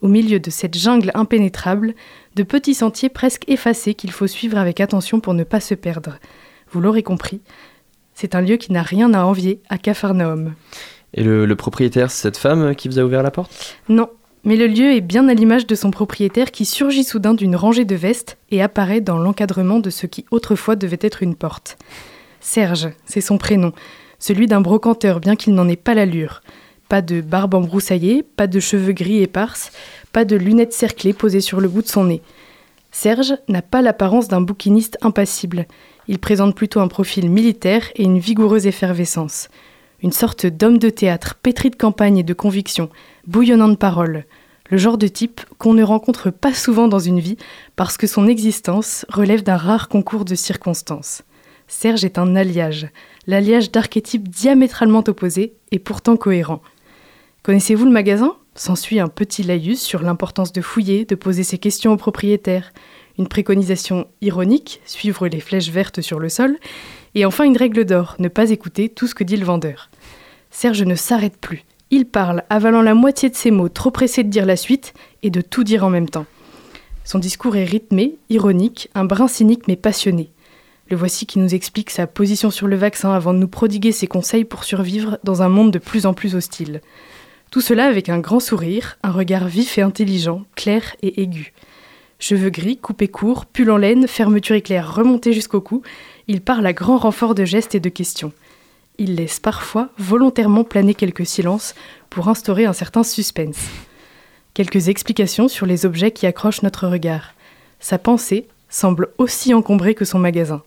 Au 0.00 0.08
milieu 0.08 0.38
de 0.38 0.50
cette 0.50 0.78
jungle 0.78 1.10
impénétrable, 1.14 1.94
de 2.36 2.42
petits 2.44 2.74
sentiers 2.74 3.08
presque 3.08 3.48
effacés 3.48 3.94
qu'il 3.94 4.12
faut 4.12 4.28
suivre 4.28 4.58
avec 4.58 4.80
attention 4.80 5.18
pour 5.18 5.34
ne 5.34 5.44
pas 5.44 5.60
se 5.60 5.74
perdre. 5.74 6.18
Vous 6.70 6.80
l'aurez 6.80 7.02
compris, 7.02 7.40
c'est 8.14 8.34
un 8.34 8.40
lieu 8.40 8.56
qui 8.56 8.72
n'a 8.72 8.82
rien 8.82 9.12
à 9.12 9.24
envier 9.24 9.60
à 9.68 9.78
Capharnaüm. 9.78 10.54
Et 11.14 11.22
le, 11.22 11.56
propriétaire, 11.56 12.10
c'est 12.10 12.22
cette 12.22 12.36
femme 12.36 12.74
qui 12.74 12.88
vous 12.88 12.98
a 12.98 13.02
ouvert 13.02 13.22
la 13.22 13.30
porte? 13.30 13.76
Non, 13.88 14.08
mais 14.44 14.56
le 14.56 14.66
lieu 14.66 14.92
est 14.92 15.00
bien 15.00 15.28
à 15.28 15.34
l'image 15.34 15.66
de 15.66 15.74
son 15.74 15.90
propriétaire 15.90 16.50
qui 16.50 16.64
surgit 16.64 17.04
soudain 17.04 17.34
d'une 17.34 17.56
rangée 17.56 17.84
de 17.84 17.94
vestes 17.94 18.36
et 18.50 18.62
apparaît 18.62 19.00
dans 19.00 19.18
l'encadrement 19.18 19.80
de 19.80 19.90
ce 19.90 20.06
qui 20.06 20.26
autrefois 20.30 20.76
devait 20.76 20.98
être 21.00 21.22
une 21.22 21.34
porte. 21.34 21.78
Serge, 22.40 22.90
c'est 23.04 23.20
son 23.20 23.38
prénom, 23.38 23.72
celui 24.18 24.46
d'un 24.46 24.60
brocanteur 24.60 25.20
bien 25.20 25.36
qu'il 25.36 25.54
n'en 25.54 25.68
ait 25.68 25.76
pas 25.76 25.94
l'allure. 25.94 26.42
Pas 26.88 27.02
de 27.02 27.20
barbe 27.20 27.54
embroussaillée, 27.54 28.22
pas 28.22 28.46
de 28.46 28.60
cheveux 28.60 28.92
gris 28.92 29.22
éparses, 29.22 29.72
pas 30.12 30.24
de 30.24 30.36
lunettes 30.36 30.72
cerclées 30.72 31.12
posées 31.12 31.40
sur 31.40 31.60
le 31.60 31.68
bout 31.68 31.82
de 31.82 31.88
son 31.88 32.04
nez. 32.04 32.22
Serge 32.90 33.34
n'a 33.48 33.60
pas 33.60 33.82
l'apparence 33.82 34.28
d'un 34.28 34.40
bouquiniste 34.40 34.96
impassible. 35.02 35.66
Il 36.06 36.18
présente 36.18 36.54
plutôt 36.54 36.80
un 36.80 36.88
profil 36.88 37.28
militaire 37.28 37.82
et 37.96 38.04
une 38.04 38.18
vigoureuse 38.18 38.66
effervescence. 38.66 39.50
Une 40.00 40.12
sorte 40.12 40.46
d'homme 40.46 40.78
de 40.78 40.90
théâtre 40.90 41.34
pétri 41.42 41.70
de 41.70 41.76
campagne 41.76 42.18
et 42.18 42.22
de 42.22 42.32
conviction, 42.32 42.88
bouillonnant 43.26 43.68
de 43.68 43.74
paroles. 43.74 44.26
Le 44.70 44.76
genre 44.76 44.96
de 44.96 45.08
type 45.08 45.40
qu'on 45.58 45.74
ne 45.74 45.82
rencontre 45.82 46.30
pas 46.30 46.54
souvent 46.54 46.86
dans 46.86 47.00
une 47.00 47.18
vie 47.18 47.36
parce 47.74 47.96
que 47.96 48.06
son 48.06 48.28
existence 48.28 49.04
relève 49.08 49.42
d'un 49.42 49.56
rare 49.56 49.88
concours 49.88 50.24
de 50.24 50.36
circonstances. 50.36 51.22
Serge 51.66 52.04
est 52.04 52.16
un 52.16 52.36
alliage, 52.36 52.88
l'alliage 53.26 53.72
d'archétypes 53.72 54.28
diamétralement 54.28 55.02
opposés 55.06 55.54
et 55.72 55.80
pourtant 55.80 56.16
cohérents. 56.16 56.62
Connaissez-vous 57.42 57.84
le 57.84 57.90
magasin? 57.90 58.36
S'ensuit 58.54 59.00
un 59.00 59.08
petit 59.08 59.42
laïus 59.42 59.80
sur 59.80 60.02
l'importance 60.02 60.52
de 60.52 60.60
fouiller, 60.60 61.06
de 61.06 61.14
poser 61.14 61.42
ses 61.42 61.58
questions 61.58 61.92
au 61.92 61.96
propriétaire, 61.96 62.72
une 63.18 63.28
préconisation 63.28 64.06
ironique, 64.20 64.80
suivre 64.84 65.26
les 65.26 65.40
flèches 65.40 65.70
vertes 65.70 66.00
sur 66.00 66.20
le 66.20 66.28
sol, 66.28 66.56
et 67.18 67.24
enfin 67.24 67.44
une 67.44 67.56
règle 67.56 67.84
d'or, 67.84 68.14
ne 68.20 68.28
pas 68.28 68.50
écouter 68.50 68.88
tout 68.88 69.08
ce 69.08 69.14
que 69.14 69.24
dit 69.24 69.36
le 69.36 69.44
vendeur. 69.44 69.90
Serge 70.50 70.82
ne 70.82 70.94
s'arrête 70.94 71.36
plus. 71.36 71.64
Il 71.90 72.06
parle, 72.06 72.44
avalant 72.48 72.82
la 72.82 72.94
moitié 72.94 73.28
de 73.28 73.34
ses 73.34 73.50
mots, 73.50 73.68
trop 73.68 73.90
pressé 73.90 74.22
de 74.22 74.28
dire 74.28 74.46
la 74.46 74.56
suite 74.56 74.94
et 75.24 75.30
de 75.30 75.40
tout 75.40 75.64
dire 75.64 75.84
en 75.84 75.90
même 75.90 76.08
temps. 76.08 76.26
Son 77.04 77.18
discours 77.18 77.56
est 77.56 77.64
rythmé, 77.64 78.14
ironique, 78.30 78.88
un 78.94 79.04
brin 79.04 79.26
cynique 79.26 79.66
mais 79.66 79.74
passionné. 79.74 80.30
Le 80.90 80.96
voici 80.96 81.26
qui 81.26 81.40
nous 81.40 81.54
explique 81.54 81.90
sa 81.90 82.06
position 82.06 82.50
sur 82.50 82.68
le 82.68 82.76
vaccin 82.76 83.12
avant 83.12 83.34
de 83.34 83.38
nous 83.38 83.48
prodiguer 83.48 83.90
ses 83.90 84.06
conseils 84.06 84.44
pour 84.44 84.62
survivre 84.62 85.18
dans 85.24 85.42
un 85.42 85.48
monde 85.48 85.72
de 85.72 85.78
plus 85.78 86.06
en 86.06 86.14
plus 86.14 86.36
hostile. 86.36 86.82
Tout 87.50 87.60
cela 87.60 87.86
avec 87.86 88.10
un 88.10 88.20
grand 88.20 88.40
sourire, 88.40 88.96
un 89.02 89.10
regard 89.10 89.48
vif 89.48 89.76
et 89.76 89.82
intelligent, 89.82 90.44
clair 90.54 90.94
et 91.02 91.20
aigu. 91.20 91.52
Cheveux 92.20 92.50
gris, 92.50 92.76
coupés 92.76 93.08
courts, 93.08 93.46
pull 93.46 93.70
en 93.70 93.76
laine, 93.76 94.08
fermeture 94.08 94.56
éclair 94.56 94.94
remontée 94.94 95.32
jusqu'au 95.32 95.60
cou, 95.60 95.82
il 96.28 96.42
parle 96.42 96.66
à 96.66 96.74
grand 96.74 96.98
renfort 96.98 97.34
de 97.34 97.46
gestes 97.46 97.74
et 97.74 97.80
de 97.80 97.88
questions. 97.88 98.32
Il 98.98 99.14
laisse 99.14 99.40
parfois 99.40 99.88
volontairement 99.96 100.62
planer 100.62 100.94
quelques 100.94 101.26
silences 101.26 101.74
pour 102.10 102.28
instaurer 102.28 102.66
un 102.66 102.72
certain 102.74 103.02
suspense. 103.02 103.58
Quelques 104.52 104.88
explications 104.88 105.48
sur 105.48 105.64
les 105.64 105.86
objets 105.86 106.10
qui 106.10 106.26
accrochent 106.26 106.62
notre 106.62 106.86
regard. 106.86 107.32
Sa 107.80 107.96
pensée 107.96 108.46
semble 108.68 109.08
aussi 109.16 109.54
encombrée 109.54 109.94
que 109.94 110.04
son 110.04 110.18
magasin. 110.18 110.62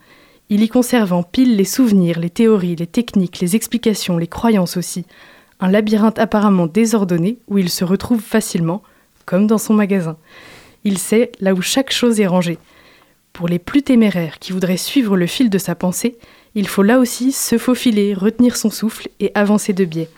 Il 0.50 0.64
y 0.64 0.70
conserve 0.70 1.14
en 1.14 1.24
pile 1.24 1.56
les 1.56 1.66
souvenirs, 1.66 2.20
les 2.20 2.30
théories, 2.30 2.76
les 2.76 2.88
techniques, 2.88 3.40
les 3.40 3.56
explications, 3.56 4.18
les 4.18 4.28
croyances 4.28 4.78
aussi. 4.78 5.06
Un 5.60 5.70
labyrinthe 5.70 6.20
apparemment 6.20 6.66
désordonné 6.66 7.38
où 7.48 7.58
il 7.60 7.70
se 7.70 7.84
retrouve 7.84 8.22
facilement, 8.22 8.82
comme 9.26 9.46
dans 9.46 9.60
son 9.60 9.74
magasin. 9.74 10.18
Il 10.84 10.98
sait 10.98 11.32
là 11.40 11.54
où 11.54 11.62
chaque 11.62 11.92
chose 11.92 12.20
est 12.20 12.28
rangée. 12.28 12.58
Pour 13.34 13.48
les 13.48 13.60
plus 13.60 13.82
téméraires 13.82 14.40
qui 14.40 14.52
voudraient 14.52 14.78
suivre 14.78 15.18
le 15.18 15.28
fil 15.28 15.50
de 15.50 15.58
sa 15.58 15.76
pensée, 15.76 16.18
il 16.54 16.68
faut 16.68 16.84
là 16.84 17.00
aussi 17.00 17.32
se 17.32 17.58
faufiler, 17.58 18.14
retenir 18.14 18.58
son 18.58 18.70
souffle 18.70 19.08
et 19.20 19.32
avancer 19.36 19.74
de 19.74 19.86
biais. 19.86 20.10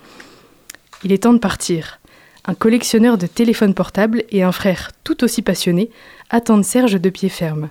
Il 1.04 1.12
est 1.12 1.24
temps 1.24 1.34
de 1.34 1.40
partir. 1.40 2.00
Un 2.46 2.56
collectionneur 2.56 3.18
de 3.18 3.28
téléphones 3.28 3.74
portables 3.74 4.24
et 4.32 4.44
un 4.44 4.52
frère 4.52 4.92
tout 5.04 5.24
aussi 5.24 5.42
passionné 5.42 5.90
attendent 6.30 6.66
Serge 6.66 7.00
de 7.00 7.10
pied 7.10 7.30
ferme. 7.30 7.70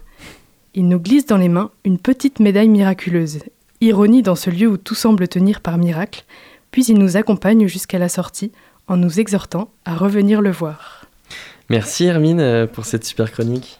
Il 0.74 0.88
nous 0.88 1.00
glisse 1.00 1.26
dans 1.26 1.36
les 1.36 1.48
mains 1.48 1.70
une 1.84 1.98
petite 1.98 2.40
médaille 2.40 2.68
miraculeuse, 2.68 3.40
ironie 3.80 4.22
dans 4.22 4.36
ce 4.36 4.48
lieu 4.48 4.68
où 4.68 4.76
tout 4.76 4.94
semble 4.94 5.28
tenir 5.28 5.60
par 5.60 5.76
miracle, 5.76 6.24
puis 6.70 6.84
il 6.84 6.98
nous 6.98 7.16
accompagne 7.16 7.66
jusqu'à 7.66 7.98
la 7.98 8.08
sortie 8.08 8.52
en 8.86 8.96
nous 8.96 9.20
exhortant 9.20 9.70
à 9.84 9.94
revenir 9.94 10.40
le 10.40 10.50
voir. 10.50 11.06
Merci 11.68 12.04
Hermine 12.04 12.66
pour 12.72 12.86
cette 12.86 13.04
super 13.04 13.30
chronique. 13.30 13.78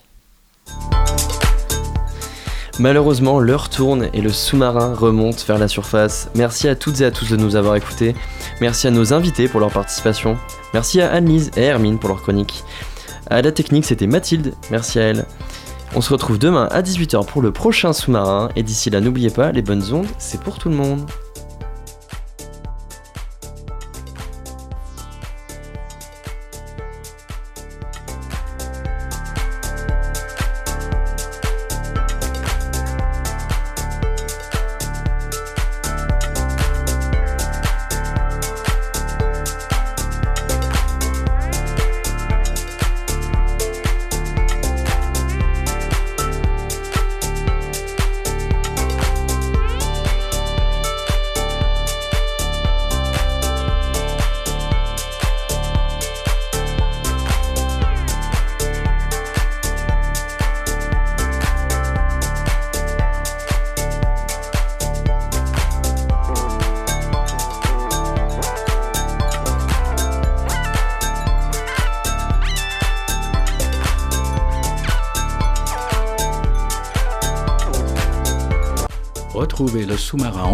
Malheureusement, 2.82 3.38
l'heure 3.38 3.68
tourne 3.68 4.08
et 4.12 4.20
le 4.20 4.30
sous-marin 4.30 4.92
remonte 4.92 5.44
vers 5.46 5.56
la 5.56 5.68
surface. 5.68 6.28
Merci 6.34 6.66
à 6.66 6.74
toutes 6.74 7.00
et 7.00 7.04
à 7.04 7.12
tous 7.12 7.30
de 7.30 7.36
nous 7.36 7.54
avoir 7.54 7.76
écoutés. 7.76 8.12
Merci 8.60 8.88
à 8.88 8.90
nos 8.90 9.12
invités 9.12 9.46
pour 9.46 9.60
leur 9.60 9.70
participation. 9.70 10.36
Merci 10.74 11.00
à 11.00 11.12
Anne-Lise 11.12 11.52
et 11.56 11.62
Hermine 11.62 12.00
pour 12.00 12.08
leur 12.08 12.20
chronique. 12.20 12.64
À 13.30 13.40
la 13.40 13.52
technique, 13.52 13.84
c'était 13.84 14.08
Mathilde. 14.08 14.54
Merci 14.72 14.98
à 14.98 15.02
elle. 15.02 15.26
On 15.94 16.00
se 16.00 16.12
retrouve 16.12 16.40
demain 16.40 16.68
à 16.72 16.82
18h 16.82 17.24
pour 17.24 17.40
le 17.40 17.52
prochain 17.52 17.92
sous-marin. 17.92 18.48
Et 18.56 18.64
d'ici 18.64 18.90
là, 18.90 19.00
n'oubliez 19.00 19.30
pas, 19.30 19.52
les 19.52 19.62
bonnes 19.62 19.92
ondes, 19.92 20.08
c'est 20.18 20.40
pour 20.40 20.58
tout 20.58 20.68
le 20.68 20.74
monde. 20.74 21.08